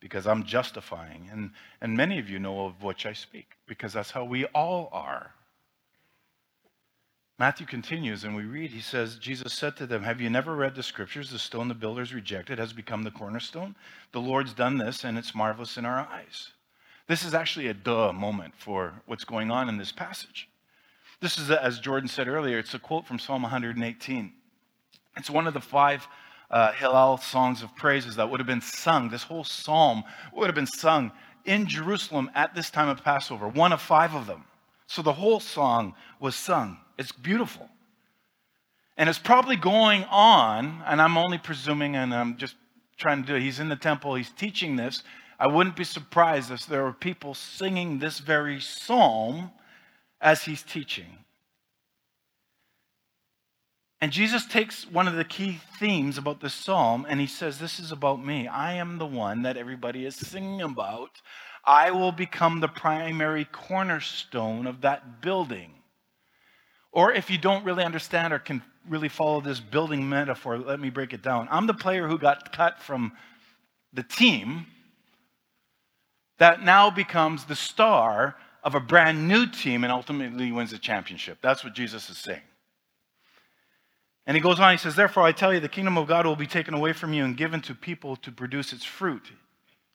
because 0.00 0.26
I'm 0.26 0.44
justifying. 0.44 1.28
And, 1.30 1.50
and 1.80 1.96
many 1.96 2.18
of 2.18 2.28
you 2.28 2.38
know 2.38 2.66
of 2.66 2.82
which 2.82 3.04
I 3.04 3.12
speak 3.12 3.52
because 3.66 3.92
that's 3.92 4.10
how 4.10 4.24
we 4.24 4.46
all 4.46 4.88
are. 4.92 5.32
Matthew 7.38 7.66
continues 7.66 8.24
and 8.24 8.36
we 8.36 8.44
read, 8.44 8.70
he 8.70 8.80
says, 8.80 9.16
Jesus 9.16 9.52
said 9.52 9.76
to 9.76 9.86
them, 9.86 10.02
Have 10.02 10.20
you 10.20 10.30
never 10.30 10.54
read 10.54 10.74
the 10.74 10.82
scriptures? 10.82 11.30
The 11.30 11.38
stone 11.38 11.68
the 11.68 11.74
builders 11.74 12.14
rejected 12.14 12.58
has 12.58 12.72
become 12.72 13.02
the 13.02 13.10
cornerstone. 13.10 13.74
The 14.12 14.20
Lord's 14.20 14.54
done 14.54 14.78
this 14.78 15.04
and 15.04 15.18
it's 15.18 15.34
marvelous 15.34 15.76
in 15.76 15.84
our 15.84 15.98
eyes. 15.98 16.52
This 17.08 17.24
is 17.24 17.34
actually 17.34 17.66
a 17.66 17.74
duh 17.74 18.12
moment 18.12 18.54
for 18.56 19.02
what's 19.06 19.24
going 19.24 19.50
on 19.50 19.68
in 19.68 19.76
this 19.76 19.92
passage. 19.92 20.48
This 21.22 21.38
is, 21.38 21.52
as 21.52 21.78
Jordan 21.78 22.08
said 22.08 22.26
earlier, 22.26 22.58
it's 22.58 22.74
a 22.74 22.80
quote 22.80 23.06
from 23.06 23.20
Psalm 23.20 23.42
118. 23.42 24.32
It's 25.16 25.30
one 25.30 25.46
of 25.46 25.54
the 25.54 25.60
five 25.60 26.08
uh, 26.50 26.72
Hallel 26.72 27.22
songs 27.22 27.62
of 27.62 27.76
praises 27.76 28.16
that 28.16 28.28
would 28.28 28.40
have 28.40 28.46
been 28.48 28.60
sung. 28.60 29.08
This 29.08 29.22
whole 29.22 29.44
psalm 29.44 30.02
would 30.34 30.46
have 30.46 30.56
been 30.56 30.66
sung 30.66 31.12
in 31.44 31.68
Jerusalem 31.68 32.28
at 32.34 32.56
this 32.56 32.70
time 32.70 32.88
of 32.88 33.04
Passover, 33.04 33.46
one 33.46 33.72
of 33.72 33.80
five 33.80 34.16
of 34.16 34.26
them. 34.26 34.42
So 34.88 35.00
the 35.00 35.12
whole 35.12 35.38
song 35.38 35.94
was 36.18 36.34
sung. 36.34 36.78
It's 36.98 37.12
beautiful. 37.12 37.68
And 38.96 39.08
it's 39.08 39.20
probably 39.20 39.54
going 39.54 40.02
on, 40.10 40.82
and 40.84 41.00
I'm 41.00 41.16
only 41.16 41.38
presuming, 41.38 41.94
and 41.94 42.12
I'm 42.12 42.36
just 42.36 42.56
trying 42.96 43.22
to 43.22 43.28
do 43.28 43.36
it. 43.36 43.42
He's 43.42 43.60
in 43.60 43.68
the 43.68 43.76
temple, 43.76 44.16
he's 44.16 44.30
teaching 44.30 44.74
this. 44.74 45.04
I 45.38 45.46
wouldn't 45.46 45.76
be 45.76 45.84
surprised 45.84 46.50
if 46.50 46.66
there 46.66 46.82
were 46.82 46.92
people 46.92 47.34
singing 47.34 48.00
this 48.00 48.18
very 48.18 48.60
psalm 48.60 49.52
as 50.22 50.44
he's 50.44 50.62
teaching. 50.62 51.18
And 54.00 54.10
Jesus 54.10 54.46
takes 54.46 54.90
one 54.90 55.06
of 55.06 55.14
the 55.14 55.24
key 55.24 55.60
themes 55.78 56.18
about 56.18 56.40
this 56.40 56.54
psalm 56.54 57.06
and 57.08 57.20
he 57.20 57.26
says, 57.26 57.58
This 57.58 57.78
is 57.78 57.92
about 57.92 58.24
me. 58.24 58.48
I 58.48 58.74
am 58.74 58.98
the 58.98 59.06
one 59.06 59.42
that 59.42 59.56
everybody 59.56 60.06
is 60.06 60.16
singing 60.16 60.60
about. 60.62 61.20
I 61.64 61.92
will 61.92 62.10
become 62.10 62.58
the 62.58 62.68
primary 62.68 63.44
cornerstone 63.44 64.66
of 64.66 64.80
that 64.80 65.20
building. 65.20 65.74
Or 66.90 67.12
if 67.12 67.30
you 67.30 67.38
don't 67.38 67.64
really 67.64 67.84
understand 67.84 68.32
or 68.32 68.40
can 68.40 68.62
really 68.88 69.08
follow 69.08 69.40
this 69.40 69.60
building 69.60 70.08
metaphor, 70.08 70.58
let 70.58 70.80
me 70.80 70.90
break 70.90 71.12
it 71.12 71.22
down. 71.22 71.46
I'm 71.50 71.68
the 71.68 71.74
player 71.74 72.08
who 72.08 72.18
got 72.18 72.52
cut 72.52 72.82
from 72.82 73.12
the 73.92 74.02
team 74.02 74.66
that 76.38 76.64
now 76.64 76.90
becomes 76.90 77.44
the 77.44 77.54
star 77.54 78.34
of 78.62 78.74
a 78.74 78.80
brand 78.80 79.26
new 79.26 79.46
team 79.46 79.84
and 79.84 79.92
ultimately 79.92 80.52
wins 80.52 80.70
the 80.70 80.78
championship. 80.78 81.38
That's 81.42 81.64
what 81.64 81.74
Jesus 81.74 82.08
is 82.08 82.18
saying. 82.18 82.42
And 84.26 84.36
he 84.36 84.40
goes 84.40 84.60
on, 84.60 84.70
he 84.70 84.78
says, 84.78 84.94
Therefore, 84.94 85.24
I 85.24 85.32
tell 85.32 85.52
you, 85.52 85.58
the 85.58 85.68
kingdom 85.68 85.98
of 85.98 86.06
God 86.06 86.26
will 86.26 86.36
be 86.36 86.46
taken 86.46 86.74
away 86.74 86.92
from 86.92 87.12
you 87.12 87.24
and 87.24 87.36
given 87.36 87.60
to 87.62 87.74
people 87.74 88.14
to 88.16 88.30
produce 88.30 88.72
its 88.72 88.84
fruit. 88.84 89.32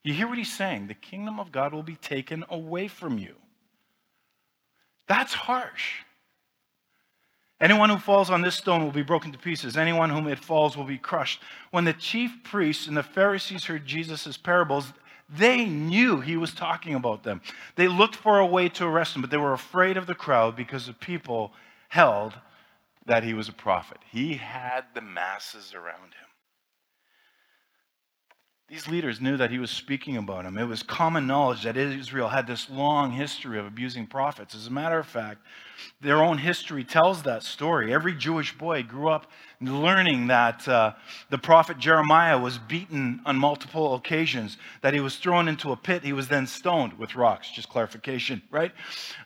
You 0.03 0.13
hear 0.13 0.27
what 0.27 0.37
he's 0.37 0.53
saying? 0.53 0.87
The 0.87 0.93
kingdom 0.93 1.39
of 1.39 1.51
God 1.51 1.73
will 1.73 1.83
be 1.83 1.95
taken 1.95 2.43
away 2.49 2.87
from 2.87 3.17
you. 3.17 3.35
That's 5.07 5.33
harsh. 5.33 6.01
Anyone 7.59 7.89
who 7.89 7.97
falls 7.97 8.29
on 8.29 8.41
this 8.41 8.55
stone 8.55 8.83
will 8.83 8.91
be 8.91 9.01
broken 9.01 9.31
to 9.31 9.37
pieces. 9.37 9.77
Anyone 9.77 10.09
whom 10.09 10.27
it 10.27 10.37
falls 10.37 10.77
will 10.77 10.83
be 10.83 10.97
crushed. 10.97 11.41
When 11.71 11.85
the 11.85 11.93
chief 11.93 12.31
priests 12.43 12.87
and 12.87 12.95
the 12.95 13.03
Pharisees 13.03 13.65
heard 13.65 13.85
Jesus' 13.85 14.37
parables, 14.37 14.93
they 15.29 15.65
knew 15.65 16.21
he 16.21 16.37
was 16.37 16.53
talking 16.53 16.95
about 16.95 17.23
them. 17.23 17.41
They 17.75 17.87
looked 17.87 18.15
for 18.15 18.39
a 18.39 18.45
way 18.45 18.69
to 18.69 18.85
arrest 18.85 19.15
him, 19.15 19.21
but 19.21 19.31
they 19.31 19.37
were 19.37 19.53
afraid 19.53 19.97
of 19.97 20.07
the 20.07 20.15
crowd 20.15 20.55
because 20.55 20.87
the 20.87 20.93
people 20.93 21.51
held 21.89 22.33
that 23.05 23.23
he 23.23 23.33
was 23.33 23.49
a 23.49 23.53
prophet. 23.53 23.97
He 24.11 24.35
had 24.35 24.85
the 24.93 25.01
masses 25.01 25.73
around 25.73 26.13
him. 26.13 26.27
These 28.69 28.87
leaders 28.87 29.21
knew 29.21 29.37
that 29.37 29.51
he 29.51 29.59
was 29.59 29.71
speaking 29.71 30.17
about 30.17 30.45
him. 30.45 30.57
It 30.57 30.65
was 30.65 30.83
common 30.83 31.25
knowledge 31.25 31.63
that 31.63 31.77
Israel 31.77 32.27
had 32.27 32.47
this 32.47 32.69
long 32.69 33.11
history 33.11 33.57
of 33.59 33.65
abusing 33.65 34.07
prophets. 34.07 34.53
As 34.53 34.67
a 34.67 34.71
matter 34.71 34.99
of 34.99 35.07
fact, 35.07 35.41
their 36.01 36.21
own 36.23 36.37
history 36.37 36.83
tells 36.83 37.23
that 37.23 37.43
story. 37.43 37.93
Every 37.93 38.13
Jewish 38.13 38.57
boy 38.57 38.83
grew 38.83 39.09
up 39.09 39.27
learning 39.59 40.27
that 40.27 40.67
uh, 40.67 40.93
the 41.29 41.37
prophet 41.37 41.79
Jeremiah 41.79 42.37
was 42.37 42.59
beaten 42.59 43.21
on 43.25 43.37
multiple 43.37 43.95
occasions, 43.95 44.57
that 44.81 44.93
he 44.93 44.99
was 44.99 45.17
thrown 45.17 45.47
into 45.47 45.71
a 45.71 45.75
pit, 45.75 46.03
he 46.03 46.13
was 46.13 46.27
then 46.27 46.45
stoned 46.45 46.93
with 46.93 47.15
rocks. 47.15 47.49
Just 47.49 47.69
clarification, 47.69 48.41
right? 48.51 48.71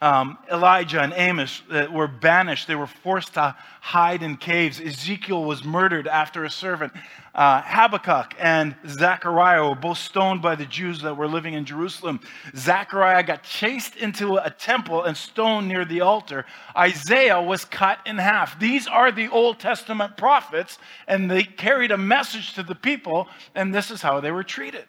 Um, 0.02 0.38
Elijah 0.50 1.02
and 1.02 1.14
Amos 1.16 1.62
uh, 1.70 1.88
were 1.92 2.08
banished, 2.08 2.68
they 2.68 2.76
were 2.76 2.88
forced 2.88 3.34
to 3.34 3.56
hide 3.82 4.24
in 4.24 4.38
caves. 4.38 4.80
Ezekiel 4.80 5.44
was 5.44 5.64
murdered 5.64 6.08
after 6.08 6.46
a 6.46 6.50
servant. 6.50 6.94
Uh, 7.34 7.62
Habakkuk 7.64 8.36
and 8.40 8.76
Zechariah 8.88 9.68
were 9.68 9.76
both 9.76 9.98
stoned 9.98 10.42
by 10.42 10.56
the 10.56 10.66
Jews 10.66 11.02
that 11.02 11.16
were 11.16 11.28
living 11.28 11.54
in 11.54 11.64
Jerusalem. 11.66 12.20
Zechariah 12.56 13.24
got 13.24 13.44
chased 13.44 13.96
into 13.96 14.36
a 14.36 14.50
temple 14.50 15.04
and 15.04 15.16
stoned 15.16 15.68
near 15.68 15.86
the 15.86 16.02
altar. 16.02 16.41
Isaiah 16.76 17.42
was 17.42 17.66
cut 17.66 18.00
in 18.06 18.18
half. 18.18 18.60
These 18.60 18.88
are 18.88 19.12
the 19.12 19.28
Old 19.30 19.60
Testament 19.60 20.18
prophets, 20.18 20.78
and 21.08 21.30
they 21.30 21.44
carried 21.44 21.92
a 21.92 21.98
message 21.98 22.54
to 22.54 22.64
the 22.64 22.76
people, 22.76 23.28
and 23.56 23.74
this 23.74 23.92
is 23.92 24.02
how 24.02 24.20
they 24.20 24.32
were 24.32 24.44
treated. 24.44 24.86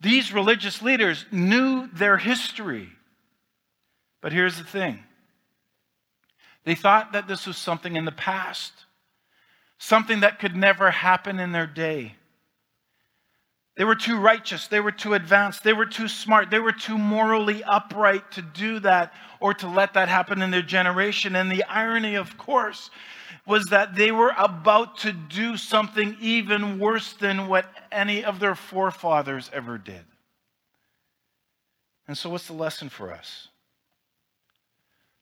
These 0.00 0.32
religious 0.32 0.82
leaders 0.82 1.24
knew 1.30 1.88
their 1.92 2.16
history. 2.16 2.90
But 4.20 4.32
here's 4.32 4.58
the 4.58 4.64
thing 4.64 5.04
they 6.64 6.74
thought 6.74 7.12
that 7.12 7.28
this 7.28 7.46
was 7.46 7.56
something 7.56 7.96
in 7.96 8.04
the 8.04 8.12
past, 8.12 8.72
something 9.78 10.20
that 10.20 10.38
could 10.38 10.56
never 10.56 10.90
happen 10.90 11.38
in 11.38 11.52
their 11.52 11.66
day. 11.66 12.16
They 13.76 13.84
were 13.84 13.94
too 13.94 14.18
righteous. 14.18 14.68
They 14.68 14.80
were 14.80 14.92
too 14.92 15.14
advanced. 15.14 15.64
They 15.64 15.72
were 15.72 15.86
too 15.86 16.08
smart. 16.08 16.50
They 16.50 16.58
were 16.58 16.72
too 16.72 16.98
morally 16.98 17.64
upright 17.64 18.30
to 18.32 18.42
do 18.42 18.80
that 18.80 19.14
or 19.40 19.54
to 19.54 19.68
let 19.68 19.94
that 19.94 20.08
happen 20.08 20.42
in 20.42 20.50
their 20.50 20.62
generation. 20.62 21.36
And 21.36 21.50
the 21.50 21.64
irony, 21.64 22.16
of 22.16 22.36
course, 22.36 22.90
was 23.46 23.64
that 23.70 23.94
they 23.94 24.12
were 24.12 24.32
about 24.36 24.98
to 24.98 25.12
do 25.12 25.56
something 25.56 26.16
even 26.20 26.78
worse 26.78 27.14
than 27.14 27.48
what 27.48 27.66
any 27.90 28.24
of 28.24 28.40
their 28.40 28.54
forefathers 28.54 29.50
ever 29.52 29.78
did. 29.78 30.04
And 32.06 32.16
so, 32.16 32.28
what's 32.28 32.46
the 32.46 32.52
lesson 32.52 32.88
for 32.88 33.10
us? 33.10 33.48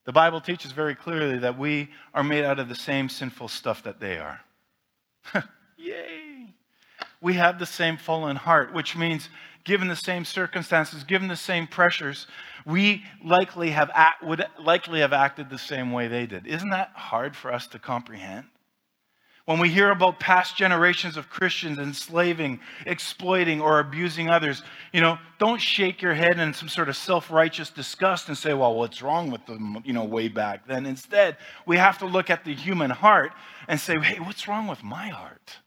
The 0.07 0.13
Bible 0.13 0.41
teaches 0.41 0.73
very 0.73 0.95
clearly 0.95 1.39
that 1.39 1.59
we 1.59 1.91
are 2.15 2.25
made 2.25 2.45
out 2.45 2.59
of 2.59 2.69
the 2.69 2.75
same 2.75 3.09
sinful 3.09 3.49
stuff 3.49 3.85
that 3.85 4.01
they 4.01 4.19
are. 4.19 4.41
Yay! 5.77 6.30
We 7.21 7.35
have 7.35 7.59
the 7.59 7.67
same 7.67 7.97
fallen 7.97 8.37
heart, 8.37 8.73
which 8.73 8.97
means 8.97 9.29
given 9.65 9.89
the 9.89 9.97
same 9.97 10.25
circumstances, 10.25 11.05
given 11.05 11.29
the 11.29 11.37
same 11.37 11.67
pressures, 11.67 12.27
we 12.65 13.05
likely 13.25 13.71
have 13.71 13.91
act, 13.95 14.23
would 14.23 14.45
likely 14.59 15.01
have 15.01 15.13
acted 15.13 15.51
the 15.51 15.59
same 15.59 15.93
way 15.93 16.09
they 16.09 16.27
did. 16.27 16.47
Isn't 16.47 16.71
that 16.71 16.91
hard 16.95 17.37
for 17.37 17.53
us 17.53 17.67
to 17.69 17.79
comprehend? 17.79 18.47
When 19.47 19.59
we 19.59 19.69
hear 19.69 19.91
about 19.91 20.21
past 20.21 20.57
generations 20.57 21.17
of 21.17 21.29
Christians 21.29 21.79
enslaving, 21.79 22.61
exploiting, 22.87 23.61
or 23.61 23.81
abusing 23.81 24.31
others, 24.31 24.63
you 24.93 25.01
know, 25.01 25.19
don't 25.39 25.61
shake 25.61 26.01
your 26.03 26.15
head 26.15 26.39
in 26.39 26.55
some 26.55 26.69
sort 26.69 26.89
of 26.89 26.97
self-righteous 26.97 27.71
disgust 27.71 28.29
and 28.29 28.39
say, 28.39 28.55
well, 28.55 28.75
what's 28.75 29.03
wrong 29.03 29.31
with 29.31 29.45
them, 29.47 29.83
you 29.85 29.93
know, 29.93 30.05
way 30.05 30.29
back 30.29 30.69
then? 30.69 30.87
Instead, 30.87 31.37
we 31.67 31.77
have 31.79 31.99
to 31.99 32.07
look 32.07 32.31
at 32.31 32.45
the 32.45 32.55
human 32.55 32.91
heart 32.91 33.33
and 33.67 33.81
say, 33.81 33.99
hey, 33.99 34.21
what's 34.21 34.47
wrong 34.47 34.69
with 34.69 34.85
my 34.85 35.09
heart? 35.09 35.59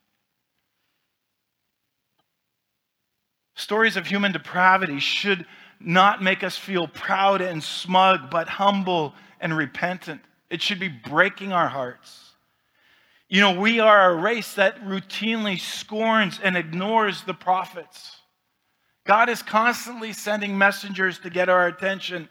Stories 3.56 3.98
of 3.98 4.08
human 4.08 4.32
depravity 4.32 5.00
should 5.00 5.46
not 5.80 6.24
make 6.24 6.44
us 6.44 6.58
feel 6.58 6.88
proud 6.88 7.42
and 7.42 7.64
smug, 7.64 8.30
but 8.32 8.48
humble 8.48 9.14
and 9.40 9.56
repentant. 9.56 10.22
It 10.50 10.62
should 10.62 10.80
be 10.80 10.88
breaking 10.88 11.52
our 11.52 11.68
hearts. 11.68 12.32
You 13.28 13.42
know, 13.42 13.60
we 13.60 13.80
are 13.80 14.12
a 14.12 14.22
race 14.22 14.54
that 14.56 14.84
routinely 14.84 15.60
scorns 15.60 16.40
and 16.42 16.56
ignores 16.56 17.24
the 17.24 17.34
prophets. 17.34 18.18
God 19.06 19.28
is 19.30 19.42
constantly 19.42 20.14
sending 20.14 20.58
messengers 20.58 21.20
to 21.20 21.30
get 21.30 21.50
our 21.50 21.68
attention. 21.68 22.30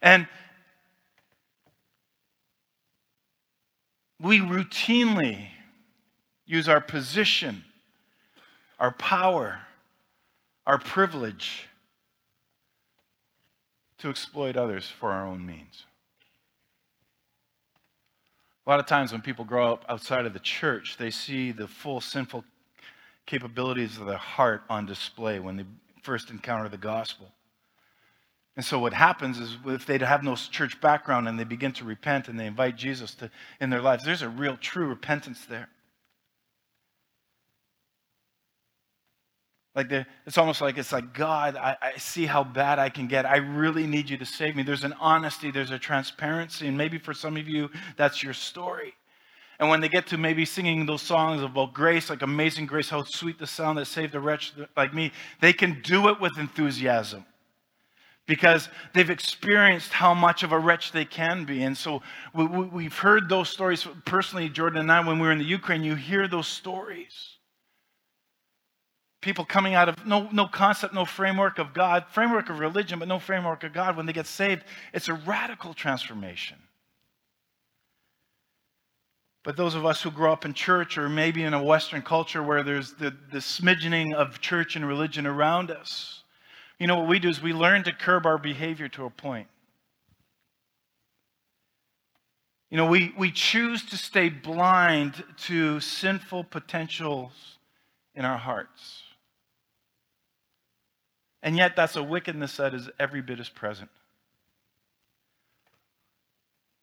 And 0.00 0.28
we 4.20 4.38
routinely 4.38 5.48
use 6.46 6.68
our 6.68 6.80
position, 6.80 7.64
our 8.78 8.92
power, 8.92 9.63
our 10.66 10.78
privilege 10.78 11.68
to 13.98 14.08
exploit 14.08 14.56
others 14.56 14.86
for 14.86 15.10
our 15.10 15.26
own 15.26 15.44
means. 15.44 15.86
A 18.66 18.70
lot 18.70 18.80
of 18.80 18.86
times 18.86 19.12
when 19.12 19.20
people 19.20 19.44
grow 19.44 19.72
up 19.72 19.84
outside 19.88 20.24
of 20.24 20.32
the 20.32 20.38
church, 20.38 20.96
they 20.98 21.10
see 21.10 21.52
the 21.52 21.68
full 21.68 22.00
sinful 22.00 22.44
capabilities 23.26 23.98
of 23.98 24.06
their 24.06 24.16
heart 24.16 24.62
on 24.70 24.86
display 24.86 25.38
when 25.38 25.56
they 25.56 25.64
first 26.02 26.30
encounter 26.30 26.68
the 26.68 26.78
gospel. 26.78 27.30
And 28.56 28.64
so 28.64 28.78
what 28.78 28.92
happens 28.92 29.38
is 29.38 29.56
if 29.66 29.84
they 29.84 29.98
have 29.98 30.22
no 30.22 30.36
church 30.36 30.80
background 30.80 31.28
and 31.28 31.38
they 31.38 31.44
begin 31.44 31.72
to 31.72 31.84
repent 31.84 32.28
and 32.28 32.38
they 32.38 32.46
invite 32.46 32.76
Jesus 32.76 33.14
to, 33.16 33.30
in 33.60 33.70
their 33.70 33.82
lives, 33.82 34.04
there's 34.04 34.22
a 34.22 34.28
real 34.28 34.56
true 34.56 34.86
repentance 34.86 35.44
there. 35.46 35.68
Like 39.74 39.88
the, 39.88 40.06
it's 40.24 40.38
almost 40.38 40.60
like 40.60 40.78
it's 40.78 40.92
like, 40.92 41.12
God, 41.14 41.56
I, 41.56 41.76
I, 41.82 41.98
see 41.98 42.26
how 42.26 42.44
bad 42.44 42.78
I 42.78 42.88
can 42.88 43.08
get. 43.08 43.26
I 43.26 43.38
really 43.38 43.86
need 43.86 44.08
you 44.08 44.16
to 44.18 44.24
save 44.24 44.54
me. 44.54 44.62
There's 44.62 44.84
an 44.84 44.94
honesty, 45.00 45.50
there's 45.50 45.72
a 45.72 45.78
transparency, 45.78 46.68
and 46.68 46.78
maybe 46.78 46.96
for 46.96 47.12
some 47.12 47.36
of 47.36 47.48
you, 47.48 47.68
that's 47.96 48.22
your 48.22 48.34
story. 48.34 48.94
And 49.58 49.68
when 49.68 49.80
they 49.80 49.88
get 49.88 50.06
to 50.08 50.18
maybe 50.18 50.44
singing 50.44 50.86
those 50.86 51.02
songs 51.02 51.42
about 51.42 51.74
grace, 51.74 52.08
like 52.10 52.22
Amazing 52.22 52.66
Grace, 52.66 52.88
how 52.88 53.02
sweet 53.02 53.38
the 53.38 53.46
sound 53.46 53.78
that 53.78 53.86
saved 53.86 54.14
a 54.14 54.20
wretch 54.20 54.52
like 54.76 54.94
me, 54.94 55.12
they 55.40 55.52
can 55.52 55.80
do 55.82 56.08
it 56.08 56.20
with 56.20 56.38
enthusiasm 56.38 57.24
because 58.26 58.68
they've 58.94 59.10
experienced 59.10 59.92
how 59.92 60.14
much 60.14 60.42
of 60.42 60.52
a 60.52 60.58
wretch 60.58 60.92
they 60.92 61.04
can 61.04 61.44
be. 61.44 61.62
And 61.62 61.76
so 61.76 62.02
we, 62.32 62.84
have 62.84 62.98
heard 62.98 63.28
those 63.28 63.48
stories 63.48 63.86
personally, 64.04 64.48
Jordan 64.48 64.80
and 64.80 64.90
I, 64.92 65.06
when 65.06 65.18
we 65.18 65.26
were 65.26 65.32
in 65.32 65.38
the 65.38 65.44
Ukraine, 65.44 65.84
you 65.84 65.94
hear 65.94 66.26
those 66.26 66.46
stories 66.46 67.33
people 69.24 69.46
coming 69.46 69.74
out 69.74 69.88
of 69.88 70.06
no, 70.06 70.28
no 70.32 70.46
concept, 70.46 70.92
no 70.92 71.06
framework 71.06 71.58
of 71.58 71.72
God, 71.72 72.04
framework 72.10 72.50
of 72.50 72.60
religion, 72.60 72.98
but 72.98 73.08
no 73.08 73.18
framework 73.18 73.64
of 73.64 73.72
God, 73.72 73.96
when 73.96 74.04
they 74.04 74.12
get 74.12 74.26
saved, 74.26 74.62
it's 74.92 75.08
a 75.08 75.14
radical 75.14 75.72
transformation. 75.72 76.58
But 79.42 79.56
those 79.56 79.74
of 79.74 79.86
us 79.86 80.02
who 80.02 80.10
grow 80.10 80.30
up 80.30 80.44
in 80.44 80.52
church 80.52 80.98
or 80.98 81.08
maybe 81.08 81.42
in 81.42 81.54
a 81.54 81.62
Western 81.62 82.02
culture 82.02 82.42
where 82.42 82.62
there's 82.62 82.92
the, 82.92 83.14
the 83.32 83.38
smidgening 83.38 84.12
of 84.14 84.40
church 84.42 84.76
and 84.76 84.86
religion 84.86 85.26
around 85.26 85.70
us, 85.70 86.22
you 86.78 86.86
know 86.86 86.98
what 86.98 87.08
we 87.08 87.18
do 87.18 87.30
is 87.30 87.40
we 87.40 87.54
learn 87.54 87.82
to 87.84 87.92
curb 87.92 88.26
our 88.26 88.38
behavior 88.38 88.88
to 88.88 89.06
a 89.06 89.10
point. 89.10 89.48
You 92.70 92.76
know, 92.76 92.86
we, 92.86 93.14
we 93.16 93.30
choose 93.30 93.84
to 93.86 93.96
stay 93.96 94.28
blind 94.28 95.24
to 95.44 95.80
sinful 95.80 96.44
potentials 96.44 97.32
in 98.14 98.24
our 98.24 98.38
hearts. 98.38 99.03
And 101.44 101.58
yet, 101.58 101.76
that's 101.76 101.94
a 101.94 102.02
wickedness 102.02 102.56
that 102.56 102.72
is 102.72 102.88
every 102.98 103.20
bit 103.20 103.38
as 103.38 103.50
present. 103.50 103.90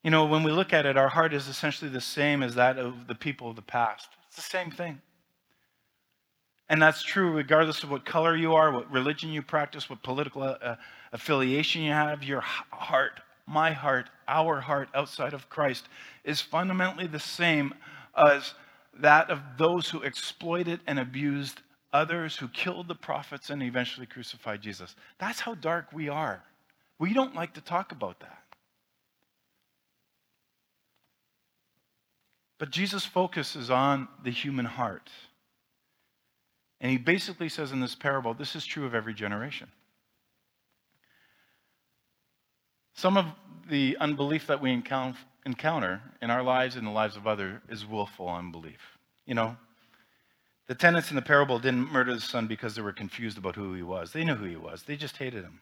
You 0.03 0.11
know, 0.11 0.25
when 0.25 0.43
we 0.43 0.51
look 0.51 0.71
at 0.71 0.85
it, 0.85 0.97
our 0.97 1.09
heart 1.09 1.33
is 1.33 1.47
essentially 1.47 1.89
the 1.89 1.99
same 1.99 2.43
as 2.43 2.55
that 2.55 2.77
of 2.77 3.07
the 3.07 3.15
people 3.15 3.49
of 3.49 3.55
the 3.55 3.63
past. 3.63 4.09
It's 4.27 4.35
the 4.35 4.43
same 4.43 4.69
thing. 4.69 5.01
And 6.69 6.79
that's 6.79 7.01
true 7.01 7.31
regardless 7.31 7.83
of 7.83 7.89
what 7.89 8.05
color 8.05 8.35
you 8.35 8.53
are, 8.53 8.71
what 8.71 8.89
religion 8.91 9.31
you 9.31 9.41
practice, 9.41 9.89
what 9.89 10.03
political 10.03 10.43
uh, 10.43 10.75
affiliation 11.11 11.81
you 11.81 11.91
have. 11.91 12.23
Your 12.23 12.41
heart, 12.41 13.19
my 13.47 13.71
heart, 13.71 14.09
our 14.27 14.61
heart 14.61 14.89
outside 14.93 15.33
of 15.33 15.49
Christ 15.49 15.87
is 16.23 16.39
fundamentally 16.39 17.07
the 17.07 17.19
same 17.19 17.73
as 18.15 18.53
that 18.99 19.31
of 19.31 19.39
those 19.57 19.89
who 19.89 20.01
exploited 20.01 20.81
and 20.85 20.99
abused 20.99 21.61
others 21.93 22.35
who 22.37 22.47
killed 22.47 22.87
the 22.87 22.95
prophets 22.95 23.49
and 23.49 23.61
eventually 23.61 24.05
crucified 24.05 24.61
Jesus. 24.61 24.95
That's 25.19 25.39
how 25.39 25.55
dark 25.55 25.91
we 25.91 26.09
are. 26.09 26.43
We 26.99 27.13
don't 27.13 27.35
like 27.35 27.55
to 27.55 27.61
talk 27.61 27.91
about 27.91 28.19
that. 28.19 28.37
But 32.59 32.69
Jesus 32.69 33.05
focuses 33.05 33.71
on 33.71 34.07
the 34.23 34.29
human 34.29 34.65
heart. 34.65 35.09
And 36.79 36.91
he 36.91 36.97
basically 36.97 37.49
says 37.49 37.71
in 37.71 37.79
this 37.79 37.95
parable 37.95 38.33
this 38.33 38.55
is 38.55 38.65
true 38.65 38.85
of 38.85 38.93
every 38.93 39.13
generation. 39.13 39.67
Some 42.93 43.17
of 43.17 43.25
the 43.67 43.97
unbelief 43.99 44.47
that 44.47 44.61
we 44.61 44.71
encounter 44.71 46.01
in 46.21 46.29
our 46.29 46.43
lives 46.43 46.75
and 46.75 46.85
the 46.85 46.91
lives 46.91 47.15
of 47.15 47.25
others 47.25 47.59
is 47.69 47.85
willful 47.85 48.29
unbelief. 48.29 48.79
You 49.25 49.33
know, 49.33 49.57
the 50.71 50.75
tenants 50.75 51.09
in 51.09 51.17
the 51.17 51.21
parable 51.21 51.59
didn't 51.59 51.91
murder 51.91 52.15
the 52.15 52.21
son 52.21 52.47
because 52.47 52.75
they 52.75 52.81
were 52.81 52.93
confused 52.93 53.37
about 53.37 53.57
who 53.57 53.73
he 53.73 53.83
was. 53.83 54.13
They 54.13 54.23
knew 54.23 54.35
who 54.35 54.45
he 54.45 54.55
was, 54.55 54.83
they 54.83 54.95
just 54.95 55.17
hated 55.17 55.43
him. 55.43 55.59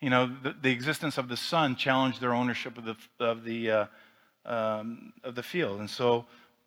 You 0.00 0.08
know, 0.08 0.34
the, 0.42 0.54
the 0.58 0.70
existence 0.70 1.18
of 1.18 1.28
the 1.28 1.36
son 1.36 1.76
challenged 1.76 2.18
their 2.18 2.32
ownership 2.32 2.78
of 2.78 2.86
the, 2.86 2.96
of, 3.22 3.44
the, 3.44 3.70
uh, 3.70 3.86
um, 4.46 5.12
of 5.22 5.34
the 5.34 5.42
field. 5.42 5.80
And 5.80 5.90
so, 5.90 6.24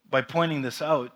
by 0.08 0.22
pointing 0.22 0.62
this 0.62 0.80
out, 0.80 1.10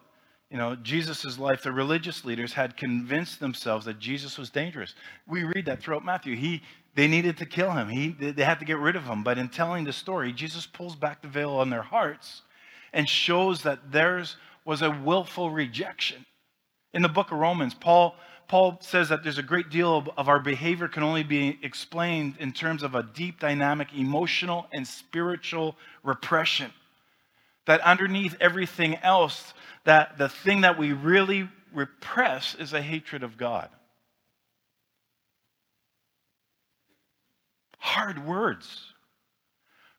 you 0.50 0.58
know, 0.58 0.74
Jesus' 0.74 1.38
life, 1.38 1.62
the 1.62 1.70
religious 1.70 2.24
leaders 2.24 2.52
had 2.52 2.76
convinced 2.76 3.38
themselves 3.38 3.84
that 3.84 4.00
Jesus 4.00 4.36
was 4.38 4.50
dangerous. 4.50 4.96
We 5.28 5.44
read 5.44 5.66
that 5.66 5.80
throughout 5.80 6.04
Matthew. 6.04 6.34
He, 6.34 6.62
they 6.96 7.06
needed 7.06 7.36
to 7.36 7.46
kill 7.46 7.70
him. 7.70 7.88
He, 7.88 8.08
they 8.08 8.42
had 8.42 8.58
to 8.58 8.64
get 8.64 8.78
rid 8.78 8.96
of 8.96 9.04
him. 9.04 9.22
But 9.22 9.38
in 9.38 9.50
telling 9.50 9.84
the 9.84 9.92
story, 9.92 10.32
Jesus 10.32 10.66
pulls 10.66 10.96
back 10.96 11.22
the 11.22 11.28
veil 11.28 11.52
on 11.52 11.70
their 11.70 11.82
hearts 11.82 12.42
and 12.92 13.08
shows 13.08 13.62
that 13.62 13.92
theirs 13.92 14.36
was 14.68 14.82
a 14.82 14.90
willful 14.90 15.50
rejection. 15.50 16.26
In 16.92 17.00
the 17.00 17.08
book 17.08 17.32
of 17.32 17.38
Romans, 17.38 17.72
Paul, 17.72 18.14
Paul 18.48 18.76
says 18.82 19.08
that 19.08 19.22
there's 19.22 19.38
a 19.38 19.42
great 19.42 19.70
deal 19.70 19.96
of, 19.96 20.10
of 20.18 20.28
our 20.28 20.40
behavior 20.40 20.88
can 20.88 21.02
only 21.02 21.22
be 21.22 21.58
explained 21.62 22.34
in 22.38 22.52
terms 22.52 22.82
of 22.82 22.94
a 22.94 23.02
deep, 23.02 23.40
dynamic, 23.40 23.88
emotional, 23.96 24.66
and 24.70 24.86
spiritual 24.86 25.74
repression. 26.02 26.70
That 27.64 27.80
underneath 27.80 28.36
everything 28.42 28.96
else, 28.96 29.54
that 29.84 30.18
the 30.18 30.28
thing 30.28 30.60
that 30.60 30.78
we 30.78 30.92
really 30.92 31.48
repress 31.72 32.54
is 32.54 32.74
a 32.74 32.82
hatred 32.82 33.22
of 33.22 33.38
God. 33.38 33.70
Hard 37.78 38.26
words. 38.26 38.92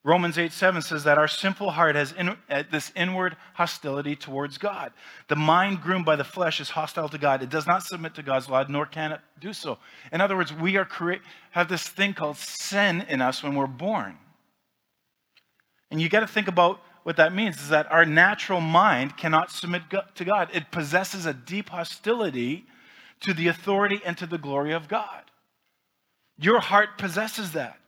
Romans 0.05 0.37
8 0.37 0.53
7 0.53 0.81
says 0.81 1.03
that 1.03 1.17
our 1.17 1.27
simple 1.27 1.71
heart 1.71 1.95
has 1.95 2.13
in, 2.13 2.29
uh, 2.29 2.63
this 2.71 2.91
inward 2.95 3.35
hostility 3.53 4.15
towards 4.15 4.57
God. 4.57 4.93
The 5.27 5.35
mind 5.35 5.81
groomed 5.81 6.05
by 6.05 6.15
the 6.15 6.23
flesh 6.23 6.61
is 6.61 6.69
hostile 6.69 7.09
to 7.09 7.17
God. 7.17 7.43
It 7.43 7.49
does 7.49 7.67
not 7.67 7.83
submit 7.83 8.15
to 8.15 8.23
God's 8.23 8.49
law, 8.49 8.63
nor 8.69 8.85
can 8.85 9.11
it 9.11 9.19
do 9.41 9.51
so. 9.51 9.77
In 10.13 10.21
other 10.21 10.37
words, 10.37 10.53
we 10.53 10.77
are 10.77 10.85
create, 10.85 11.21
have 11.51 11.67
this 11.67 11.87
thing 11.87 12.13
called 12.13 12.37
sin 12.37 13.05
in 13.09 13.21
us 13.21 13.43
when 13.43 13.55
we're 13.55 13.67
born. 13.67 14.17
And 15.91 16.01
you 16.01 16.07
got 16.07 16.21
to 16.21 16.27
think 16.27 16.47
about 16.47 16.79
what 17.03 17.17
that 17.17 17.33
means 17.33 17.61
is 17.61 17.69
that 17.69 17.91
our 17.91 18.05
natural 18.05 18.61
mind 18.61 19.17
cannot 19.17 19.51
submit 19.51 19.83
to 20.15 20.25
God. 20.25 20.49
It 20.53 20.71
possesses 20.71 21.25
a 21.25 21.33
deep 21.33 21.69
hostility 21.69 22.65
to 23.21 23.33
the 23.33 23.47
authority 23.47 23.99
and 24.05 24.17
to 24.17 24.27
the 24.27 24.37
glory 24.37 24.71
of 24.71 24.87
God. 24.87 25.23
Your 26.37 26.59
heart 26.61 26.97
possesses 26.97 27.51
that. 27.53 27.78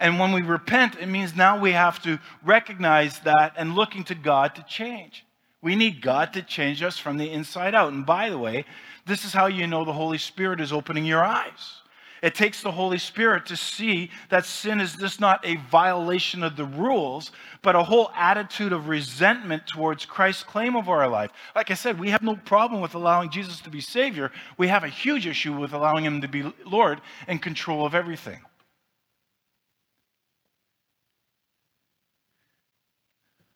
And 0.00 0.18
when 0.18 0.32
we 0.32 0.40
repent, 0.40 0.96
it 0.98 1.06
means 1.06 1.36
now 1.36 1.60
we 1.60 1.72
have 1.72 2.02
to 2.02 2.18
recognize 2.42 3.20
that 3.20 3.52
and 3.56 3.74
looking 3.74 4.02
to 4.04 4.14
God 4.14 4.54
to 4.54 4.64
change. 4.64 5.26
We 5.62 5.76
need 5.76 6.00
God 6.00 6.32
to 6.32 6.42
change 6.42 6.82
us 6.82 6.96
from 6.96 7.18
the 7.18 7.30
inside 7.30 7.74
out. 7.74 7.92
And 7.92 8.06
by 8.06 8.30
the 8.30 8.38
way, 8.38 8.64
this 9.06 9.26
is 9.26 9.34
how 9.34 9.46
you 9.46 9.66
know 9.66 9.84
the 9.84 9.92
Holy 9.92 10.16
Spirit 10.16 10.60
is 10.60 10.72
opening 10.72 11.04
your 11.04 11.22
eyes. 11.22 11.82
It 12.22 12.34
takes 12.34 12.62
the 12.62 12.70
Holy 12.70 12.98
Spirit 12.98 13.46
to 13.46 13.56
see 13.56 14.10
that 14.28 14.44
sin 14.44 14.80
is 14.80 14.94
just 14.94 15.20
not 15.20 15.44
a 15.44 15.56
violation 15.70 16.42
of 16.42 16.56
the 16.56 16.66
rules, 16.66 17.32
but 17.62 17.76
a 17.76 17.82
whole 17.82 18.10
attitude 18.14 18.72
of 18.72 18.88
resentment 18.88 19.66
towards 19.66 20.04
Christ's 20.04 20.42
claim 20.42 20.76
of 20.76 20.88
our 20.88 21.08
life. 21.08 21.30
Like 21.54 21.70
I 21.70 21.74
said, 21.74 21.98
we 21.98 22.10
have 22.10 22.22
no 22.22 22.36
problem 22.36 22.82
with 22.82 22.94
allowing 22.94 23.30
Jesus 23.30 23.60
to 23.62 23.70
be 23.70 23.80
Savior. 23.80 24.32
We 24.58 24.68
have 24.68 24.84
a 24.84 24.88
huge 24.88 25.26
issue 25.26 25.58
with 25.58 25.72
allowing 25.72 26.04
Him 26.04 26.20
to 26.20 26.28
be 26.28 26.52
Lord 26.66 27.00
and 27.26 27.40
control 27.40 27.86
of 27.86 27.94
everything. 27.94 28.40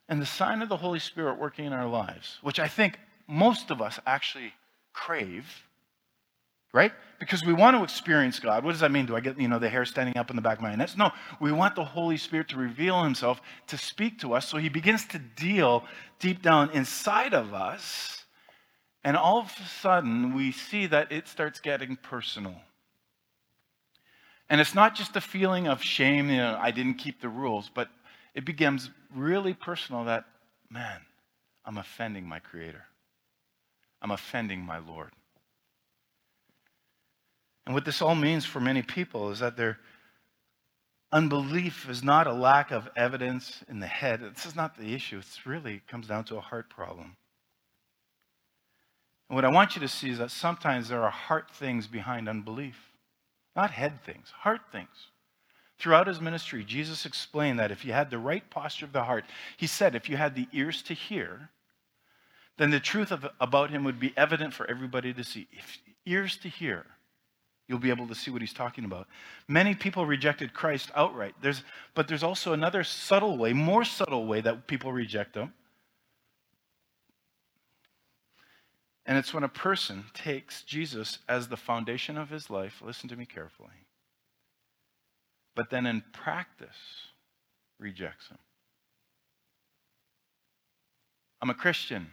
And 0.09 0.21
the 0.21 0.27
sign 0.27 0.61
of 0.63 0.69
the 0.69 0.77
Holy 0.77 0.99
Spirit 0.99 1.39
working 1.39 1.65
in 1.65 1.73
our 1.73 1.87
lives, 1.87 2.39
which 2.43 2.59
I 2.59 2.69
think 2.69 2.99
most 3.27 3.71
of 3.71 3.81
us 3.81 3.99
actually 4.07 4.53
crave, 4.93 5.47
right? 6.73 6.93
Because 7.19 7.45
we 7.45 7.55
want 7.55 7.77
to 7.77 7.83
experience 7.83 8.39
God. 8.39 8.65
What 8.65 8.73
does 8.73 8.81
that 8.81 8.91
mean? 8.91 9.07
Do 9.07 9.17
I 9.17 9.21
get, 9.21 9.41
you 9.41 9.49
know, 9.49 9.59
the 9.59 9.69
hair 9.69 9.85
standing 9.85 10.19
up 10.19 10.29
in 10.29 10.37
the 10.37 10.43
back 10.43 10.59
of 10.59 10.63
my 10.63 10.75
neck? 10.75 10.91
No, 10.99 11.11
we 11.41 11.53
want 11.53 11.75
the 11.75 11.85
Holy 11.85 12.17
Spirit 12.17 12.49
to 12.49 12.57
reveal 12.57 13.03
himself, 13.03 13.41
to 13.69 13.79
speak 13.79 14.19
to 14.21 14.35
us. 14.35 14.49
So 14.49 14.59
he 14.59 14.69
begins 14.69 15.07
to 15.07 15.19
deal 15.19 15.85
deep 16.19 16.43
down 16.43 16.71
inside 16.71 17.33
of 17.33 17.55
us. 17.55 18.25
And 19.05 19.17
all 19.17 19.39
of 19.39 19.53
a 19.59 19.69
sudden, 19.69 20.35
we 20.35 20.53
see 20.53 20.87
that 20.87 21.13
it 21.13 21.29
starts 21.29 21.61
getting 21.61 21.97
personal. 21.97 22.57
And 24.51 24.61
it's 24.61 24.75
not 24.75 24.95
just 24.95 25.17
a 25.17 25.21
feeling 25.21 25.69
of 25.69 25.83
shame, 25.83 26.29
you 26.29 26.37
know, 26.37 26.59
I 26.61 26.71
didn't 26.71 26.95
keep 26.95 27.21
the 27.21 27.29
rules, 27.29 27.71
but 27.73 27.89
it 28.35 28.45
becomes 28.45 28.91
really 29.15 29.55
personal 29.55 30.05
that, 30.05 30.25
man, 30.71 31.01
I'm 31.65 31.79
offending 31.79 32.27
my 32.27 32.39
Creator. 32.39 32.85
I'm 34.03 34.11
offending 34.11 34.61
my 34.61 34.79
Lord. 34.79 35.11
And 37.67 37.75
what 37.75 37.85
this 37.85 38.03
all 38.03 38.15
means 38.15 38.45
for 38.45 38.61
many 38.61 38.83
people 38.83 39.31
is 39.31 39.39
that 39.39 39.57
their 39.57 39.79
unbelief 41.11 41.89
is 41.89 42.03
not 42.03 42.27
a 42.27 42.33
lack 42.33 42.71
of 42.71 42.89
evidence 42.97 43.63
in 43.69 43.81
the 43.81 43.87
head. 43.87 44.21
This 44.35 44.45
is 44.45 44.57
not 44.57 44.77
the 44.77 44.95
issue. 44.95 45.19
It's 45.19 45.47
really 45.47 45.77
it 45.77 45.89
comes 45.89 46.07
down 46.07 46.25
to 46.25 46.37
a 46.37 46.41
heart 46.41 46.69
problem. 46.69 47.17
And 49.31 49.37
what 49.37 49.45
I 49.45 49.51
want 49.51 49.75
you 49.75 49.81
to 49.81 49.89
see 49.89 50.11
is 50.11 50.19
that 50.19 50.31
sometimes 50.31 50.89
there 50.89 51.03
are 51.03 51.11
heart 51.11 51.51
things 51.51 51.87
behind 51.87 52.29
unbelief. 52.29 52.77
Not 53.57 53.71
head 53.71 54.05
things, 54.05 54.33
heart 54.41 54.61
things. 54.73 55.09
Throughout 55.85 56.07
his 56.07 56.19
ministry, 56.19 56.65
Jesus 56.65 57.05
explained 57.05 57.59
that 57.59 57.71
if 57.71 57.85
you 57.85 57.93
had 57.93 58.09
the 58.09 58.17
right 58.17 58.49
posture 58.49 58.87
of 58.87 58.95
the 58.95 59.05
heart, 59.05 59.27
he 59.59 59.67
said, 59.67 59.95
if 59.95 60.09
you 60.09 60.17
had 60.17 60.35
the 60.35 60.49
ears 60.51 60.81
to 60.85 60.95
hear, 60.95 61.51
then 62.57 62.71
the 62.71 62.81
truth 62.81 63.13
of, 63.13 63.27
about 63.39 63.69
him 63.69 63.85
would 63.85 64.01
be 64.01 64.15
evident 64.17 64.55
for 64.55 64.67
everybody 64.67 65.13
to 65.13 65.23
see. 65.23 65.47
If 65.53 65.77
ears 66.07 66.39
to 66.39 66.49
hear, 66.49 66.87
you'll 67.69 67.81
be 67.81 67.91
able 67.91 68.09
to 68.09 68.15
see 68.15 68.31
what 68.31 68.41
he's 68.41 68.55
talking 68.55 68.87
about. 68.87 69.09
Many 69.47 69.75
people 69.75 70.07
rejected 70.07 70.55
Christ 70.55 70.91
outright. 70.95 71.35
There's, 71.43 71.63
but 71.95 72.09
there's 72.09 72.23
also 72.23 72.55
another 72.55 72.83
subtle 72.83 73.37
way, 73.37 73.53
more 73.53 73.85
subtle 73.85 74.27
way 74.27 74.41
that 74.41 74.67
people 74.67 74.91
reject 74.91 75.35
him. 75.35 75.53
And 79.05 79.19
it's 79.19 79.35
when 79.35 79.45
a 79.45 79.49
person 79.49 80.05
takes 80.15 80.63
Jesus 80.63 81.19
as 81.29 81.49
the 81.49 81.59
foundation 81.59 82.17
of 82.17 82.31
his 82.31 82.49
life, 82.49 82.81
listen 82.83 83.11
to 83.11 83.17
me 83.17 83.27
carefully, 83.27 83.84
but 85.55 85.71
then 85.71 85.87
in 85.87 86.03
practice 86.13 87.09
rejects 87.79 88.29
him. 88.29 88.39
I'm 91.41 91.51
a 91.51 91.55
Christian 91.55 92.11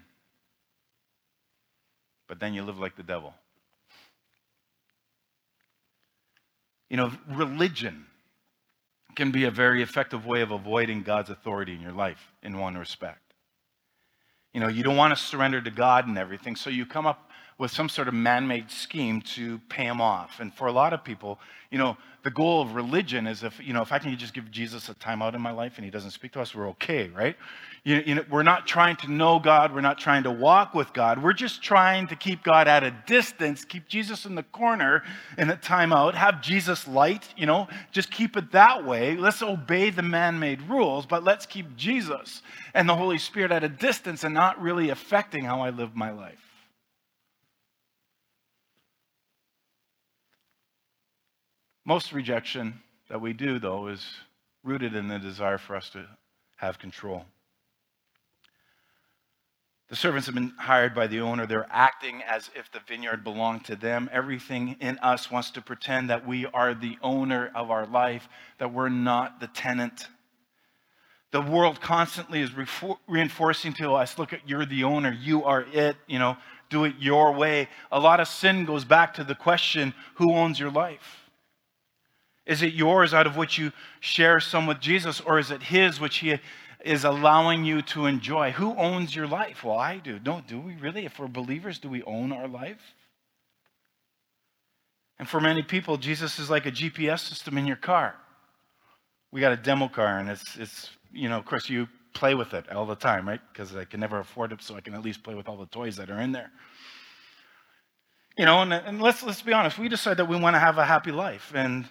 but 2.32 2.40
then 2.40 2.54
you 2.54 2.64
live 2.64 2.80
like 2.80 2.96
the 2.96 3.04
devil. 3.04 3.34
You 6.90 6.96
know, 6.96 7.12
religion 7.28 8.06
can 9.18 9.32
be 9.32 9.44
a 9.44 9.52
very 9.52 9.84
effective 9.84 10.26
way 10.26 10.40
of 10.40 10.52
avoiding 10.52 11.04
God's 11.04 11.30
authority 11.30 11.74
in 11.74 11.82
your 11.82 11.92
life 11.92 12.32
in 12.42 12.58
one 12.58 12.78
respect. 12.78 13.34
You 14.54 14.62
know, 14.62 14.70
you 14.70 14.82
don't 14.82 14.96
want 14.96 15.14
to 15.14 15.22
surrender 15.22 15.62
to 15.62 15.72
God 15.72 16.08
and 16.08 16.18
everything, 16.18 16.56
so 16.56 16.70
you 16.70 16.86
come 16.86 17.06
up 17.06 17.31
with 17.62 17.70
some 17.70 17.88
sort 17.88 18.08
of 18.08 18.14
man 18.16 18.48
made 18.48 18.72
scheme 18.72 19.22
to 19.22 19.60
pay 19.70 19.84
him 19.84 20.02
off. 20.02 20.40
And 20.40 20.52
for 20.52 20.66
a 20.66 20.72
lot 20.72 20.94
of 20.94 21.04
people, 21.04 21.40
you 21.70 21.78
know, 21.78 21.96
the 22.24 22.32
goal 22.32 22.64
of 22.64 22.74
religion 22.74 23.28
is 23.28 23.44
if, 23.44 23.60
you 23.64 23.72
know, 23.72 23.84
if 23.84 23.92
I 23.92 24.00
can 24.00 24.18
just 24.18 24.34
give 24.34 24.50
Jesus 24.50 24.90
a 24.90 24.96
timeout 24.96 25.36
in 25.36 25.42
my 25.42 25.52
life 25.52 25.74
and 25.76 25.86
he 25.86 25.92
doesn't 25.92 26.10
speak 26.10 26.32
to 26.32 26.42
us, 26.42 26.56
we're 26.56 26.70
okay, 26.70 27.10
right? 27.10 27.36
You, 27.84 28.02
you 28.04 28.16
know, 28.16 28.26
we're 28.32 28.42
not 28.42 28.66
trying 28.66 28.96
to 28.98 29.12
know 29.12 29.38
God. 29.38 29.76
We're 29.76 29.82
not 29.82 30.00
trying 30.00 30.24
to 30.24 30.32
walk 30.32 30.74
with 30.74 30.92
God. 30.92 31.22
We're 31.22 31.34
just 31.34 31.62
trying 31.62 32.08
to 32.08 32.16
keep 32.16 32.42
God 32.42 32.68
at 32.68 32.84
a 32.84 32.90
distance, 33.06 33.64
keep 33.64 33.88
Jesus 33.88 34.26
in 34.26 34.34
the 34.34 34.44
corner 34.44 35.04
in 35.38 35.52
a 35.52 35.56
timeout, 35.56 36.16
have 36.16 36.42
Jesus 36.42 36.88
light, 36.88 37.28
you 37.38 37.46
know, 37.46 37.68
just 37.92 38.10
keep 38.10 38.38
it 38.38 38.54
that 38.54 38.84
way. 38.84 39.16
Let's 39.16 39.44
obey 39.44 39.92
the 39.92 40.02
man 40.02 40.40
made 40.40 40.64
rules, 40.64 41.06
but 41.06 41.24
let's 41.24 41.46
keep 41.46 41.78
Jesus 41.78 42.42
and 42.74 42.90
the 42.90 42.96
Holy 42.96 43.20
Spirit 43.20 43.52
at 43.52 43.64
a 43.64 43.70
distance 43.70 44.24
and 44.24 44.34
not 44.34 44.60
really 44.60 44.90
affecting 44.90 45.46
how 45.46 45.62
I 45.62 45.70
live 45.70 45.96
my 45.96 46.10
life. 46.10 46.51
Most 51.86 52.14
rejection 52.14 52.82
that 53.10 53.22
we 53.22 53.34
do, 53.34 53.60
though, 53.60 53.88
is 53.88 54.06
rooted 54.64 54.96
in 54.96 55.08
the 55.08 55.20
desire 55.20 55.58
for 55.58 55.76
us 55.76 55.90
to 55.92 56.06
have 56.58 56.78
control. 56.78 57.26
The 59.90 59.96
servants 59.98 60.28
have 60.28 60.36
been 60.36 60.54
hired 60.58 60.96
by 60.96 61.08
the 61.08 61.20
owner. 61.20 61.46
They're 61.46 61.68
acting 61.70 62.22
as 62.22 62.50
if 62.56 62.72
the 62.72 62.80
vineyard 62.88 63.26
belonged 63.26 63.66
to 63.66 63.76
them. 63.76 64.10
Everything 64.14 64.78
in 64.80 64.98
us 65.00 65.30
wants 65.30 65.52
to 65.52 65.62
pretend 65.62 66.10
that 66.10 66.26
we 66.26 66.46
are 66.46 66.74
the 66.74 66.98
owner 67.02 67.52
of 67.54 67.72
our 67.72 67.86
life, 67.86 68.30
that 68.60 68.72
we're 68.72 68.88
not 68.88 69.42
the 69.42 69.48
tenant. 69.48 70.08
The 71.32 71.42
world 71.42 71.82
constantly 71.82 72.42
is 72.42 72.52
reinforcing 73.08 73.74
to 73.74 73.94
us 73.96 74.18
look, 74.18 74.32
at 74.32 74.48
you're 74.48 74.66
the 74.66 74.86
owner, 74.86 75.12
you 75.12 75.44
are 75.44 75.66
it, 75.74 75.98
you 76.08 76.20
know, 76.20 76.38
do 76.70 76.86
it 76.86 76.96
your 77.00 77.34
way. 77.34 77.68
A 77.92 78.00
lot 78.00 78.22
of 78.22 78.28
sin 78.30 78.64
goes 78.64 78.86
back 78.86 79.16
to 79.16 79.26
the 79.26 79.36
question 79.36 79.94
who 80.16 80.34
owns 80.34 80.58
your 80.58 80.72
life? 80.72 81.21
Is 82.46 82.62
it 82.62 82.74
yours 82.74 83.14
out 83.14 83.28
of 83.28 83.38
which 83.38 83.58
you 83.58 83.72
share 84.00 84.40
some 84.40 84.66
with 84.66 84.80
Jesus, 84.80 85.22
or 85.22 85.40
is 85.40 85.52
it 85.52 85.64
His 85.64 86.00
which 86.00 86.18
He 86.18 86.40
is 86.84 87.04
allowing 87.04 87.64
you 87.64 87.82
to 87.84 88.08
enjoy? 88.08 88.52
Who 88.52 88.76
owns 88.76 89.16
your 89.16 89.28
life? 89.28 89.64
Well, 89.64 89.78
I 89.78 89.98
do. 89.98 90.20
No, 90.26 90.42
do 90.48 90.60
we 90.60 90.76
really? 90.76 91.06
If 91.06 91.20
we're 91.20 91.28
believers, 91.28 91.78
do 91.80 91.90
we 91.90 92.02
own 92.04 92.32
our 92.32 92.48
life? 92.48 92.82
And 95.20 95.30
for 95.30 95.40
many 95.40 95.62
people, 95.62 95.98
Jesus 95.98 96.40
is 96.40 96.50
like 96.50 96.66
a 96.66 96.72
GPS 96.72 97.20
system 97.20 97.58
in 97.58 97.68
your 97.68 97.76
car. 97.76 98.16
We 99.32 99.40
got 99.40 99.52
a 99.52 99.58
demo 99.58 99.88
car, 99.88 100.18
and 100.18 100.28
it's, 100.30 100.58
it's 100.58 100.90
you 101.14 101.30
know, 101.30 101.38
of 101.38 101.46
course, 101.46 101.70
you 101.70 101.88
play 102.14 102.34
with 102.34 102.56
it 102.56 102.72
all 102.72 102.88
the 102.88 102.96
time, 102.96 103.28
right? 103.28 103.40
Because 103.54 103.76
I 103.76 103.86
can 103.86 104.00
never 104.00 104.20
afford 104.20 104.52
it, 104.52 104.64
so 104.64 104.76
I 104.76 104.82
can 104.82 104.96
at 104.96 105.04
least 105.04 105.24
play 105.24 105.36
with 105.36 105.48
all 105.48 105.58
the 105.58 105.68
toys 105.68 105.96
that 105.98 106.10
are 106.10 106.20
in 106.20 106.32
there. 106.32 106.50
You 108.36 108.46
know, 108.46 108.62
and, 108.62 108.74
and 108.74 109.00
let's, 109.00 109.22
let's 109.22 109.44
be 109.44 109.54
honest, 109.54 109.78
we 109.78 109.90
decide 109.90 110.18
that 110.18 110.28
we 110.28 110.38
want 110.38 110.56
to 110.56 110.60
have 110.60 110.80
a 110.80 110.86
happy 110.86 111.12
life. 111.12 111.52
And 111.54 111.86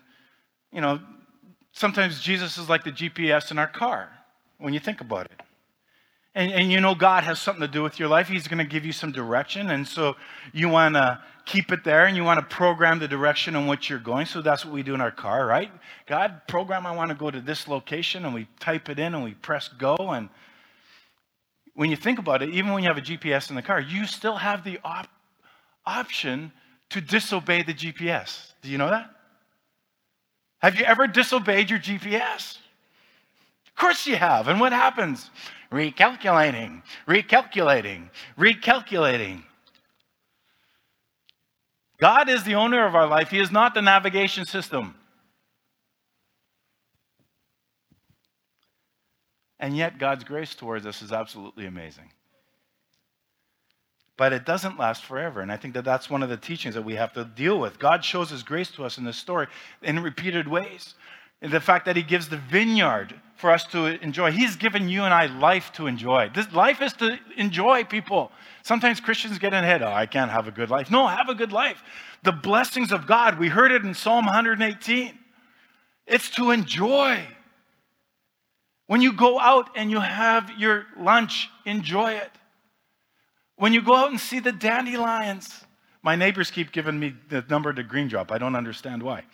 you 0.72 0.80
know, 0.80 1.00
sometimes 1.72 2.20
Jesus 2.20 2.58
is 2.58 2.68
like 2.68 2.84
the 2.84 2.92
GPS 2.92 3.50
in 3.50 3.58
our 3.58 3.66
car 3.66 4.10
when 4.58 4.72
you 4.72 4.80
think 4.80 5.00
about 5.00 5.26
it. 5.26 5.40
And, 6.34 6.52
and 6.52 6.70
you 6.70 6.80
know, 6.80 6.94
God 6.94 7.24
has 7.24 7.40
something 7.40 7.62
to 7.62 7.68
do 7.68 7.82
with 7.82 7.98
your 7.98 8.08
life. 8.08 8.28
He's 8.28 8.46
going 8.46 8.58
to 8.58 8.64
give 8.64 8.84
you 8.84 8.92
some 8.92 9.10
direction. 9.10 9.70
And 9.70 9.86
so 9.86 10.14
you 10.52 10.68
want 10.68 10.94
to 10.94 11.20
keep 11.44 11.72
it 11.72 11.82
there 11.82 12.06
and 12.06 12.16
you 12.16 12.22
want 12.22 12.38
to 12.38 12.54
program 12.54 13.00
the 13.00 13.08
direction 13.08 13.56
in 13.56 13.66
which 13.66 13.90
you're 13.90 13.98
going. 13.98 14.26
So 14.26 14.40
that's 14.40 14.64
what 14.64 14.72
we 14.72 14.84
do 14.84 14.94
in 14.94 15.00
our 15.00 15.10
car, 15.10 15.44
right? 15.44 15.72
God, 16.06 16.42
program, 16.46 16.86
I 16.86 16.94
want 16.94 17.08
to 17.08 17.16
go 17.16 17.32
to 17.32 17.40
this 17.40 17.66
location. 17.66 18.24
And 18.24 18.32
we 18.32 18.46
type 18.60 18.88
it 18.88 19.00
in 19.00 19.14
and 19.14 19.24
we 19.24 19.34
press 19.34 19.68
go. 19.68 19.96
And 19.96 20.28
when 21.74 21.90
you 21.90 21.96
think 21.96 22.20
about 22.20 22.42
it, 22.42 22.50
even 22.50 22.72
when 22.72 22.84
you 22.84 22.88
have 22.88 22.98
a 22.98 23.02
GPS 23.02 23.50
in 23.50 23.56
the 23.56 23.62
car, 23.62 23.80
you 23.80 24.06
still 24.06 24.36
have 24.36 24.62
the 24.62 24.78
op- 24.84 25.08
option 25.84 26.52
to 26.90 27.00
disobey 27.00 27.64
the 27.64 27.74
GPS. 27.74 28.52
Do 28.62 28.68
you 28.68 28.78
know 28.78 28.90
that? 28.90 29.10
Have 30.60 30.78
you 30.78 30.84
ever 30.84 31.06
disobeyed 31.06 31.70
your 31.70 31.78
GPS? 31.78 32.58
Of 33.66 33.74
course 33.76 34.06
you 34.06 34.16
have. 34.16 34.48
And 34.48 34.60
what 34.60 34.72
happens? 34.72 35.30
Recalculating, 35.72 36.82
recalculating, 37.06 38.10
recalculating. 38.38 39.42
God 41.98 42.28
is 42.28 42.44
the 42.44 42.54
owner 42.54 42.86
of 42.86 42.94
our 42.94 43.06
life, 43.06 43.30
He 43.30 43.38
is 43.38 43.50
not 43.50 43.74
the 43.74 43.82
navigation 43.82 44.44
system. 44.44 44.94
And 49.58 49.76
yet, 49.76 49.98
God's 49.98 50.24
grace 50.24 50.54
towards 50.54 50.86
us 50.86 51.02
is 51.02 51.12
absolutely 51.12 51.66
amazing 51.66 52.10
but 54.20 54.34
it 54.34 54.44
doesn't 54.44 54.78
last 54.78 55.06
forever. 55.06 55.40
And 55.40 55.50
I 55.50 55.56
think 55.56 55.72
that 55.72 55.86
that's 55.86 56.10
one 56.10 56.22
of 56.22 56.28
the 56.28 56.36
teachings 56.36 56.74
that 56.74 56.82
we 56.82 56.94
have 56.94 57.10
to 57.14 57.24
deal 57.24 57.58
with. 57.58 57.78
God 57.78 58.04
shows 58.04 58.28
his 58.28 58.42
grace 58.42 58.70
to 58.72 58.84
us 58.84 58.98
in 58.98 59.04
this 59.04 59.16
story 59.16 59.46
in 59.80 59.98
repeated 59.98 60.46
ways. 60.46 60.92
And 61.40 61.50
the 61.50 61.58
fact 61.58 61.86
that 61.86 61.96
He 61.96 62.02
gives 62.02 62.28
the 62.28 62.36
vineyard 62.36 63.18
for 63.36 63.50
us 63.50 63.64
to 63.68 63.86
enjoy. 63.86 64.30
He's 64.30 64.56
given 64.56 64.90
you 64.90 65.04
and 65.04 65.14
I 65.14 65.24
life 65.24 65.72
to 65.76 65.86
enjoy. 65.86 66.30
This 66.34 66.52
life 66.52 66.82
is 66.82 66.92
to 66.94 67.18
enjoy 67.38 67.84
people. 67.84 68.30
Sometimes 68.62 69.00
Christians 69.00 69.38
get 69.38 69.54
in 69.54 69.64
head, 69.64 69.80
oh, 69.80 69.90
I 69.90 70.04
can't 70.04 70.30
have 70.30 70.46
a 70.46 70.50
good 70.50 70.68
life. 70.68 70.90
No, 70.90 71.06
have 71.06 71.30
a 71.30 71.34
good 71.34 71.50
life. 71.50 71.82
The 72.22 72.32
blessings 72.32 72.92
of 72.92 73.06
God, 73.06 73.38
we 73.38 73.48
heard 73.48 73.72
it 73.72 73.86
in 73.86 73.94
Psalm 73.94 74.26
118. 74.26 75.18
It's 76.06 76.28
to 76.32 76.50
enjoy. 76.50 77.26
When 78.86 79.00
you 79.00 79.14
go 79.14 79.40
out 79.40 79.70
and 79.76 79.90
you 79.90 80.00
have 80.00 80.50
your 80.58 80.84
lunch, 80.98 81.48
enjoy 81.64 82.12
it. 82.12 82.30
When 83.60 83.74
you 83.74 83.82
go 83.82 83.94
out 83.94 84.08
and 84.08 84.18
see 84.18 84.40
the 84.40 84.52
dandelions, 84.52 85.66
my 86.02 86.16
neighbors 86.16 86.50
keep 86.50 86.72
giving 86.72 86.98
me 86.98 87.14
the 87.28 87.44
number 87.50 87.70
to 87.74 87.82
Green 87.82 88.08
Drop. 88.08 88.32
I 88.32 88.38
don't 88.38 88.56
understand 88.56 89.02
why. 89.02 89.24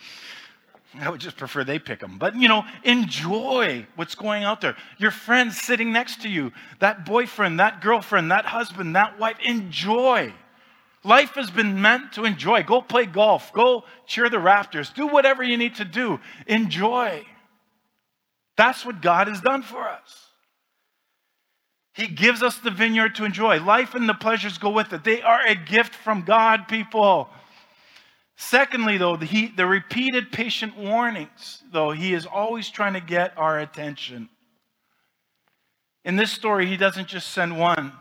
I 0.99 1.09
would 1.11 1.21
just 1.21 1.37
prefer 1.37 1.63
they 1.63 1.79
pick 1.79 2.01
them. 2.01 2.19
But, 2.19 2.35
you 2.35 2.49
know, 2.49 2.65
enjoy 2.83 3.87
what's 3.95 4.17
going 4.17 4.43
out 4.43 4.61
there. 4.61 4.75
Your 4.99 5.13
friends 5.13 5.61
sitting 5.61 5.93
next 5.93 6.23
to 6.23 6.29
you, 6.29 6.51
that 6.81 7.07
boyfriend, 7.07 7.61
that 7.61 7.81
girlfriend, 7.81 8.33
that 8.33 8.47
husband, 8.47 8.97
that 8.97 9.17
wife, 9.17 9.37
enjoy. 9.45 10.35
Life 11.05 11.37
has 11.37 11.53
been 11.53 11.81
meant 11.81 12.15
to 12.15 12.25
enjoy. 12.25 12.65
Go 12.65 12.83
play 12.83 13.07
golf. 13.07 13.53
Go 13.53 13.85
cheer 14.07 14.29
the 14.29 14.39
Raptors, 14.39 14.93
Do 14.93 15.07
whatever 15.07 15.45
you 15.45 15.57
need 15.57 15.77
to 15.77 15.85
do. 15.85 16.19
Enjoy. 16.49 17.25
That's 18.57 18.85
what 18.85 19.01
God 19.01 19.29
has 19.29 19.41
done 19.41 19.63
for 19.63 19.89
us. 19.89 20.26
He 21.97 22.09
gives 22.09 22.43
us 22.43 22.59
the 22.59 22.71
vineyard 22.71 23.15
to 23.15 23.25
enjoy. 23.25 23.59
Life 23.59 23.95
and 23.95 24.07
the 24.07 24.13
pleasures 24.13 24.59
go 24.59 24.69
with 24.69 24.93
it. 24.93 25.03
They 25.03 25.23
are 25.23 25.41
a 25.47 25.55
gift 25.55 25.95
from 25.95 26.23
God, 26.23 26.69
people. 26.69 27.31
Secondly, 28.37 28.99
though, 28.99 29.17
the, 29.17 29.51
the 29.57 29.67
repeated 29.67 30.31
patient 30.31 30.77
warnings, 30.77 31.63
though, 31.73 31.93
he 31.93 32.13
is 32.13 32.27
always 32.27 32.69
trying 32.69 32.93
to 32.93 33.01
get 33.01 33.33
our 33.39 33.59
attention. 33.59 34.29
In 36.05 36.17
this 36.17 36.31
story, 36.31 36.67
he 36.67 36.77
doesn't 36.77 37.09
just 37.09 37.31
send 37.31 37.59
one. 37.59 37.93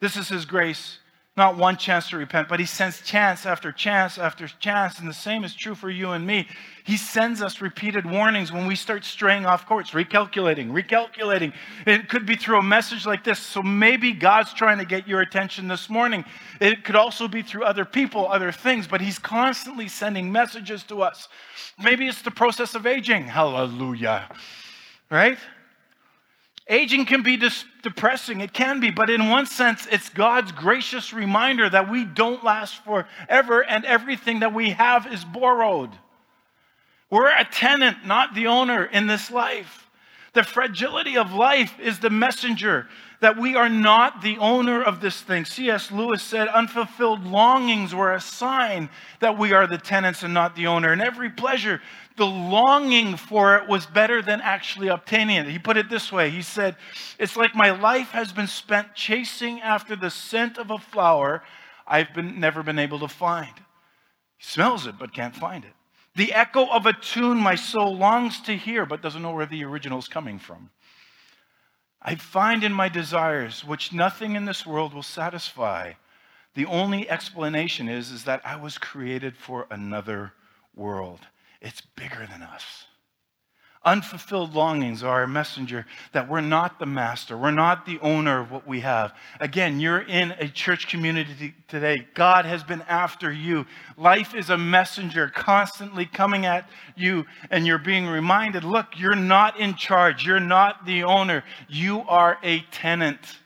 This 0.00 0.16
is 0.16 0.28
his 0.28 0.44
grace 0.44 1.00
not 1.36 1.58
one 1.58 1.76
chance 1.76 2.08
to 2.08 2.16
repent, 2.16 2.48
but 2.48 2.58
he 2.58 2.64
sends 2.64 3.02
chance 3.02 3.44
after 3.44 3.70
chance 3.70 4.16
after 4.16 4.48
chance. 4.48 4.98
And 4.98 5.06
the 5.06 5.12
same 5.12 5.44
is 5.44 5.54
true 5.54 5.74
for 5.74 5.90
you 5.90 6.12
and 6.12 6.26
me. 6.26 6.48
He 6.84 6.96
sends 6.96 7.42
us 7.42 7.60
repeated 7.60 8.10
warnings 8.10 8.52
when 8.52 8.66
we 8.66 8.74
start 8.74 9.04
straying 9.04 9.44
off 9.44 9.66
course, 9.66 9.90
recalculating, 9.90 10.70
recalculating. 10.70 11.52
It 11.86 12.08
could 12.08 12.24
be 12.24 12.36
through 12.36 12.58
a 12.58 12.62
message 12.62 13.04
like 13.04 13.22
this. 13.22 13.38
So 13.38 13.62
maybe 13.62 14.12
God's 14.12 14.54
trying 14.54 14.78
to 14.78 14.86
get 14.86 15.06
your 15.06 15.20
attention 15.20 15.68
this 15.68 15.90
morning. 15.90 16.24
It 16.58 16.84
could 16.84 16.96
also 16.96 17.28
be 17.28 17.42
through 17.42 17.64
other 17.64 17.84
people, 17.84 18.26
other 18.26 18.50
things, 18.50 18.86
but 18.86 19.02
he's 19.02 19.18
constantly 19.18 19.88
sending 19.88 20.32
messages 20.32 20.84
to 20.84 21.02
us. 21.02 21.28
Maybe 21.78 22.06
it's 22.06 22.22
the 22.22 22.30
process 22.30 22.74
of 22.74 22.86
aging. 22.86 23.24
Hallelujah. 23.24 24.30
Right? 25.10 25.38
Aging 26.68 27.06
can 27.06 27.22
be 27.22 27.36
dis- 27.36 27.64
depressing, 27.82 28.40
it 28.40 28.52
can 28.52 28.80
be, 28.80 28.90
but 28.90 29.08
in 29.08 29.28
one 29.28 29.46
sense, 29.46 29.86
it's 29.90 30.08
God's 30.08 30.50
gracious 30.50 31.12
reminder 31.12 31.70
that 31.70 31.88
we 31.88 32.04
don't 32.04 32.42
last 32.42 32.82
forever 32.84 33.62
and 33.62 33.84
everything 33.84 34.40
that 34.40 34.52
we 34.52 34.70
have 34.70 35.06
is 35.12 35.24
borrowed. 35.24 35.90
We're 37.08 37.30
a 37.30 37.44
tenant, 37.44 38.04
not 38.04 38.34
the 38.34 38.48
owner 38.48 38.84
in 38.84 39.06
this 39.06 39.30
life. 39.30 39.88
The 40.32 40.42
fragility 40.42 41.16
of 41.16 41.32
life 41.32 41.78
is 41.78 42.00
the 42.00 42.10
messenger 42.10 42.88
that 43.20 43.38
we 43.38 43.56
are 43.56 43.68
not 43.68 44.22
the 44.22 44.38
owner 44.38 44.82
of 44.82 45.00
this 45.00 45.20
thing. 45.20 45.44
C.S. 45.44 45.90
Lewis 45.90 46.22
said, 46.22 46.48
unfulfilled 46.48 47.24
longings 47.24 47.94
were 47.94 48.12
a 48.12 48.20
sign 48.20 48.90
that 49.20 49.38
we 49.38 49.52
are 49.52 49.66
the 49.66 49.78
tenants 49.78 50.22
and 50.22 50.34
not 50.34 50.54
the 50.54 50.66
owner. 50.66 50.92
And 50.92 51.00
every 51.00 51.30
pleasure 51.30 51.80
the 52.16 52.26
longing 52.26 53.16
for 53.16 53.56
it 53.56 53.68
was 53.68 53.86
better 53.86 54.22
than 54.22 54.40
actually 54.40 54.88
obtaining 54.88 55.36
it. 55.36 55.46
He 55.46 55.58
put 55.58 55.76
it 55.76 55.88
this 55.90 56.10
way 56.10 56.30
He 56.30 56.42
said, 56.42 56.76
It's 57.18 57.36
like 57.36 57.54
my 57.54 57.70
life 57.70 58.10
has 58.10 58.32
been 58.32 58.46
spent 58.46 58.94
chasing 58.94 59.60
after 59.60 59.96
the 59.96 60.10
scent 60.10 60.58
of 60.58 60.70
a 60.70 60.78
flower 60.78 61.42
I've 61.86 62.12
been, 62.14 62.40
never 62.40 62.62
been 62.62 62.78
able 62.78 62.98
to 63.00 63.08
find. 63.08 63.52
He 64.38 64.44
smells 64.44 64.86
it, 64.86 64.98
but 64.98 65.12
can't 65.14 65.36
find 65.36 65.64
it. 65.64 65.72
The 66.16 66.32
echo 66.32 66.66
of 66.66 66.86
a 66.86 66.94
tune 66.94 67.36
my 67.36 67.54
soul 67.54 67.96
longs 67.96 68.40
to 68.42 68.56
hear, 68.56 68.86
but 68.86 69.02
doesn't 69.02 69.22
know 69.22 69.32
where 69.32 69.46
the 69.46 69.64
original 69.64 69.98
is 69.98 70.08
coming 70.08 70.38
from. 70.38 70.70
I 72.08 72.14
find 72.14 72.62
in 72.62 72.72
my 72.72 72.88
desires, 72.88 73.64
which 73.64 73.92
nothing 73.92 74.36
in 74.36 74.44
this 74.44 74.64
world 74.64 74.94
will 74.94 75.02
satisfy. 75.02 75.94
The 76.54 76.66
only 76.66 77.10
explanation 77.10 77.88
is, 77.88 78.12
is 78.12 78.22
that 78.24 78.40
I 78.44 78.54
was 78.54 78.78
created 78.78 79.36
for 79.36 79.66
another 79.72 80.32
world. 80.76 81.26
It's 81.60 81.80
bigger 81.80 82.28
than 82.30 82.42
us. 82.42 82.84
Unfulfilled 83.86 84.52
longings 84.52 85.04
are 85.04 85.22
a 85.22 85.28
messenger 85.28 85.86
that 86.10 86.28
we're 86.28 86.40
not 86.40 86.80
the 86.80 86.86
master. 86.86 87.38
We're 87.38 87.52
not 87.52 87.86
the 87.86 88.00
owner 88.00 88.40
of 88.40 88.50
what 88.50 88.66
we 88.66 88.80
have. 88.80 89.14
Again, 89.38 89.78
you're 89.78 90.00
in 90.00 90.32
a 90.40 90.48
church 90.48 90.88
community 90.88 91.54
today. 91.68 92.04
God 92.12 92.46
has 92.46 92.64
been 92.64 92.82
after 92.82 93.32
you. 93.32 93.64
Life 93.96 94.34
is 94.34 94.50
a 94.50 94.58
messenger 94.58 95.28
constantly 95.28 96.04
coming 96.04 96.44
at 96.46 96.68
you, 96.96 97.26
and 97.48 97.64
you're 97.64 97.78
being 97.78 98.08
reminded 98.08 98.64
look, 98.64 98.98
you're 98.98 99.14
not 99.14 99.60
in 99.60 99.76
charge. 99.76 100.26
You're 100.26 100.40
not 100.40 100.84
the 100.84 101.04
owner. 101.04 101.44
You 101.68 102.00
are 102.08 102.38
a 102.42 102.62
tenant. 102.72 103.38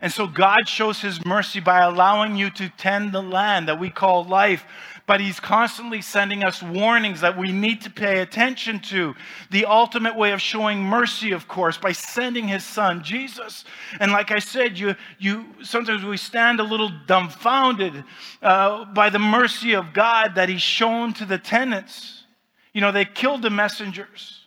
And 0.00 0.12
so 0.12 0.26
God 0.26 0.68
shows 0.68 1.00
his 1.00 1.24
mercy 1.24 1.60
by 1.60 1.80
allowing 1.80 2.36
you 2.36 2.50
to 2.50 2.68
tend 2.70 3.12
the 3.12 3.22
land 3.22 3.68
that 3.68 3.80
we 3.80 3.90
call 3.90 4.24
life 4.24 4.64
but 5.06 5.20
he's 5.20 5.38
constantly 5.38 6.02
sending 6.02 6.44
us 6.44 6.60
warnings 6.62 7.20
that 7.20 7.38
we 7.38 7.52
need 7.52 7.80
to 7.82 7.90
pay 7.90 8.20
attention 8.20 8.80
to. 8.80 9.14
The 9.50 9.64
ultimate 9.64 10.16
way 10.16 10.32
of 10.32 10.42
showing 10.42 10.82
mercy, 10.82 11.30
of 11.30 11.46
course, 11.46 11.78
by 11.78 11.92
sending 11.92 12.48
his 12.48 12.64
son, 12.64 13.04
Jesus. 13.04 13.64
And 14.00 14.10
like 14.10 14.32
I 14.32 14.40
said, 14.40 14.76
you, 14.76 14.96
you, 15.18 15.46
sometimes 15.62 16.04
we 16.04 16.16
stand 16.16 16.58
a 16.58 16.64
little 16.64 16.90
dumbfounded 17.06 18.04
uh, 18.42 18.84
by 18.86 19.08
the 19.08 19.20
mercy 19.20 19.74
of 19.74 19.92
God 19.92 20.34
that 20.34 20.48
he's 20.48 20.62
shown 20.62 21.12
to 21.14 21.24
the 21.24 21.38
tenants. 21.38 22.24
You 22.72 22.80
know, 22.80 22.90
they 22.90 23.04
killed 23.04 23.42
the 23.42 23.50
messengers. 23.50 24.46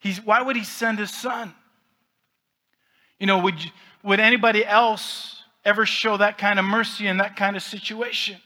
He's, 0.00 0.22
why 0.24 0.42
would 0.42 0.56
he 0.56 0.64
send 0.64 0.98
his 0.98 1.12
son? 1.12 1.54
You 3.20 3.26
know, 3.28 3.38
would, 3.38 3.54
would 4.02 4.18
anybody 4.18 4.64
else 4.64 5.42
ever 5.64 5.86
show 5.86 6.16
that 6.16 6.38
kind 6.38 6.58
of 6.58 6.64
mercy 6.64 7.06
in 7.06 7.18
that 7.18 7.36
kind 7.36 7.56
of 7.56 7.62
situation? 7.62 8.36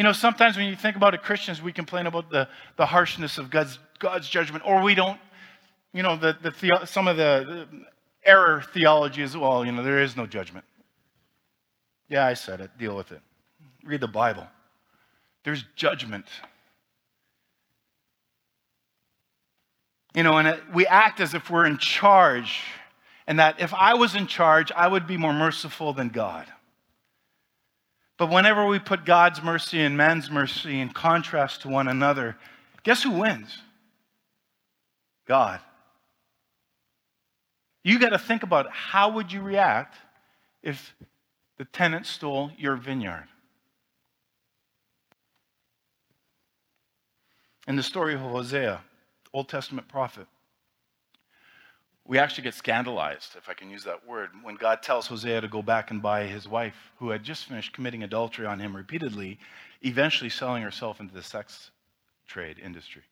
You 0.00 0.04
know, 0.04 0.12
sometimes 0.12 0.56
when 0.56 0.64
you 0.64 0.76
think 0.76 0.96
about 0.96 1.12
it, 1.12 1.22
Christians, 1.22 1.60
we 1.60 1.74
complain 1.74 2.06
about 2.06 2.30
the, 2.30 2.48
the 2.76 2.86
harshness 2.86 3.36
of 3.36 3.50
God's, 3.50 3.78
God's 3.98 4.30
judgment, 4.30 4.64
or 4.66 4.82
we 4.82 4.94
don't, 4.94 5.20
you 5.92 6.02
know, 6.02 6.16
the, 6.16 6.38
the, 6.40 6.86
some 6.86 7.06
of 7.06 7.18
the, 7.18 7.66
the 7.70 7.84
error 8.24 8.64
theology 8.72 9.22
as 9.22 9.36
well. 9.36 9.62
You 9.62 9.72
know, 9.72 9.82
there 9.82 10.00
is 10.00 10.16
no 10.16 10.24
judgment. 10.24 10.64
Yeah, 12.08 12.24
I 12.24 12.32
said 12.32 12.62
it. 12.62 12.70
Deal 12.78 12.96
with 12.96 13.12
it. 13.12 13.20
Read 13.84 14.00
the 14.00 14.08
Bible. 14.08 14.46
There's 15.44 15.66
judgment. 15.76 16.24
You 20.14 20.22
know, 20.22 20.38
and 20.38 20.48
it, 20.48 20.62
we 20.72 20.86
act 20.86 21.20
as 21.20 21.34
if 21.34 21.50
we're 21.50 21.66
in 21.66 21.76
charge, 21.76 22.62
and 23.26 23.38
that 23.38 23.60
if 23.60 23.74
I 23.74 23.92
was 23.92 24.14
in 24.14 24.26
charge, 24.26 24.72
I 24.72 24.88
would 24.88 25.06
be 25.06 25.18
more 25.18 25.34
merciful 25.34 25.92
than 25.92 26.08
God. 26.08 26.46
But 28.20 28.28
whenever 28.28 28.66
we 28.66 28.78
put 28.78 29.06
God's 29.06 29.42
mercy 29.42 29.80
and 29.80 29.96
man's 29.96 30.30
mercy 30.30 30.78
in 30.78 30.90
contrast 30.90 31.62
to 31.62 31.68
one 31.68 31.88
another, 31.88 32.36
guess 32.82 33.02
who 33.02 33.12
wins? 33.12 33.56
God. 35.26 35.58
You 37.82 37.98
got 37.98 38.10
to 38.10 38.18
think 38.18 38.42
about 38.42 38.70
how 38.70 39.12
would 39.12 39.32
you 39.32 39.40
react 39.40 39.96
if 40.62 40.94
the 41.56 41.64
tenant 41.64 42.04
stole 42.04 42.50
your 42.58 42.76
vineyard? 42.76 43.26
In 47.66 47.76
the 47.76 47.82
story 47.82 48.12
of 48.12 48.20
Hosea, 48.20 48.82
Old 49.32 49.48
Testament 49.48 49.88
prophet, 49.88 50.26
we 52.10 52.18
actually 52.18 52.42
get 52.42 52.54
scandalized, 52.54 53.36
if 53.36 53.48
I 53.48 53.54
can 53.54 53.70
use 53.70 53.84
that 53.84 54.04
word, 54.04 54.30
when 54.42 54.56
God 54.56 54.82
tells 54.82 55.06
Hosea 55.06 55.42
to 55.42 55.46
go 55.46 55.62
back 55.62 55.92
and 55.92 56.02
buy 56.02 56.26
his 56.26 56.48
wife, 56.48 56.74
who 56.98 57.10
had 57.10 57.22
just 57.22 57.44
finished 57.44 57.72
committing 57.72 58.02
adultery 58.02 58.46
on 58.46 58.58
him 58.58 58.74
repeatedly, 58.74 59.38
eventually 59.82 60.28
selling 60.28 60.64
herself 60.64 60.98
into 60.98 61.14
the 61.14 61.22
sex 61.22 61.70
trade 62.26 62.56
industry. 62.58 63.02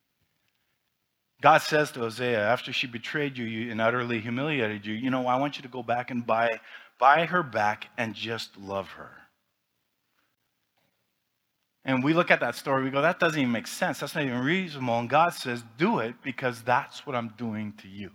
God 1.41 1.59
says 1.59 1.93
to 1.93 2.01
Hosea, 2.01 2.41
after 2.41 2.73
she 2.73 2.89
betrayed 2.89 3.39
you 3.39 3.71
and 3.71 3.81
utterly 3.81 4.19
humiliated 4.19 4.85
you, 4.85 4.95
you 4.95 5.11
know, 5.11 5.29
I 5.29 5.37
want 5.37 5.59
you 5.59 5.63
to 5.63 5.69
go 5.69 5.85
back 5.85 6.11
and 6.11 6.27
buy, 6.27 6.59
buy 6.99 7.25
her 7.25 7.45
back 7.45 7.91
and 7.97 8.17
just 8.17 8.59
love 8.59 8.89
her. 8.91 9.13
And 11.85 12.03
we 12.03 12.15
look 12.15 12.33
at 12.33 12.41
that 12.41 12.57
story, 12.57 12.83
we 12.83 12.91
go, 12.91 13.03
that 13.03 13.21
doesn't 13.21 13.39
even 13.39 13.53
make 13.53 13.69
sense. 13.69 14.01
That's 14.01 14.17
not 14.17 14.25
even 14.25 14.41
reasonable. 14.41 14.99
And 14.99 15.09
God 15.09 15.35
says, 15.35 15.63
do 15.77 16.01
it 16.01 16.17
because 16.25 16.63
that's 16.63 17.07
what 17.07 17.15
I'm 17.15 17.29
doing 17.39 17.75
to 17.83 17.87
you 17.87 18.11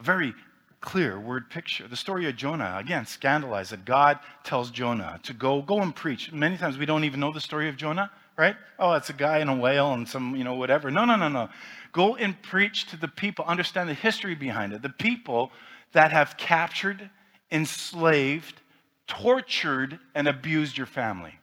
a 0.00 0.02
very 0.02 0.34
clear 0.80 1.20
word 1.20 1.50
picture. 1.50 1.86
The 1.86 1.96
story 1.96 2.26
of 2.28 2.36
Jonah, 2.36 2.76
again, 2.78 3.04
scandalized 3.04 3.70
that 3.72 3.84
God 3.84 4.18
tells 4.44 4.70
Jonah 4.70 5.20
to 5.24 5.34
go, 5.34 5.60
go 5.60 5.80
and 5.80 5.94
preach. 5.94 6.32
Many 6.32 6.56
times 6.56 6.78
we 6.78 6.86
don't 6.86 7.04
even 7.04 7.20
know 7.20 7.32
the 7.32 7.40
story 7.40 7.68
of 7.68 7.76
Jonah, 7.76 8.10
right? 8.36 8.56
Oh, 8.78 8.94
it's 8.94 9.10
a 9.10 9.14
guy 9.14 9.38
in 9.38 9.48
a 9.48 9.56
whale 9.56 9.92
and 9.92 10.08
some, 10.08 10.34
you 10.34 10.42
know, 10.42 10.54
whatever. 10.54 10.90
No, 10.90 11.04
no, 11.04 11.16
no, 11.16 11.28
no. 11.28 11.50
Go 11.92 12.16
and 12.16 12.40
preach 12.42 12.86
to 12.86 12.96
the 12.96 13.08
people. 13.08 13.44
Understand 13.44 13.90
the 13.90 13.94
history 13.94 14.34
behind 14.34 14.72
it. 14.72 14.80
The 14.80 14.88
people 14.88 15.52
that 15.92 16.12
have 16.12 16.36
captured, 16.38 17.10
enslaved, 17.50 18.60
tortured, 19.06 19.98
and 20.14 20.28
abused 20.28 20.78
your 20.78 20.86
family. 20.86 21.34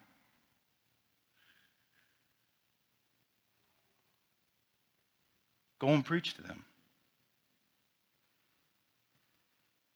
Go 5.79 5.89
and 5.89 6.03
preach 6.03 6.33
to 6.35 6.41
them. 6.41 6.63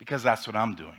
Because 0.02 0.24
that's 0.24 0.48
what 0.48 0.56
I'm 0.56 0.74
doing. 0.74 0.98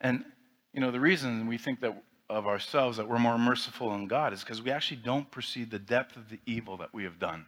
And, 0.00 0.24
you 0.72 0.80
know, 0.80 0.90
the 0.90 0.98
reason 0.98 1.48
we 1.48 1.58
think 1.58 1.80
that 1.80 2.02
of 2.30 2.46
ourselves 2.46 2.96
that 2.96 3.06
we're 3.06 3.18
more 3.18 3.36
merciful 3.36 3.90
than 3.90 4.06
God 4.06 4.32
is 4.32 4.40
because 4.40 4.62
we 4.62 4.70
actually 4.70 5.02
don't 5.04 5.30
perceive 5.30 5.68
the 5.68 5.78
depth 5.78 6.16
of 6.16 6.30
the 6.30 6.40
evil 6.46 6.78
that 6.78 6.94
we 6.94 7.04
have 7.04 7.18
done. 7.18 7.44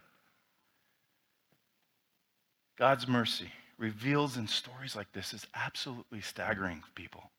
God's 2.77 3.07
mercy 3.07 3.49
reveals 3.79 4.37
in 4.37 4.47
stories 4.47 4.95
like 4.95 5.11
this 5.11 5.33
is 5.33 5.47
absolutely 5.55 6.21
staggering, 6.21 6.83
people. 6.93 7.31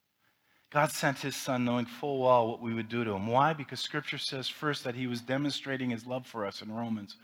God 0.72 0.90
sent 0.90 1.18
his 1.18 1.36
son 1.36 1.64
knowing 1.64 1.86
full 1.86 2.18
well 2.18 2.48
what 2.48 2.60
we 2.60 2.74
would 2.74 2.88
do 2.88 3.04
to 3.04 3.12
him. 3.12 3.28
Why? 3.28 3.52
Because 3.52 3.78
scripture 3.78 4.18
says 4.18 4.48
first 4.48 4.82
that 4.82 4.96
he 4.96 5.06
was 5.06 5.20
demonstrating 5.20 5.90
his 5.90 6.04
love 6.04 6.26
for 6.26 6.44
us 6.44 6.62
in 6.62 6.72
Romans. 6.72 7.16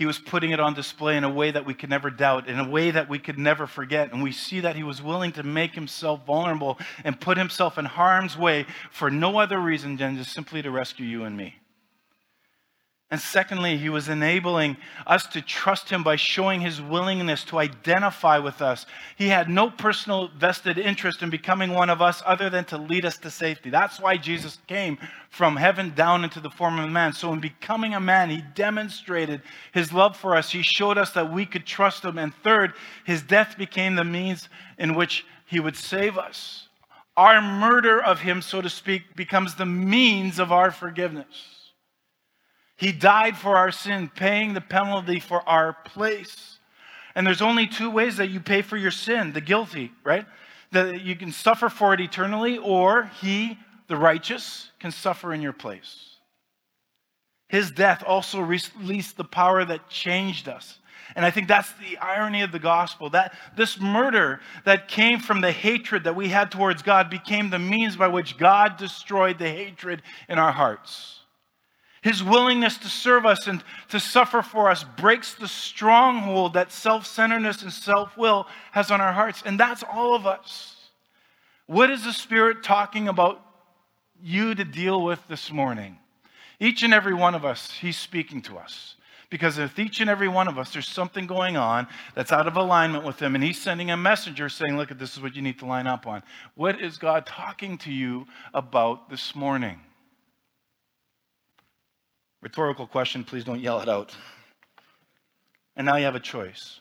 He 0.00 0.06
was 0.06 0.18
putting 0.18 0.52
it 0.52 0.60
on 0.60 0.72
display 0.72 1.18
in 1.18 1.24
a 1.24 1.28
way 1.28 1.50
that 1.50 1.66
we 1.66 1.74
could 1.74 1.90
never 1.90 2.08
doubt, 2.08 2.48
in 2.48 2.58
a 2.58 2.66
way 2.66 2.90
that 2.90 3.10
we 3.10 3.18
could 3.18 3.38
never 3.38 3.66
forget. 3.66 4.14
And 4.14 4.22
we 4.22 4.32
see 4.32 4.60
that 4.60 4.74
he 4.74 4.82
was 4.82 5.02
willing 5.02 5.30
to 5.32 5.42
make 5.42 5.74
himself 5.74 6.24
vulnerable 6.24 6.78
and 7.04 7.20
put 7.20 7.36
himself 7.36 7.76
in 7.76 7.84
harm's 7.84 8.34
way 8.34 8.64
for 8.90 9.10
no 9.10 9.38
other 9.38 9.60
reason 9.60 9.98
than 9.98 10.16
just 10.16 10.32
simply 10.32 10.62
to 10.62 10.70
rescue 10.70 11.04
you 11.04 11.24
and 11.24 11.36
me. 11.36 11.56
And 13.12 13.20
secondly, 13.20 13.76
he 13.76 13.88
was 13.88 14.08
enabling 14.08 14.76
us 15.04 15.26
to 15.28 15.42
trust 15.42 15.90
him 15.90 16.04
by 16.04 16.14
showing 16.14 16.60
his 16.60 16.80
willingness 16.80 17.42
to 17.46 17.58
identify 17.58 18.38
with 18.38 18.62
us. 18.62 18.86
He 19.16 19.26
had 19.26 19.48
no 19.48 19.68
personal 19.68 20.28
vested 20.28 20.78
interest 20.78 21.20
in 21.20 21.28
becoming 21.28 21.70
one 21.74 21.90
of 21.90 22.00
us 22.00 22.22
other 22.24 22.48
than 22.48 22.66
to 22.66 22.78
lead 22.78 23.04
us 23.04 23.18
to 23.18 23.30
safety. 23.30 23.68
That's 23.68 23.98
why 23.98 24.16
Jesus 24.16 24.58
came 24.68 24.96
from 25.28 25.56
heaven 25.56 25.92
down 25.96 26.22
into 26.22 26.38
the 26.38 26.50
form 26.50 26.78
of 26.78 26.84
a 26.84 26.88
man. 26.88 27.12
So, 27.12 27.32
in 27.32 27.40
becoming 27.40 27.94
a 27.94 28.00
man, 28.00 28.30
he 28.30 28.44
demonstrated 28.54 29.42
his 29.72 29.92
love 29.92 30.16
for 30.16 30.36
us. 30.36 30.52
He 30.52 30.62
showed 30.62 30.96
us 30.96 31.10
that 31.14 31.32
we 31.32 31.46
could 31.46 31.66
trust 31.66 32.04
him. 32.04 32.16
And 32.16 32.32
third, 32.44 32.74
his 33.04 33.22
death 33.22 33.58
became 33.58 33.96
the 33.96 34.04
means 34.04 34.48
in 34.78 34.94
which 34.94 35.26
he 35.46 35.58
would 35.58 35.76
save 35.76 36.16
us. 36.16 36.68
Our 37.16 37.42
murder 37.42 38.00
of 38.00 38.20
him, 38.20 38.40
so 38.40 38.60
to 38.60 38.70
speak, 38.70 39.16
becomes 39.16 39.56
the 39.56 39.66
means 39.66 40.38
of 40.38 40.52
our 40.52 40.70
forgiveness. 40.70 41.59
He 42.80 42.92
died 42.92 43.36
for 43.36 43.58
our 43.58 43.70
sin, 43.70 44.08
paying 44.08 44.54
the 44.54 44.62
penalty 44.62 45.20
for 45.20 45.46
our 45.46 45.74
place. 45.84 46.58
And 47.14 47.26
there's 47.26 47.42
only 47.42 47.66
two 47.66 47.90
ways 47.90 48.16
that 48.16 48.30
you 48.30 48.40
pay 48.40 48.62
for 48.62 48.78
your 48.78 48.90
sin 48.90 49.34
the 49.34 49.42
guilty, 49.42 49.92
right? 50.02 50.24
That 50.72 51.02
you 51.02 51.14
can 51.14 51.30
suffer 51.30 51.68
for 51.68 51.92
it 51.92 52.00
eternally, 52.00 52.56
or 52.56 53.10
he, 53.20 53.58
the 53.88 53.96
righteous, 53.96 54.70
can 54.78 54.92
suffer 54.92 55.34
in 55.34 55.42
your 55.42 55.52
place. 55.52 56.16
His 57.48 57.70
death 57.70 58.02
also 58.06 58.40
released 58.40 59.18
the 59.18 59.24
power 59.24 59.62
that 59.62 59.90
changed 59.90 60.48
us. 60.48 60.78
And 61.14 61.26
I 61.26 61.30
think 61.30 61.48
that's 61.48 61.72
the 61.72 61.98
irony 61.98 62.40
of 62.40 62.50
the 62.50 62.58
gospel 62.58 63.10
that 63.10 63.34
this 63.56 63.78
murder 63.78 64.40
that 64.64 64.88
came 64.88 65.18
from 65.20 65.42
the 65.42 65.52
hatred 65.52 66.04
that 66.04 66.16
we 66.16 66.28
had 66.28 66.50
towards 66.50 66.80
God 66.82 67.10
became 67.10 67.50
the 67.50 67.58
means 67.58 67.94
by 67.96 68.08
which 68.08 68.38
God 68.38 68.78
destroyed 68.78 69.38
the 69.38 69.50
hatred 69.50 70.00
in 70.30 70.38
our 70.38 70.52
hearts. 70.52 71.19
His 72.02 72.22
willingness 72.22 72.78
to 72.78 72.88
serve 72.88 73.26
us 73.26 73.46
and 73.46 73.62
to 73.90 74.00
suffer 74.00 74.40
for 74.40 74.70
us 74.70 74.84
breaks 74.84 75.34
the 75.34 75.48
stronghold 75.48 76.54
that 76.54 76.72
self 76.72 77.06
centeredness 77.06 77.62
and 77.62 77.72
self 77.72 78.16
will 78.16 78.46
has 78.72 78.90
on 78.90 79.00
our 79.00 79.12
hearts. 79.12 79.42
And 79.44 79.60
that's 79.60 79.82
all 79.82 80.14
of 80.14 80.26
us. 80.26 80.76
What 81.66 81.90
is 81.90 82.04
the 82.04 82.12
Spirit 82.12 82.62
talking 82.62 83.08
about 83.08 83.44
you 84.22 84.54
to 84.54 84.64
deal 84.64 85.02
with 85.02 85.20
this 85.28 85.52
morning? 85.52 85.98
Each 86.58 86.82
and 86.82 86.94
every 86.94 87.14
one 87.14 87.34
of 87.34 87.44
us, 87.44 87.70
He's 87.70 87.98
speaking 87.98 88.40
to 88.42 88.56
us. 88.56 88.96
Because 89.28 89.58
with 89.58 89.78
each 89.78 90.00
and 90.00 90.10
every 90.10 90.26
one 90.26 90.48
of 90.48 90.58
us, 90.58 90.72
there's 90.72 90.88
something 90.88 91.26
going 91.26 91.56
on 91.56 91.86
that's 92.16 92.32
out 92.32 92.48
of 92.48 92.56
alignment 92.56 93.04
with 93.04 93.20
Him, 93.20 93.34
and 93.34 93.44
He's 93.44 93.60
sending 93.60 93.90
a 93.90 93.96
messenger 93.96 94.48
saying, 94.48 94.76
Look, 94.76 94.88
this 94.98 95.12
is 95.12 95.22
what 95.22 95.36
you 95.36 95.42
need 95.42 95.58
to 95.58 95.66
line 95.66 95.86
up 95.86 96.06
on. 96.06 96.22
What 96.54 96.80
is 96.80 96.96
God 96.96 97.26
talking 97.26 97.76
to 97.78 97.92
you 97.92 98.26
about 98.54 99.10
this 99.10 99.36
morning? 99.36 99.78
Rhetorical 102.42 102.86
question, 102.86 103.24
please 103.24 103.44
don't 103.44 103.60
yell 103.60 103.80
it 103.80 103.88
out. 103.88 104.16
And 105.76 105.86
now 105.86 105.96
you 105.96 106.04
have 106.04 106.14
a 106.14 106.20
choice. 106.20 106.80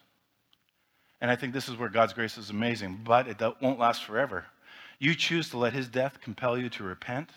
And 1.22 1.30
I 1.30 1.36
think 1.36 1.54
this 1.54 1.68
is 1.68 1.78
where 1.78 1.90
God's 1.90 2.14
grace 2.14 2.38
is 2.38 2.50
amazing, 2.50 3.02
but 3.04 3.28
it 3.28 3.42
won't 3.62 3.80
last 3.80 4.06
forever. 4.06 4.46
You 5.00 5.16
choose 5.16 5.50
to 5.50 5.58
let 5.58 5.74
his 5.74 5.88
death 5.88 6.22
compel 6.22 6.58
you 6.58 6.70
to 6.70 6.84
repent, 6.84 7.30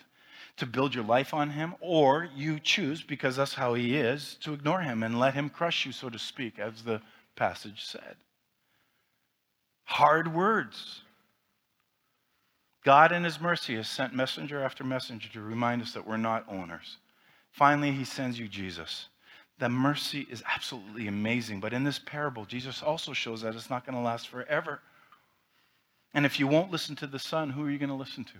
to 0.56 0.66
build 0.66 0.94
your 0.94 1.04
life 1.04 1.34
on 1.34 1.50
him, 1.50 1.74
or 1.80 2.28
you 2.34 2.60
choose, 2.60 3.02
because 3.02 3.36
that's 3.36 3.54
how 3.54 3.74
he 3.74 3.96
is, 3.96 4.36
to 4.42 4.52
ignore 4.52 4.82
him 4.82 5.02
and 5.02 5.18
let 5.18 5.34
him 5.34 5.48
crush 5.48 5.84
you, 5.84 5.92
so 5.92 6.08
to 6.08 6.18
speak, 6.18 6.58
as 6.58 6.82
the 6.82 7.00
passage 7.34 7.84
said. 7.84 8.16
Hard 9.84 10.32
words. 10.32 11.02
God, 12.84 13.12
in 13.12 13.24
his 13.24 13.40
mercy, 13.40 13.76
has 13.76 13.88
sent 13.88 14.14
messenger 14.14 14.62
after 14.62 14.84
messenger 14.84 15.28
to 15.30 15.40
remind 15.40 15.82
us 15.82 15.92
that 15.92 16.06
we're 16.06 16.16
not 16.16 16.44
owners. 16.48 16.98
Finally, 17.52 17.92
he 17.92 18.04
sends 18.04 18.38
you 18.38 18.48
Jesus. 18.48 19.06
That 19.58 19.70
mercy 19.70 20.26
is 20.30 20.42
absolutely 20.52 21.06
amazing. 21.06 21.60
But 21.60 21.72
in 21.72 21.84
this 21.84 21.98
parable, 21.98 22.44
Jesus 22.46 22.82
also 22.82 23.12
shows 23.12 23.42
that 23.42 23.54
it's 23.54 23.70
not 23.70 23.86
going 23.86 23.96
to 23.96 24.02
last 24.02 24.28
forever. 24.28 24.80
And 26.14 26.26
if 26.26 26.40
you 26.40 26.46
won't 26.46 26.72
listen 26.72 26.96
to 26.96 27.06
the 27.06 27.18
Son, 27.18 27.50
who 27.50 27.64
are 27.64 27.70
you 27.70 27.78
going 27.78 27.88
to 27.90 27.94
listen 27.94 28.24
to? 28.24 28.32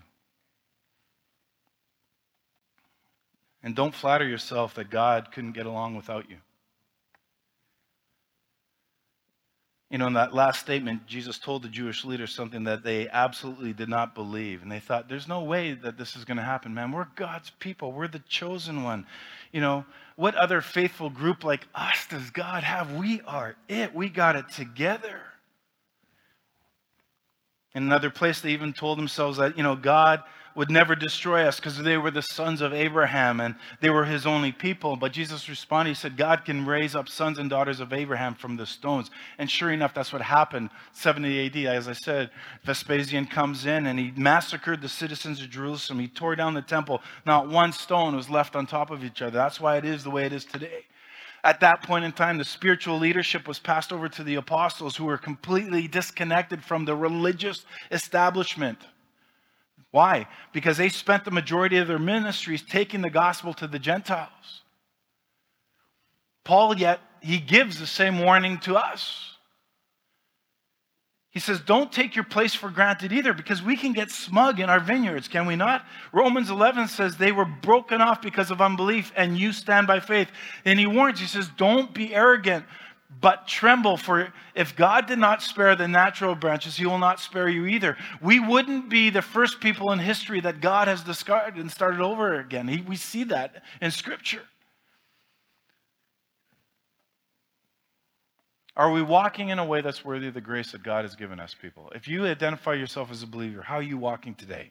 And 3.63 3.77
don't 3.77 3.95
flatter 3.95 4.27
yourself 4.27 4.75
that 4.75 4.91
God 4.91 5.31
couldn't 5.31 5.53
get 5.53 5.67
along 5.67 5.95
without 5.95 6.29
you. 6.29 6.39
You 9.93 9.99
know, 9.99 10.07
in 10.07 10.15
that 10.15 10.33
last 10.33 10.61
statement, 10.61 11.07
Jesus 11.07 11.39
told 11.39 11.63
the 11.63 11.69
Jewish 11.69 12.03
leaders 12.03 12.35
something 12.35 12.65
that 12.65 12.83
they 12.83 13.11
absolutely 13.11 13.75
did 13.75 13.91
not 13.91 14.15
believe. 14.15 14.63
And 14.63 14.73
they 14.73 14.81
thought, 14.81 15.07
there's 15.07 15.29
no 15.29 15.43
way 15.43 15.75
that 15.75 15.99
this 15.99 16.17
is 16.17 16.25
going 16.25 16.39
to 16.39 16.43
happen, 16.43 16.73
man. 16.73 16.93
We're 16.93 17.09
God's 17.15 17.51
people, 17.59 17.93
we're 17.93 18.09
the 18.09 18.21
chosen 18.21 18.85
one. 18.85 19.07
You 19.53 19.61
know, 19.61 19.85
what 20.17 20.35
other 20.35 20.63
faithful 20.63 21.11
group 21.11 21.45
like 21.45 21.69
us 21.75 22.07
does 22.09 22.31
God 22.31 22.63
have? 22.63 22.95
We 22.95 23.21
are 23.27 23.55
it. 23.69 23.95
We 23.95 24.09
got 24.09 24.35
it 24.35 24.49
together. 24.49 25.21
In 27.75 27.83
another 27.83 28.09
place, 28.09 28.41
they 28.41 28.53
even 28.53 28.73
told 28.73 28.97
themselves 28.97 29.37
that, 29.37 29.59
you 29.59 29.63
know, 29.63 29.77
God 29.77 30.23
would 30.55 30.71
never 30.71 30.95
destroy 30.95 31.45
us 31.45 31.57
because 31.57 31.79
they 31.79 31.97
were 31.97 32.11
the 32.11 32.23
sons 32.23 32.61
of 32.61 32.73
Abraham 32.73 33.41
and 33.41 33.55
they 33.81 33.91
were 33.91 34.05
his 34.05 34.27
only 34.27 34.53
people. 34.53 34.97
But 34.97 35.13
Jesus 35.13 35.49
responded, 35.49 35.91
He 35.91 35.95
said, 35.95 36.17
God 36.17 36.45
can 36.45 36.67
raise 36.67 36.95
up 36.95 37.09
sons 37.09 37.39
and 37.39 37.49
daughters 37.49 37.81
of 37.81 37.93
Abraham 37.93 38.35
from 38.35 38.57
the 38.57 38.67
stones. 38.67 39.11
And 39.39 39.51
sure 39.51 39.73
enough, 39.73 39.95
that's 39.95 40.13
what 40.13 40.23
happened. 40.23 40.71
70 40.93 41.47
AD, 41.47 41.57
as 41.75 41.89
I 41.89 41.95
said, 41.95 42.31
Vespasian 42.65 43.27
comes 43.27 43.67
in 43.67 43.87
and 43.87 43.99
he 43.99 44.13
massacred 44.17 44.83
the 44.83 44.89
citizens 44.89 45.41
of 45.41 45.51
Jerusalem. 45.51 46.01
He 46.01 46.09
tore 46.09 46.37
down 46.37 46.55
the 46.55 46.63
temple. 46.63 47.01
Not 47.25 47.49
one 47.49 47.73
stone 47.73 48.15
was 48.15 48.29
left 48.29 48.57
on 48.57 48.67
top 48.67 48.91
of 48.91 49.05
each 49.05 49.23
other. 49.23 49.37
That's 49.37 49.61
why 49.61 49.77
it 49.79 49.85
is 49.85 50.05
the 50.05 50.11
way 50.11 50.27
it 50.27 50.33
is 50.33 50.45
today. 50.45 50.85
At 51.45 51.61
that 51.61 51.83
point 51.83 52.05
in 52.05 52.13
time, 52.13 52.39
the 52.39 52.45
spiritual 52.45 52.99
leadership 52.99 53.49
was 53.49 53.59
passed 53.59 53.93
over 53.93 54.09
to 54.09 54.23
the 54.23 54.37
apostles 54.37 54.97
who 54.97 55.07
were 55.07 55.19
completely 55.19 55.89
disconnected 55.89 56.63
from 56.63 56.85
the 56.85 56.95
religious 56.95 57.65
establishment. 57.91 58.79
Why? 59.93 60.27
Because 60.53 60.79
they 60.79 60.89
spent 60.89 61.25
the 61.25 61.31
majority 61.31 61.77
of 61.77 61.87
their 61.87 61.99
ministries 61.99 62.63
taking 62.63 63.03
the 63.03 63.11
gospel 63.11 63.55
to 63.55 63.67
the 63.69 63.79
Gentiles. 63.79 64.63
Paul, 66.45 66.77
yet, 66.77 66.99
he 67.21 67.39
gives 67.39 67.79
the 67.79 67.87
same 67.87 68.19
warning 68.19 68.59
to 68.61 68.75
us. 68.75 69.37
He 71.31 71.41
says, 71.41 71.61
Don't 71.61 71.93
take 71.93 72.17
your 72.17 72.25
place 72.25 72.55
for 72.55 72.71
granted 72.71 73.13
either, 73.13 73.33
because 73.33 73.63
we 73.63 73.77
can 73.77 73.93
get 73.93 74.11
smug 74.11 74.61
in 74.61 74.69
our 74.69 74.81
vineyards, 74.81 75.29
can 75.29 75.47
we 75.47 75.57
not? 75.57 75.85
Romans 76.13 76.51
11 76.51 76.89
says 76.89 77.17
they 77.17 77.33
were 77.33 77.45
broken 77.45 78.01
off 78.01 78.21
because 78.21 78.51
of 78.51 78.61
unbelief, 78.61 79.13
and 79.15 79.39
you 79.39 79.53
stand 79.53 79.87
by 79.87 80.01
faith. 80.01 80.31
And 80.65 80.81
he 80.81 80.87
warns, 80.87 81.21
he 81.21 81.27
says, 81.27 81.49
Don't 81.57 81.95
be 81.95 82.15
arrogant, 82.15 82.65
but 83.21 83.47
tremble, 83.47 83.97
for 83.97 84.33
if 84.55 84.75
God 84.75 85.07
did 85.07 85.19
not 85.19 85.43
spare 85.43 85.77
the 85.77 85.89
natural 85.89 86.35
branches, 86.35 86.77
he 86.77 86.87
will 86.87 86.99
not 86.99 87.21
spare 87.21 87.49
you 87.49 87.67
either. 87.67 87.97
We 88.21 88.41
wouldn't 88.41 88.89
be 88.89 89.11
the 89.11 89.23
first 89.23 89.61
people 89.61 89.93
in 89.93 89.99
history 89.99 90.41
that 90.41 90.61
God 90.61 90.89
has 90.89 91.03
discarded 91.03 91.61
and 91.61 91.71
started 91.71 92.01
over 92.01 92.39
again. 92.41 92.69
He, 92.69 92.81
we 92.81 92.97
see 92.97 93.25
that 93.25 93.63
in 93.81 93.91
Scripture. 93.91 94.43
Are 98.75 98.91
we 98.91 99.03
walking 99.03 99.51
in 99.51 99.59
a 99.59 99.65
way 99.65 99.83
that's 99.83 100.05
worthy 100.05 100.29
of 100.29 100.35
the 100.35 100.41
grace 100.41 100.73
that 100.73 100.83
God 100.83 101.05
has 101.05 101.15
given 101.15 101.39
us, 101.39 101.55
people? 101.55 101.93
If 101.95 102.09
you 102.09 102.25
identify 102.27 102.73
yourself 102.73 103.11
as 103.11 103.23
a 103.23 103.27
believer, 103.27 103.63
how 103.63 103.77
are 103.77 103.83
you 103.83 103.99
walking 103.99 104.35
today? 104.35 104.71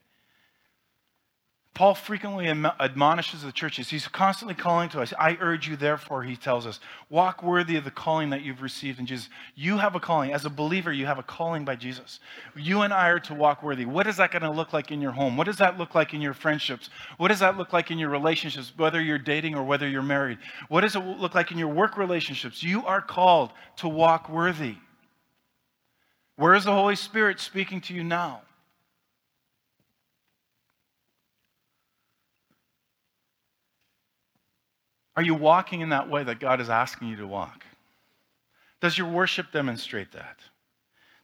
Paul 1.74 1.96
frequently 1.96 2.48
admonishes 2.48 3.44
the 3.44 3.52
churches. 3.54 3.90
He's 3.90 4.06
constantly 4.06 4.54
calling 4.54 4.90
to 4.90 5.00
us. 5.00 5.14
I 5.18 5.38
urge 5.40 5.70
you, 5.70 5.78
therefore, 5.78 6.22
he 6.24 6.36
tells 6.36 6.68
us, 6.68 6.82
walk 7.10 7.42
worthy 7.42 7.78
of 7.78 7.86
the 7.86 7.92
calling 7.92 8.30
that 8.32 8.42
you've 8.42 8.62
received 8.62 9.00
in 9.00 9.06
Jesus. 9.06 9.30
You 9.56 9.78
have 9.78 9.96
a 9.96 10.00
calling. 10.00 10.34
As 10.34 10.44
a 10.44 10.50
believer, 10.50 10.92
you 10.92 11.06
have 11.06 11.18
a 11.18 11.24
calling 11.24 11.64
by 11.64 11.78
Jesus. 11.78 12.20
You 12.58 12.82
and 12.82 12.94
I 12.94 13.08
are 13.08 13.22
to 13.22 13.34
walk 13.34 13.64
worthy. 13.64 13.86
What 13.86 14.06
is 14.06 14.18
that 14.18 14.32
going 14.32 14.42
to 14.42 14.52
look 14.52 14.74
like 14.74 14.92
in 14.92 15.02
your 15.02 15.14
home? 15.14 15.38
What 15.38 15.48
does 15.48 15.60
that 15.60 15.78
look 15.78 15.96
like 15.96 16.14
in 16.14 16.20
your 16.20 16.34
friendships? 16.34 16.90
What 17.16 17.30
does 17.30 17.40
that 17.40 17.58
look 17.58 17.72
like 17.72 17.90
in 17.90 17.98
your 17.98 18.10
relationships, 18.10 18.74
whether 18.76 19.02
you're 19.02 19.18
dating 19.18 19.56
or 19.56 19.64
whether 19.64 19.88
you're 19.88 20.04
married? 20.04 20.40
What 20.68 20.82
does 20.82 20.98
it 20.98 21.00
look 21.00 21.36
like 21.36 21.52
in 21.52 21.58
your 21.58 21.70
work 21.70 21.96
relationships? 21.98 22.62
You 22.62 22.86
are 22.86 23.02
called 23.02 23.52
to 23.78 23.88
walk 23.88 24.28
worthy. 24.28 24.76
Where 26.36 26.54
is 26.54 26.66
the 26.66 26.74
Holy 26.74 26.98
Spirit 26.98 27.40
speaking 27.40 27.80
to 27.82 27.94
you 27.94 28.04
now? 28.04 28.42
Are 35.22 35.24
you 35.24 35.36
walking 35.36 35.82
in 35.82 35.90
that 35.90 36.10
way 36.10 36.24
that 36.24 36.40
God 36.40 36.60
is 36.60 36.68
asking 36.72 37.10
you 37.10 37.18
to 37.18 37.28
walk? 37.28 37.64
Does 38.80 38.98
your 38.98 39.08
worship 39.08 39.52
demonstrate 39.52 40.14
that? 40.14 40.40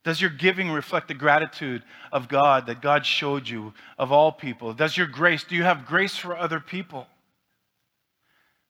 Does 0.03 0.21
your 0.21 0.29
giving 0.29 0.69
reflect 0.69 1.07
the 1.07 1.15
gratitude 1.15 1.81
of 2.11 2.27
God 2.27 2.67
that 2.67 2.79
God 2.79 3.07
showed 3.07 3.49
you 3.49 3.73
of 3.97 4.11
all 4.11 4.31
people? 4.31 4.75
Does 4.75 4.95
your 4.95 5.07
grace, 5.07 5.43
do 5.43 5.55
you 5.55 5.63
have 5.63 5.87
grace 5.87 6.15
for 6.15 6.37
other 6.37 6.59
people? 6.59 7.07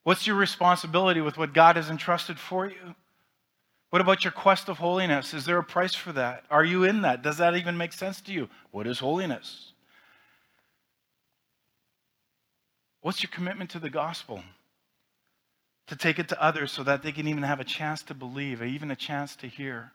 What's 0.03 0.25
your 0.25 0.37
responsibility 0.37 1.19
with 1.19 1.37
what 1.37 1.53
God 1.53 1.75
has 1.75 1.89
entrusted 1.89 2.39
for 2.39 2.65
you? 2.65 2.95
What 3.89 4.01
about 4.01 4.23
your 4.23 4.31
quest 4.31 4.69
of 4.69 4.77
holiness? 4.77 5.33
Is 5.33 5.43
there 5.43 5.57
a 5.57 5.63
price 5.63 5.93
for 5.93 6.13
that? 6.13 6.45
Are 6.49 6.63
you 6.63 6.85
in 6.85 7.01
that? 7.01 7.21
Does 7.21 7.39
that 7.39 7.57
even 7.57 7.75
make 7.75 7.91
sense 7.91 8.21
to 8.21 8.31
you? 8.31 8.47
What 8.71 8.87
is 8.87 8.99
holiness? 8.99 9.73
What's 13.01 13.21
your 13.21 13.31
commitment 13.33 13.71
to 13.71 13.79
the 13.79 13.89
gospel? 13.89 14.41
To 15.87 15.95
take 15.95 16.19
it 16.19 16.29
to 16.29 16.41
others 16.41 16.71
so 16.71 16.83
that 16.83 17.01
they 17.01 17.11
can 17.11 17.27
even 17.27 17.43
have 17.43 17.59
a 17.59 17.63
chance 17.63 18.03
to 18.03 18.13
believe, 18.13 18.61
even 18.61 18.91
a 18.91 18.95
chance 18.95 19.35
to 19.37 19.47
hear. 19.47 19.91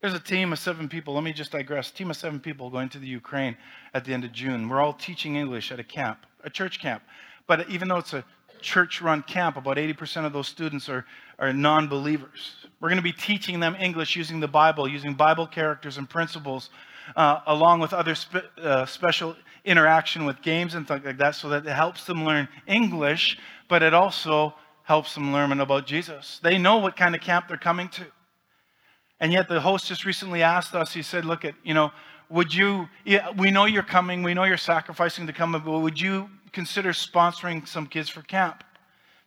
There's 0.00 0.14
a 0.14 0.20
team 0.20 0.52
of 0.52 0.58
seven 0.58 0.88
people. 0.88 1.14
Let 1.14 1.22
me 1.22 1.32
just 1.32 1.52
digress. 1.52 1.90
A 1.90 1.94
team 1.94 2.10
of 2.10 2.16
seven 2.16 2.40
people 2.40 2.70
going 2.70 2.88
to 2.90 2.98
the 2.98 3.06
Ukraine 3.06 3.56
at 3.94 4.04
the 4.04 4.12
end 4.12 4.24
of 4.24 4.32
June. 4.32 4.68
We're 4.68 4.80
all 4.80 4.92
teaching 4.92 5.36
English 5.36 5.70
at 5.70 5.78
a 5.78 5.84
camp, 5.84 6.26
a 6.42 6.50
church 6.50 6.80
camp. 6.80 7.02
But 7.46 7.68
even 7.70 7.88
though 7.88 7.98
it's 7.98 8.12
a 8.12 8.24
church 8.60 9.00
run 9.00 9.22
camp, 9.22 9.56
about 9.56 9.76
80% 9.76 10.24
of 10.24 10.32
those 10.32 10.48
students 10.48 10.88
are, 10.88 11.04
are 11.38 11.52
non 11.52 11.88
believers. 11.88 12.56
We're 12.80 12.88
going 12.88 12.96
to 12.96 13.02
be 13.02 13.12
teaching 13.12 13.60
them 13.60 13.76
English 13.78 14.16
using 14.16 14.40
the 14.40 14.48
Bible, 14.48 14.88
using 14.88 15.14
Bible 15.14 15.46
characters 15.46 15.98
and 15.98 16.10
principles, 16.10 16.70
uh, 17.14 17.40
along 17.46 17.80
with 17.80 17.92
other 17.92 18.16
spe- 18.16 18.58
uh, 18.60 18.86
special 18.86 19.36
interaction 19.64 20.24
with 20.24 20.42
games 20.42 20.74
and 20.74 20.88
things 20.88 21.04
like 21.04 21.18
that, 21.18 21.36
so 21.36 21.48
that 21.48 21.64
it 21.64 21.72
helps 21.72 22.04
them 22.06 22.24
learn 22.24 22.48
English 22.66 23.38
but 23.72 23.82
it 23.82 23.94
also 23.94 24.52
helps 24.82 25.14
them 25.14 25.32
learn 25.32 25.58
about 25.58 25.86
Jesus. 25.86 26.38
They 26.42 26.58
know 26.58 26.76
what 26.76 26.94
kind 26.94 27.14
of 27.14 27.22
camp 27.22 27.48
they're 27.48 27.56
coming 27.56 27.88
to. 27.88 28.04
And 29.18 29.32
yet 29.32 29.48
the 29.48 29.62
host 29.62 29.86
just 29.86 30.04
recently 30.04 30.42
asked 30.42 30.74
us, 30.74 30.92
he 30.92 31.00
said, 31.00 31.24
look 31.24 31.42
at, 31.46 31.54
you 31.64 31.72
know, 31.72 31.90
would 32.28 32.52
you, 32.52 32.86
yeah, 33.06 33.30
we 33.30 33.50
know 33.50 33.64
you're 33.64 33.82
coming, 33.82 34.22
we 34.22 34.34
know 34.34 34.44
you're 34.44 34.58
sacrificing 34.58 35.26
to 35.26 35.32
come, 35.32 35.52
but 35.52 35.66
would 35.66 35.98
you 35.98 36.28
consider 36.52 36.90
sponsoring 36.90 37.66
some 37.66 37.86
kids 37.86 38.10
for 38.10 38.20
camp? 38.20 38.62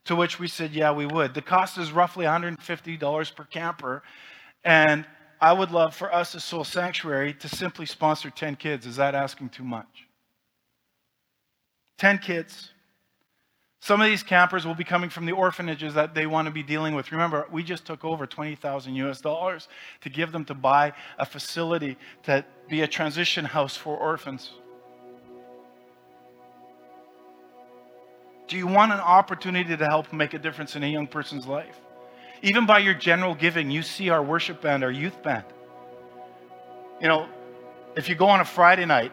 To 0.03 0.15
which 0.15 0.37
we 0.37 0.47
said, 0.47 0.73
yeah, 0.73 0.91
we 0.91 1.07
would. 1.07 1.33
The 1.33 1.41
cost 1.41 1.79
is 1.79 1.91
roughly 1.91 2.27
$150 2.27 3.35
per 3.35 3.43
camper. 3.45 4.03
And 4.63 5.07
I 5.41 5.53
would 5.53 5.71
love 5.71 5.95
for 5.95 6.13
us 6.13 6.35
as 6.35 6.43
Soul 6.43 6.65
Sanctuary 6.65 7.33
to 7.33 7.49
simply 7.49 7.87
sponsor 7.87 8.29
10 8.29 8.57
kids. 8.57 8.85
Is 8.85 8.97
that 8.97 9.15
asking 9.15 9.49
too 9.49 9.63
much? 9.63 10.05
10 11.97 12.19
kids 12.19 12.74
some 13.85 14.01
of 14.01 14.07
these 14.07 14.23
campers 14.23 14.65
will 14.65 14.73
be 14.73 14.83
coming 14.83 15.11
from 15.11 15.27
the 15.27 15.31
orphanages 15.31 15.93
that 15.93 16.15
they 16.15 16.25
want 16.25 16.47
to 16.47 16.51
be 16.51 16.63
dealing 16.63 16.95
with. 16.95 17.11
Remember, 17.11 17.45
we 17.51 17.61
just 17.61 17.85
took 17.85 18.03
over 18.03 18.25
20,000 18.25 18.95
US 18.95 19.21
dollars 19.21 19.67
to 20.01 20.09
give 20.09 20.31
them 20.31 20.43
to 20.45 20.55
buy 20.55 20.93
a 21.19 21.25
facility 21.25 21.95
to 22.23 22.43
be 22.67 22.81
a 22.81 22.87
transition 22.87 23.45
house 23.45 23.77
for 23.77 23.95
orphans. 23.95 24.49
Do 28.47 28.57
you 28.57 28.65
want 28.65 28.91
an 28.91 29.01
opportunity 29.01 29.77
to 29.77 29.85
help 29.85 30.11
make 30.11 30.33
a 30.33 30.39
difference 30.39 30.75
in 30.75 30.81
a 30.81 30.87
young 30.87 31.05
person's 31.05 31.45
life? 31.45 31.79
Even 32.41 32.65
by 32.65 32.79
your 32.79 32.95
general 32.95 33.35
giving, 33.35 33.69
you 33.69 33.83
see 33.83 34.09
our 34.09 34.23
worship 34.23 34.63
band, 34.63 34.83
our 34.83 34.89
youth 34.89 35.21
band. 35.21 35.45
You 36.99 37.07
know, 37.07 37.29
if 37.95 38.09
you 38.09 38.15
go 38.15 38.29
on 38.29 38.39
a 38.39 38.45
Friday 38.45 38.85
night 38.85 39.11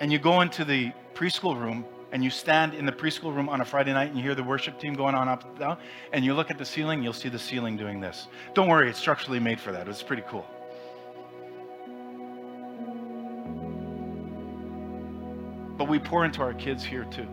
and 0.00 0.12
you 0.12 0.18
go 0.18 0.42
into 0.42 0.66
the 0.66 0.92
preschool 1.14 1.58
room, 1.58 1.86
and 2.12 2.22
you 2.22 2.30
stand 2.30 2.74
in 2.74 2.86
the 2.86 2.92
preschool 2.92 3.34
room 3.34 3.48
on 3.48 3.62
a 3.62 3.64
Friday 3.64 3.92
night 3.92 4.08
and 4.08 4.16
you 4.16 4.22
hear 4.22 4.34
the 4.34 4.42
worship 4.42 4.78
team 4.78 4.94
going 4.94 5.14
on 5.14 5.28
up 5.28 5.44
and 5.44 5.58
down, 5.58 5.78
and 6.12 6.24
you 6.24 6.34
look 6.34 6.50
at 6.50 6.58
the 6.58 6.64
ceiling, 6.64 7.02
you'll 7.02 7.12
see 7.12 7.30
the 7.30 7.38
ceiling 7.38 7.76
doing 7.76 8.00
this. 8.00 8.28
Don't 8.54 8.68
worry, 8.68 8.90
it's 8.90 8.98
structurally 8.98 9.40
made 9.40 9.58
for 9.58 9.72
that. 9.72 9.88
It's 9.88 10.02
pretty 10.02 10.22
cool. 10.28 10.46
But 15.78 15.88
we 15.88 15.98
pour 15.98 16.24
into 16.24 16.42
our 16.42 16.52
kids 16.54 16.84
here 16.84 17.04
too. 17.06 17.26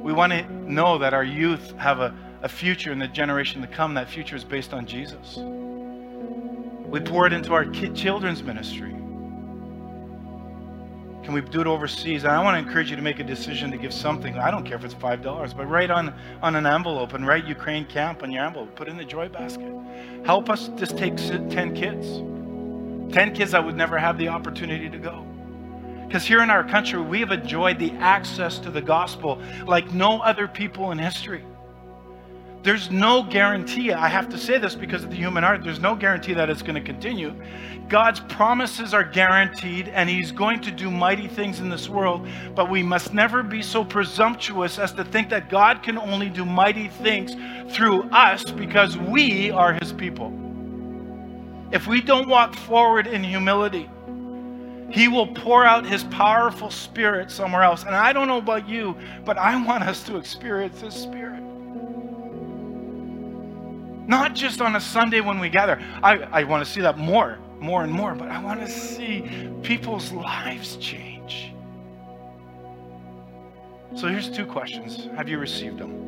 We 0.00 0.12
want 0.12 0.32
to 0.32 0.46
know 0.70 0.98
that 0.98 1.14
our 1.14 1.24
youth 1.24 1.72
have 1.78 1.98
a, 1.98 2.14
a 2.42 2.48
future 2.48 2.92
in 2.92 2.98
the 2.98 3.08
generation 3.08 3.60
to 3.62 3.66
come. 3.66 3.94
That 3.94 4.08
future 4.08 4.36
is 4.36 4.44
based 4.44 4.72
on 4.72 4.86
Jesus. 4.86 5.38
We 6.86 7.00
pour 7.00 7.26
it 7.26 7.32
into 7.32 7.52
our 7.54 7.64
children's 7.64 8.42
ministry. 8.42 8.93
Can 11.24 11.32
we 11.32 11.40
do 11.40 11.62
it 11.62 11.66
overseas? 11.66 12.24
And 12.24 12.32
I 12.32 12.42
want 12.42 12.54
to 12.54 12.58
encourage 12.68 12.90
you 12.90 12.96
to 12.96 13.02
make 13.02 13.18
a 13.18 13.24
decision 13.24 13.70
to 13.70 13.78
give 13.78 13.94
something. 13.94 14.38
I 14.38 14.50
don't 14.50 14.64
care 14.64 14.76
if 14.76 14.84
it's 14.84 14.92
five 14.92 15.22
dollars, 15.22 15.54
but 15.54 15.66
write 15.66 15.90
on 15.90 16.14
on 16.42 16.54
an 16.54 16.66
envelope 16.66 17.14
and 17.14 17.26
write 17.26 17.46
Ukraine 17.46 17.86
camp 17.86 18.22
on 18.22 18.30
your 18.30 18.44
envelope. 18.44 18.74
Put 18.76 18.88
in 18.88 18.98
the 18.98 19.06
joy 19.06 19.30
basket. 19.30 19.72
Help 20.26 20.50
us 20.50 20.68
just 20.76 20.98
take 20.98 21.16
ten 21.16 21.74
kids, 21.74 22.06
ten 23.14 23.34
kids 23.34 23.52
that 23.52 23.64
would 23.64 23.74
never 23.74 23.98
have 23.98 24.18
the 24.18 24.28
opportunity 24.28 24.90
to 24.90 24.98
go. 24.98 25.26
Because 26.06 26.26
here 26.26 26.42
in 26.42 26.50
our 26.50 26.62
country, 26.62 27.00
we 27.00 27.20
have 27.20 27.32
enjoyed 27.32 27.78
the 27.78 27.92
access 27.92 28.58
to 28.58 28.70
the 28.70 28.82
gospel 28.82 29.40
like 29.66 29.92
no 29.92 30.20
other 30.20 30.46
people 30.46 30.92
in 30.92 30.98
history. 30.98 31.42
There's 32.64 32.90
no 32.90 33.22
guarantee. 33.22 33.92
I 33.92 34.08
have 34.08 34.30
to 34.30 34.38
say 34.38 34.56
this 34.56 34.74
because 34.74 35.04
of 35.04 35.10
the 35.10 35.16
human 35.16 35.44
heart. 35.44 35.62
There's 35.62 35.80
no 35.80 35.94
guarantee 35.94 36.32
that 36.32 36.48
it's 36.48 36.62
going 36.62 36.76
to 36.76 36.80
continue. 36.80 37.34
God's 37.88 38.20
promises 38.20 38.94
are 38.94 39.04
guaranteed, 39.04 39.88
and 39.88 40.08
He's 40.08 40.32
going 40.32 40.62
to 40.62 40.70
do 40.70 40.90
mighty 40.90 41.28
things 41.28 41.60
in 41.60 41.68
this 41.68 41.90
world. 41.90 42.26
But 42.54 42.70
we 42.70 42.82
must 42.82 43.12
never 43.12 43.42
be 43.42 43.60
so 43.60 43.84
presumptuous 43.84 44.78
as 44.78 44.92
to 44.94 45.04
think 45.04 45.28
that 45.28 45.50
God 45.50 45.82
can 45.82 45.98
only 45.98 46.30
do 46.30 46.46
mighty 46.46 46.88
things 46.88 47.36
through 47.74 48.04
us 48.04 48.50
because 48.50 48.96
we 48.96 49.50
are 49.50 49.74
His 49.74 49.92
people. 49.92 50.32
If 51.70 51.86
we 51.86 52.00
don't 52.00 52.28
walk 52.28 52.54
forward 52.54 53.06
in 53.06 53.22
humility, 53.22 53.90
he 54.90 55.08
will 55.08 55.26
pour 55.26 55.64
out 55.64 55.84
his 55.84 56.04
powerful 56.04 56.70
spirit 56.70 57.30
somewhere 57.30 57.62
else. 57.62 57.82
And 57.84 57.96
I 57.96 58.12
don't 58.12 58.28
know 58.28 58.38
about 58.38 58.68
you, 58.68 58.96
but 59.24 59.36
I 59.36 59.60
want 59.60 59.82
us 59.82 60.04
to 60.04 60.16
experience 60.16 60.80
his 60.80 60.94
spirit. 60.94 61.43
Not 64.06 64.34
just 64.34 64.60
on 64.60 64.76
a 64.76 64.80
Sunday 64.80 65.20
when 65.20 65.38
we 65.38 65.48
gather. 65.48 65.80
I, 66.02 66.18
I 66.32 66.44
want 66.44 66.64
to 66.64 66.70
see 66.70 66.80
that 66.82 66.98
more, 66.98 67.38
more 67.58 67.82
and 67.82 67.92
more, 67.92 68.14
but 68.14 68.28
I 68.28 68.42
want 68.42 68.60
to 68.60 68.68
see 68.68 69.50
people's 69.62 70.12
lives 70.12 70.76
change. 70.76 71.52
So 73.96 74.08
here's 74.08 74.28
two 74.28 74.44
questions 74.44 75.08
Have 75.16 75.28
you 75.28 75.38
received 75.38 75.78
them? 75.78 76.04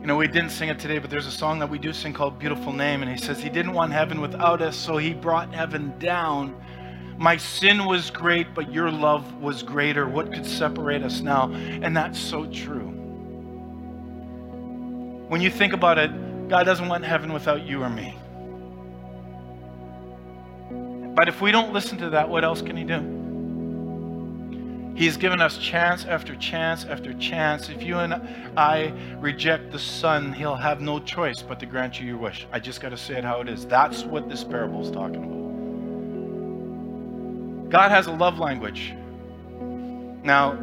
You 0.00 0.08
know, 0.08 0.16
we 0.16 0.26
didn't 0.26 0.50
sing 0.50 0.68
it 0.68 0.78
today, 0.78 0.98
but 0.98 1.08
there's 1.08 1.26
a 1.26 1.32
song 1.32 1.58
that 1.60 1.70
we 1.70 1.78
do 1.78 1.92
sing 1.92 2.12
called 2.12 2.38
Beautiful 2.38 2.74
Name, 2.74 3.02
and 3.02 3.10
he 3.10 3.16
says, 3.16 3.40
He 3.40 3.48
didn't 3.48 3.72
want 3.72 3.92
heaven 3.92 4.20
without 4.20 4.60
us, 4.60 4.76
so 4.76 4.98
he 4.98 5.14
brought 5.14 5.54
heaven 5.54 5.98
down. 5.98 6.54
My 7.16 7.38
sin 7.38 7.86
was 7.86 8.10
great, 8.10 8.54
but 8.54 8.70
your 8.70 8.90
love 8.90 9.40
was 9.40 9.62
greater. 9.62 10.06
What 10.06 10.32
could 10.32 10.44
separate 10.44 11.02
us 11.02 11.20
now? 11.20 11.50
And 11.52 11.96
that's 11.96 12.18
so 12.18 12.44
true. 12.46 13.03
When 15.28 15.40
you 15.40 15.50
think 15.50 15.72
about 15.72 15.98
it, 15.98 16.10
God 16.48 16.64
doesn't 16.64 16.88
want 16.88 17.04
heaven 17.04 17.32
without 17.32 17.66
you 17.66 17.82
or 17.82 17.88
me. 17.88 18.16
But 21.14 21.28
if 21.28 21.40
we 21.40 21.52
don't 21.52 21.72
listen 21.72 21.96
to 21.98 22.10
that, 22.10 22.28
what 22.28 22.44
else 22.44 22.60
can 22.60 22.76
He 22.76 22.84
do? 22.84 23.00
He's 24.96 25.16
given 25.16 25.40
us 25.40 25.58
chance 25.58 26.04
after 26.04 26.36
chance 26.36 26.84
after 26.84 27.12
chance. 27.14 27.68
If 27.68 27.82
you 27.82 27.98
and 27.98 28.14
I 28.56 28.92
reject 29.18 29.72
the 29.72 29.78
Son, 29.78 30.32
He'll 30.32 30.54
have 30.54 30.80
no 30.80 31.00
choice 31.00 31.42
but 31.42 31.58
to 31.60 31.66
grant 31.66 32.00
you 32.00 32.06
your 32.06 32.18
wish. 32.18 32.46
I 32.52 32.60
just 32.60 32.80
got 32.80 32.90
to 32.90 32.96
say 32.96 33.16
it 33.16 33.24
how 33.24 33.40
it 33.40 33.48
is. 33.48 33.66
That's 33.66 34.04
what 34.04 34.28
this 34.28 34.44
parable 34.44 34.82
is 34.82 34.90
talking 34.90 35.24
about. 35.24 35.34
God 37.70 37.90
has 37.90 38.06
a 38.06 38.12
love 38.12 38.38
language. 38.38 38.94
Now, 40.22 40.58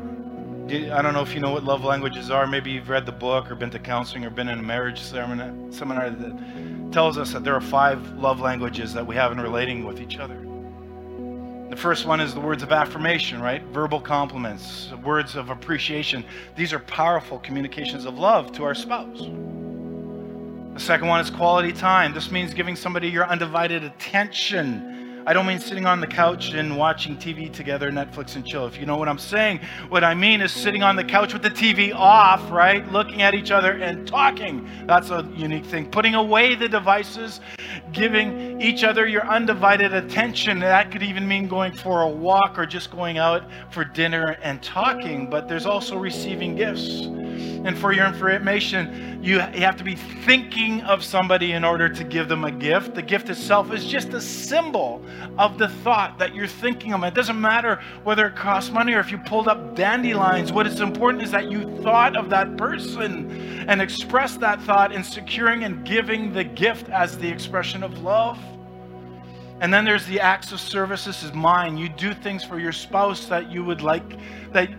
I 0.72 1.02
don't 1.02 1.14
know 1.14 1.22
if 1.22 1.34
you 1.34 1.42
know 1.42 1.52
what 1.52 1.66
love 1.66 1.84
languages 1.84 2.32
are. 2.32 2.48
Maybe 2.48 2.72
you've 2.72 2.88
read 2.88 3.06
the 3.06 3.12
book 3.12 3.52
or 3.52 3.56
been 3.56 3.72
to 3.72 3.80
counseling 3.80 4.24
or 4.24 4.30
been 4.30 4.48
in 4.48 4.60
a 4.60 4.64
marriage 4.64 5.02
seminar 5.02 6.10
that 6.10 6.92
tells 6.94 7.18
us 7.18 7.34
that 7.34 7.44
there 7.44 7.56
are 7.56 7.62
five 7.62 8.18
love 8.18 8.40
languages 8.40 8.94
that 8.94 9.06
we 9.06 9.16
have 9.16 9.34
in 9.34 9.42
relating 9.42 9.86
with 9.86 10.00
each 10.00 10.18
other. 10.18 10.40
The 11.70 11.76
first 11.76 12.06
one 12.06 12.22
is 12.22 12.34
the 12.34 12.40
words 12.40 12.64
of 12.64 12.72
affirmation, 12.72 13.42
right? 13.42 13.62
Verbal 13.64 14.00
compliments, 14.00 14.90
words 15.04 15.36
of 15.36 15.50
appreciation. 15.50 16.24
These 16.56 16.72
are 16.72 16.80
powerful 16.80 17.40
communications 17.40 18.06
of 18.06 18.18
love 18.18 18.54
to 18.54 18.64
our 18.64 18.76
spouse. 18.76 19.20
The 19.20 20.80
second 20.80 21.10
one 21.10 21.20
is 21.20 21.30
quality 21.30 21.74
time. 21.74 22.14
This 22.14 22.32
means 22.32 22.54
giving 22.54 22.78
somebody 22.78 23.10
your 23.10 23.28
undivided 23.28 23.84
attention 23.84 25.01
I 25.24 25.34
don't 25.34 25.46
mean 25.46 25.60
sitting 25.60 25.86
on 25.86 26.02
the 26.02 26.08
couch 26.08 26.54
and 26.54 26.76
watching 26.76 27.16
TV 27.16 27.52
together, 27.54 27.92
Netflix 27.92 28.36
and 28.36 28.46
chill. 28.46 28.66
If 28.66 28.80
you 28.80 28.88
know 28.88 28.98
what 28.98 29.08
I'm 29.08 29.20
saying, 29.20 29.60
what 29.90 30.04
I 30.04 30.16
mean 30.16 30.42
is 30.42 30.52
sitting 30.52 30.82
on 30.82 30.96
the 30.96 31.04
couch 31.04 31.32
with 31.32 31.44
the 31.44 31.50
TV 31.52 31.94
off, 31.94 32.50
right? 32.50 32.92
Looking 32.92 33.22
at 33.22 33.36
each 33.36 33.52
other 33.52 33.74
and 33.74 34.08
talking. 34.08 34.68
That's 34.88 35.12
a 35.12 35.30
unique 35.36 35.66
thing. 35.66 35.92
Putting 35.92 36.16
away 36.16 36.56
the 36.56 36.68
devices, 36.68 37.40
giving 37.92 38.60
each 38.60 38.84
other 38.84 39.08
your 39.08 39.28
undivided 39.28 39.94
attention. 39.94 40.60
That 40.60 40.92
could 40.92 41.04
even 41.04 41.28
mean 41.28 41.48
going 41.48 41.74
for 41.74 42.02
a 42.02 42.10
walk 42.10 42.58
or 42.58 42.66
just 42.66 42.90
going 42.90 43.20
out 43.20 43.44
for 43.70 43.84
dinner 43.84 44.38
and 44.42 44.62
talking. 44.64 45.30
But 45.30 45.48
there's 45.48 45.68
also 45.68 46.00
receiving 46.00 46.56
gifts. 46.56 47.02
And 47.64 47.78
for 47.78 47.92
your 47.92 48.08
information, 48.08 49.11
you 49.22 49.40
have 49.40 49.78
to 49.78 49.84
be 49.84 49.96
thinking 49.96 50.82
of 50.82 51.04
somebody 51.04 51.52
in 51.52 51.64
order 51.64 51.88
to 51.88 52.04
give 52.04 52.28
them 52.28 52.44
a 52.44 52.52
gift. 52.52 52.96
The 52.96 53.04
gift 53.04 53.30
itself 53.30 53.72
is 53.72 53.86
just 53.86 54.10
a 54.10 54.22
symbol 54.22 55.06
of 55.38 55.60
the 55.60 55.68
thought 55.68 56.18
that 56.18 56.34
you're 56.34 56.48
thinking 56.48 56.94
of. 56.94 57.04
It 57.04 57.14
doesn't 57.14 57.40
matter 57.40 57.80
whether 58.04 58.26
it 58.28 58.36
costs 58.36 58.72
money 58.72 58.94
or 58.94 59.00
if 59.00 59.12
you 59.12 59.20
pulled 59.20 59.48
up 59.48 59.76
dandelions. 59.76 60.52
What 60.52 60.66
is 60.66 60.82
important 60.82 61.24
is 61.24 61.30
that 61.32 61.52
you 61.52 61.64
thought 61.84 62.16
of 62.16 62.32
that 62.32 62.58
person 62.58 63.30
and 63.70 63.80
expressed 63.80 64.40
that 64.40 64.60
thought 64.64 64.92
in 64.92 65.04
securing 65.04 65.66
and 65.66 65.86
giving 65.86 66.34
the 66.34 66.44
gift 66.44 66.90
as 66.90 67.18
the 67.20 67.30
expression 67.30 67.84
of 67.84 68.02
love. 68.02 68.40
And 69.60 69.72
then 69.72 69.86
there's 69.86 70.08
the 70.08 70.20
acts 70.20 70.52
of 70.52 70.60
service. 70.60 71.06
This 71.06 71.22
is 71.22 71.32
mine. 71.34 71.78
You 71.78 71.90
do 71.90 72.16
things 72.16 72.44
for 72.44 72.60
your 72.60 72.72
spouse 72.72 73.28
that 73.28 73.52
you 73.52 73.64
would 73.64 73.84
like, 73.84 74.18
that 74.54 74.70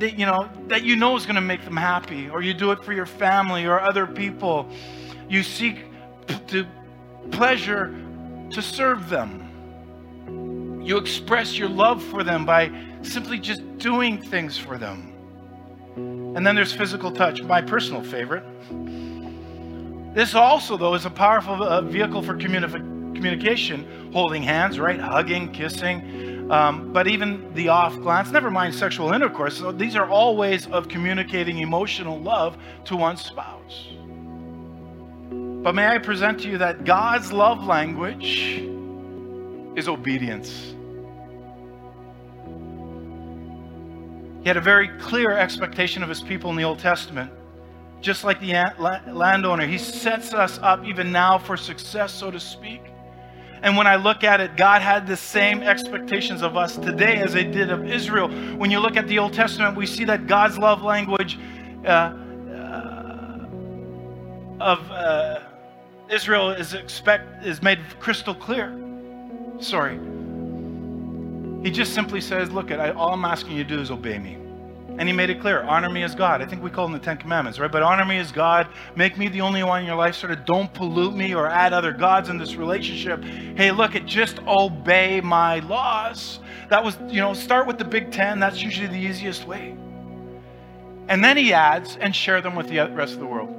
that 0.00 0.18
you 0.18 0.26
know 0.26 0.48
that 0.68 0.82
you 0.82 0.96
know 0.96 1.14
is 1.16 1.26
going 1.26 1.36
to 1.36 1.40
make 1.42 1.64
them 1.64 1.76
happy 1.76 2.28
or 2.28 2.42
you 2.42 2.54
do 2.54 2.72
it 2.72 2.82
for 2.82 2.92
your 2.92 3.06
family 3.06 3.66
or 3.66 3.80
other 3.80 4.06
people. 4.06 4.68
You 5.28 5.42
seek 5.42 5.84
to 6.48 6.66
pleasure 7.30 7.94
to 8.50 8.62
serve 8.62 9.08
them. 9.08 10.80
You 10.82 10.96
express 10.96 11.56
your 11.56 11.68
love 11.68 12.02
for 12.02 12.24
them 12.24 12.44
by 12.44 12.72
simply 13.02 13.38
just 13.38 13.78
doing 13.78 14.20
things 14.20 14.56
for 14.56 14.78
them. 14.78 15.12
And 15.96 16.46
then 16.46 16.54
there's 16.54 16.72
physical 16.72 17.12
touch 17.12 17.42
my 17.42 17.60
personal 17.60 18.02
favorite. 18.02 18.44
This 20.14 20.34
also 20.34 20.76
though 20.76 20.94
is 20.94 21.04
a 21.04 21.10
powerful 21.10 21.62
uh, 21.62 21.82
vehicle 21.82 22.22
for 22.22 22.34
communi- 22.34 23.14
communication. 23.14 24.10
Holding 24.12 24.42
hands 24.42 24.78
right? 24.80 24.98
Hugging 24.98 25.52
kissing 25.52 26.29
um, 26.50 26.92
but 26.92 27.06
even 27.06 27.54
the 27.54 27.68
off 27.68 27.96
glance, 28.00 28.30
never 28.30 28.50
mind 28.50 28.74
sexual 28.74 29.12
intercourse, 29.12 29.56
so 29.56 29.70
these 29.70 29.94
are 29.94 30.08
all 30.10 30.36
ways 30.36 30.66
of 30.66 30.88
communicating 30.88 31.58
emotional 31.58 32.18
love 32.20 32.58
to 32.86 32.96
one's 32.96 33.22
spouse. 33.22 33.86
But 35.62 35.76
may 35.76 35.86
I 35.86 35.98
present 35.98 36.40
to 36.40 36.48
you 36.48 36.58
that 36.58 36.84
God's 36.84 37.32
love 37.32 37.64
language 37.64 38.64
is 39.76 39.86
obedience. 39.86 40.74
He 44.42 44.48
had 44.48 44.56
a 44.56 44.60
very 44.60 44.88
clear 44.98 45.32
expectation 45.32 46.02
of 46.02 46.08
his 46.08 46.20
people 46.20 46.50
in 46.50 46.56
the 46.56 46.64
Old 46.64 46.80
Testament. 46.80 47.30
Just 48.00 48.24
like 48.24 48.40
the 48.40 48.54
landowner, 49.12 49.66
he 49.66 49.78
sets 49.78 50.34
us 50.34 50.58
up 50.62 50.84
even 50.84 51.12
now 51.12 51.38
for 51.38 51.56
success, 51.56 52.12
so 52.12 52.30
to 52.30 52.40
speak. 52.40 52.80
And 53.62 53.76
when 53.76 53.86
I 53.86 53.96
look 53.96 54.24
at 54.24 54.40
it, 54.40 54.56
God 54.56 54.80
had 54.80 55.06
the 55.06 55.16
same 55.16 55.62
expectations 55.62 56.42
of 56.42 56.56
us 56.56 56.76
today 56.76 57.16
as 57.16 57.34
He 57.34 57.44
did 57.44 57.70
of 57.70 57.86
Israel. 57.86 58.28
When 58.56 58.70
you 58.70 58.80
look 58.80 58.96
at 58.96 59.06
the 59.06 59.18
Old 59.18 59.34
Testament, 59.34 59.76
we 59.76 59.86
see 59.86 60.04
that 60.04 60.26
God's 60.26 60.56
love 60.56 60.82
language 60.82 61.38
uh, 61.84 61.88
uh, 61.88 63.46
of 64.60 64.90
uh, 64.90 65.40
Israel 66.08 66.50
is 66.50 66.74
expect 66.74 67.44
is 67.44 67.62
made 67.62 67.78
crystal 68.00 68.34
clear. 68.34 68.74
Sorry. 69.60 69.98
He 71.62 71.70
just 71.70 71.92
simply 71.92 72.22
says, 72.22 72.50
"Look, 72.50 72.70
at 72.70 72.96
all 72.96 73.12
I'm 73.12 73.24
asking 73.26 73.56
you 73.58 73.64
to 73.64 73.68
do 73.68 73.80
is 73.80 73.90
obey 73.90 74.18
me." 74.18 74.39
And 74.98 75.08
he 75.08 75.12
made 75.14 75.30
it 75.30 75.40
clear 75.40 75.62
honor 75.62 75.88
me 75.88 76.02
as 76.02 76.14
God. 76.14 76.42
I 76.42 76.46
think 76.46 76.62
we 76.62 76.70
call 76.70 76.86
them 76.86 76.92
the 76.92 77.04
Ten 77.04 77.16
Commandments, 77.16 77.58
right? 77.58 77.70
But 77.70 77.82
honor 77.82 78.04
me 78.04 78.18
as 78.18 78.32
God. 78.32 78.68
Make 78.96 79.16
me 79.16 79.28
the 79.28 79.40
only 79.40 79.62
one 79.62 79.80
in 79.80 79.86
your 79.86 79.96
life. 79.96 80.14
Sort 80.14 80.32
of 80.32 80.44
don't 80.44 80.72
pollute 80.74 81.14
me 81.14 81.34
or 81.34 81.46
add 81.46 81.72
other 81.72 81.92
gods 81.92 82.28
in 82.28 82.38
this 82.38 82.54
relationship. 82.54 83.22
Hey, 83.22 83.70
look, 83.70 83.94
at 83.94 84.04
just 84.04 84.40
obey 84.40 85.20
my 85.20 85.60
laws. 85.60 86.40
That 86.68 86.84
was, 86.84 86.98
you 87.08 87.20
know, 87.20 87.32
start 87.32 87.66
with 87.66 87.78
the 87.78 87.84
Big 87.84 88.10
Ten. 88.12 88.40
That's 88.40 88.62
usually 88.62 88.88
the 88.88 88.98
easiest 88.98 89.46
way. 89.46 89.76
And 91.08 91.24
then 91.24 91.36
he 91.36 91.52
adds, 91.52 91.96
and 92.00 92.14
share 92.14 92.40
them 92.40 92.54
with 92.54 92.68
the 92.68 92.78
rest 92.92 93.14
of 93.14 93.20
the 93.20 93.26
world. 93.26 93.56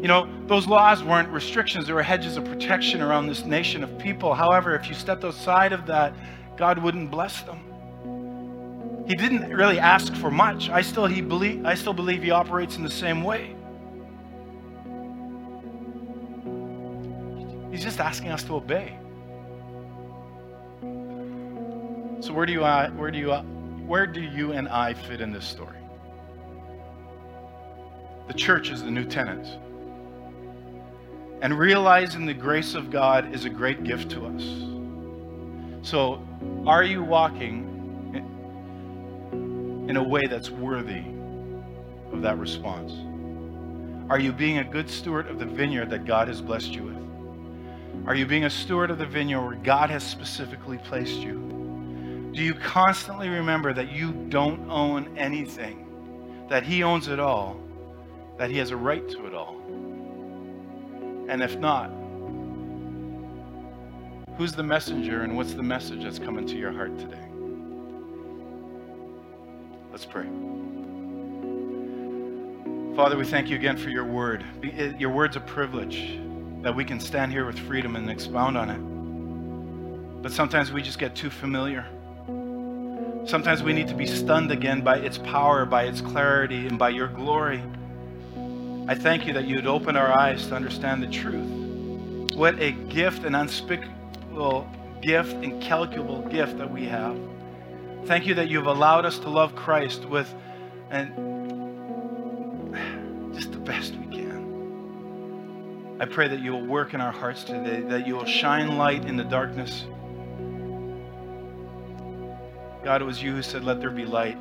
You 0.00 0.08
know, 0.08 0.28
those 0.46 0.66
laws 0.66 1.02
weren't 1.02 1.30
restrictions, 1.30 1.86
they 1.86 1.94
were 1.94 2.02
hedges 2.02 2.36
of 2.36 2.44
protection 2.44 3.00
around 3.00 3.26
this 3.26 3.44
nation 3.44 3.82
of 3.82 3.98
people. 3.98 4.34
However, 4.34 4.74
if 4.74 4.86
you 4.86 4.94
stepped 4.94 5.24
outside 5.24 5.72
of 5.72 5.86
that, 5.86 6.14
God 6.56 6.78
wouldn't 6.78 7.10
bless 7.10 7.40
them. 7.42 7.58
He 9.06 9.14
didn't 9.14 9.50
really 9.52 9.78
ask 9.78 10.14
for 10.14 10.30
much. 10.30 10.70
I 10.70 10.80
still, 10.80 11.06
he 11.06 11.20
believe, 11.20 11.66
I 11.66 11.74
still 11.74 11.92
believe 11.92 12.22
he 12.22 12.30
operates 12.30 12.76
in 12.76 12.82
the 12.82 12.90
same 12.90 13.22
way. 13.22 13.54
He's 17.70 17.82
just 17.82 18.00
asking 18.00 18.30
us 18.30 18.42
to 18.44 18.54
obey. 18.54 18.96
So 22.20 22.32
where 22.32 22.46
do 22.46 22.52
you, 22.52 22.64
uh, 22.64 22.90
where 22.92 23.10
do 23.10 23.18
you, 23.18 23.32
uh, 23.32 23.42
where 23.86 24.06
do 24.06 24.22
you 24.22 24.52
and 24.52 24.68
I 24.68 24.94
fit 24.94 25.20
in 25.20 25.32
this 25.32 25.44
story? 25.44 25.76
The 28.28 28.34
church 28.34 28.70
is 28.70 28.82
the 28.82 28.90
new 28.90 29.04
tenant. 29.04 29.46
And 31.42 31.58
realizing 31.58 32.24
the 32.24 32.32
grace 32.32 32.74
of 32.74 32.90
God 32.90 33.34
is 33.34 33.44
a 33.44 33.50
great 33.50 33.84
gift 33.84 34.10
to 34.12 34.24
us. 34.24 35.86
So, 35.86 36.26
are 36.66 36.84
you 36.84 37.04
walking 37.04 37.73
in 39.88 39.96
a 39.96 40.02
way 40.02 40.22
that's 40.28 40.50
worthy 40.50 41.04
of 42.12 42.22
that 42.22 42.38
response? 42.38 42.92
Are 44.10 44.18
you 44.18 44.32
being 44.32 44.58
a 44.58 44.64
good 44.64 44.88
steward 44.90 45.28
of 45.28 45.38
the 45.38 45.46
vineyard 45.46 45.90
that 45.90 46.04
God 46.04 46.28
has 46.28 46.40
blessed 46.40 46.74
you 46.74 46.82
with? 46.82 48.06
Are 48.06 48.14
you 48.14 48.26
being 48.26 48.44
a 48.44 48.50
steward 48.50 48.90
of 48.90 48.98
the 48.98 49.06
vineyard 49.06 49.40
where 49.40 49.56
God 49.56 49.88
has 49.88 50.02
specifically 50.02 50.78
placed 50.78 51.20
you? 51.20 52.30
Do 52.34 52.42
you 52.42 52.54
constantly 52.54 53.28
remember 53.28 53.72
that 53.72 53.92
you 53.92 54.12
don't 54.28 54.68
own 54.68 55.16
anything, 55.16 56.46
that 56.50 56.64
He 56.64 56.82
owns 56.82 57.08
it 57.08 57.18
all, 57.18 57.58
that 58.36 58.50
He 58.50 58.58
has 58.58 58.72
a 58.72 58.76
right 58.76 59.08
to 59.08 59.26
it 59.26 59.34
all? 59.34 59.56
And 61.28 61.42
if 61.42 61.56
not, 61.56 61.90
who's 64.36 64.52
the 64.52 64.62
messenger 64.62 65.22
and 65.22 65.34
what's 65.36 65.54
the 65.54 65.62
message 65.62 66.02
that's 66.02 66.18
coming 66.18 66.46
to 66.46 66.56
your 66.56 66.72
heart 66.72 66.98
today? 66.98 67.23
Let's 69.94 70.06
pray. 70.06 70.24
Father, 72.96 73.16
we 73.16 73.24
thank 73.24 73.48
you 73.48 73.54
again 73.54 73.76
for 73.76 73.90
your 73.90 74.04
word. 74.04 74.44
Your 74.98 75.10
word's 75.10 75.36
a 75.36 75.40
privilege 75.40 76.18
that 76.62 76.74
we 76.74 76.84
can 76.84 76.98
stand 76.98 77.30
here 77.30 77.46
with 77.46 77.56
freedom 77.60 77.94
and 77.94 78.10
expound 78.10 78.58
on 78.58 78.70
it. 78.70 80.20
But 80.20 80.32
sometimes 80.32 80.72
we 80.72 80.82
just 80.82 80.98
get 80.98 81.14
too 81.14 81.30
familiar. 81.30 81.86
Sometimes 83.24 83.62
we 83.62 83.72
need 83.72 83.86
to 83.86 83.94
be 83.94 84.04
stunned 84.04 84.50
again 84.50 84.80
by 84.80 84.96
its 84.96 85.18
power, 85.18 85.64
by 85.64 85.84
its 85.84 86.00
clarity, 86.00 86.66
and 86.66 86.76
by 86.76 86.88
your 86.88 87.06
glory. 87.06 87.62
I 88.88 88.96
thank 88.96 89.28
you 89.28 89.32
that 89.34 89.46
you'd 89.46 89.68
open 89.68 89.96
our 89.96 90.10
eyes 90.10 90.48
to 90.48 90.56
understand 90.56 91.04
the 91.04 91.06
truth. 91.06 92.34
What 92.34 92.58
a 92.58 92.72
gift, 92.72 93.22
an 93.22 93.36
unspeakable 93.36 94.68
gift, 95.00 95.34
incalculable 95.34 96.22
gift 96.22 96.58
that 96.58 96.68
we 96.68 96.84
have. 96.86 97.16
Thank 98.06 98.26
you 98.26 98.34
that 98.34 98.50
you've 98.50 98.66
allowed 98.66 99.06
us 99.06 99.18
to 99.20 99.30
love 99.30 99.56
Christ 99.56 100.04
with 100.04 100.32
and 100.90 101.08
just 103.34 103.50
the 103.52 103.58
best 103.58 103.94
we 103.94 104.06
can. 104.14 105.96
I 106.00 106.04
pray 106.04 106.28
that 106.28 106.40
you 106.40 106.52
will 106.52 106.66
work 106.66 106.92
in 106.92 107.00
our 107.00 107.12
hearts 107.12 107.44
today, 107.44 107.80
that 107.80 108.06
you 108.06 108.14
will 108.14 108.26
shine 108.26 108.76
light 108.76 109.06
in 109.06 109.16
the 109.16 109.24
darkness. 109.24 109.86
God, 112.84 113.00
it 113.00 113.06
was 113.06 113.22
you 113.22 113.32
who 113.32 113.42
said, 113.42 113.64
Let 113.64 113.80
there 113.80 113.90
be 113.90 114.04
light. 114.04 114.38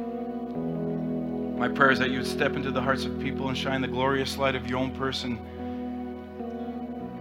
My 1.57 1.69
prayer 1.69 1.91
is 1.91 1.99
that 1.99 2.09
you 2.09 2.17
would 2.17 2.27
step 2.27 2.57
into 2.57 2.69
the 2.69 2.81
hearts 2.81 3.05
of 3.05 3.17
people 3.21 3.47
and 3.47 3.57
shine 3.57 3.81
the 3.81 3.87
glorious 3.87 4.37
light 4.37 4.55
of 4.55 4.67
your 4.67 4.79
own 4.79 4.91
person 4.91 5.39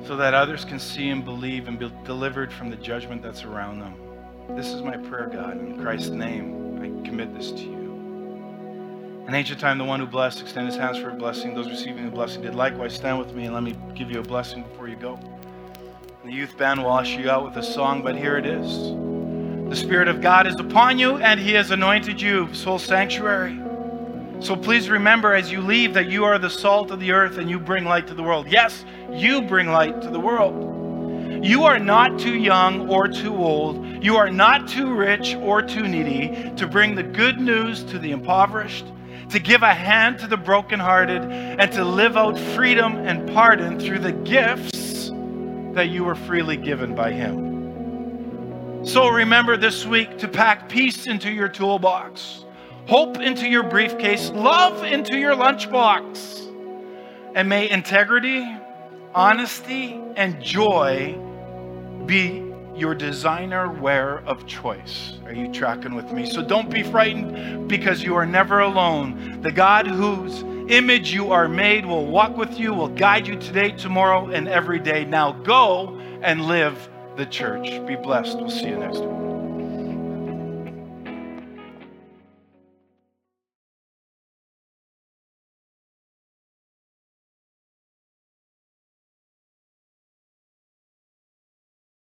so 0.05 0.17
that 0.17 0.35
others 0.35 0.65
can 0.65 0.81
see 0.81 1.11
and 1.11 1.25
believe 1.25 1.69
and 1.69 1.79
be 1.79 1.93
delivered 2.05 2.53
from 2.53 2.69
the 2.69 2.77
judgment 2.77 3.23
that's 3.23 3.45
around 3.45 3.79
them. 3.79 3.95
This 4.51 4.69
is 4.69 4.83
my 4.83 4.97
prayer, 4.97 5.31
God. 5.33 5.59
In 5.59 5.81
Christ's 5.81 6.11
name, 6.11 6.79
I 6.83 7.09
commit 7.09 7.35
this 7.35 7.53
to 7.53 7.63
you. 7.63 9.25
In 9.27 9.35
ancient 9.35 9.61
time, 9.61 9.79
the 9.79 9.85
one 9.85 10.01
who 10.01 10.07
blessed, 10.07 10.43
extend 10.43 10.67
his 10.67 10.77
hands 10.77 10.99
for 10.99 11.11
a 11.11 11.15
blessing. 11.15 11.55
Those 11.55 11.69
receiving 11.69 12.05
the 12.05 12.11
blessing 12.11 12.43
did 12.43 12.55
likewise. 12.55 12.95
Stand 12.95 13.19
with 13.19 13.33
me 13.35 13.45
and 13.45 13.55
let 13.55 13.63
me 13.63 13.77
give 13.95 14.11
you 14.11 14.21
a 14.21 14.23
blessing 14.23 14.65
before 14.65 14.89
you 14.89 14.97
go. 14.97 15.19
The 16.25 16.33
youth 16.33 16.59
band 16.59 16.83
will 16.83 16.93
usher 16.93 17.21
you 17.21 17.31
out 17.31 17.45
with 17.45 17.57
a 17.57 17.63
song, 17.63 18.03
but 18.03 18.17
here 18.17 18.37
it 18.37 18.45
is. 18.45 18.91
The 19.71 19.77
Spirit 19.77 20.09
of 20.09 20.21
God 20.21 20.47
is 20.47 20.57
upon 20.57 20.99
you, 20.99 21.17
and 21.17 21.41
He 21.41 21.53
has 21.53 21.71
anointed 21.71 22.21
you, 22.21 22.53
soul 22.53 22.79
sanctuary. 22.79 23.59
So 24.41 24.57
please 24.57 24.91
remember 24.91 25.35
as 25.35 25.53
you 25.53 25.61
leave 25.61 25.95
that 25.95 26.11
you 26.11 26.25
are 26.25 26.39
the 26.39 26.51
salt 26.51 26.91
of 26.91 26.99
the 26.99 27.13
earth 27.13 27.39
and 27.39 27.49
you 27.49 27.61
bring 27.61 27.85
light 27.85 28.09
to 28.09 28.15
the 28.15 28.25
world. 28.25 28.49
Yes, 28.49 28.85
you 29.13 29.41
bring 29.41 29.69
light 29.71 30.03
to 30.03 30.11
the 30.11 30.21
world. 30.21 30.72
You 31.43 31.65
are 31.65 31.81
not 31.81 32.21
too 32.21 32.37
young 32.37 32.89
or 32.89 33.09
too 33.09 33.35
old. 33.35 34.05
You 34.05 34.15
are 34.15 34.31
not 34.31 34.69
too 34.69 34.95
rich 34.95 35.35
or 35.35 35.61
too 35.61 35.89
needy 35.89 36.53
to 36.55 36.69
bring 36.69 36.95
the 36.95 37.03
good 37.03 37.41
news 37.41 37.83
to 37.85 37.99
the 37.99 38.13
impoverished, 38.13 38.87
to 39.31 39.41
give 39.41 39.65
a 39.65 39.75
hand 39.75 40.21
to 40.21 40.29
the 40.29 40.37
brokenhearted, 40.37 41.21
and 41.21 41.73
to 41.73 41.85
live 41.85 42.17
out 42.17 42.39
freedom 42.39 42.95
and 42.95 43.29
pardon 43.35 43.81
through 43.81 43.99
the 43.99 44.13
gifts 44.13 45.11
that 45.75 45.89
you 45.89 46.05
were 46.05 46.15
freely 46.15 46.57
given 46.57 46.95
by 46.95 47.11
Him. 47.11 48.87
So 48.87 49.09
remember 49.09 49.57
this 49.57 49.85
week 49.85 50.19
to 50.19 50.29
pack 50.29 50.69
peace 50.69 51.09
into 51.09 51.33
your 51.33 51.49
toolbox, 51.49 52.45
hope 52.87 53.19
into 53.19 53.49
your 53.49 53.65
briefcase, 53.65 54.31
love 54.31 54.85
into 54.85 55.19
your 55.19 55.35
lunchbox. 55.35 56.39
And 57.35 57.49
may 57.49 57.69
integrity, 57.69 58.47
honesty, 59.13 60.01
and 60.15 60.41
joy 60.41 61.19
be 62.07 62.53
your 62.75 62.95
designer 62.95 63.71
wear 63.71 64.21
of 64.21 64.47
choice. 64.47 65.19
Are 65.25 65.33
you 65.33 65.53
tracking 65.53 65.95
with 65.95 66.11
me? 66.13 66.27
So 66.27 66.43
don't 66.43 66.71
be 66.71 66.83
frightened 66.83 67.69
because 67.69 68.03
you 68.03 68.15
are 68.15 68.27
never 68.27 68.61
alone. 68.61 69.41
The 69.43 69.53
God 69.53 69.87
whose 69.87 70.43
image 70.71 71.13
you 71.13 71.33
are 71.33 71.49
made 71.49 71.85
will 71.85 72.07
walk 72.07 72.37
with 72.37 72.59
you, 72.59 72.73
will 72.73 72.89
guide 72.89 73.27
you 73.27 73.37
today, 73.37 73.73
tomorrow, 73.73 74.31
and 74.31 74.49
every 74.49 74.79
day. 74.79 75.05
Now 75.05 75.33
go 75.33 75.99
and 76.23 76.47
live 76.47 76.89
the 77.17 77.27
church. 77.27 77.69
Be 77.87 77.97
blessed. 77.97 78.39
We'll 78.39 78.51
see 78.51 78.69
you 78.69 78.79
next 78.79 79.01
week. 79.01 79.32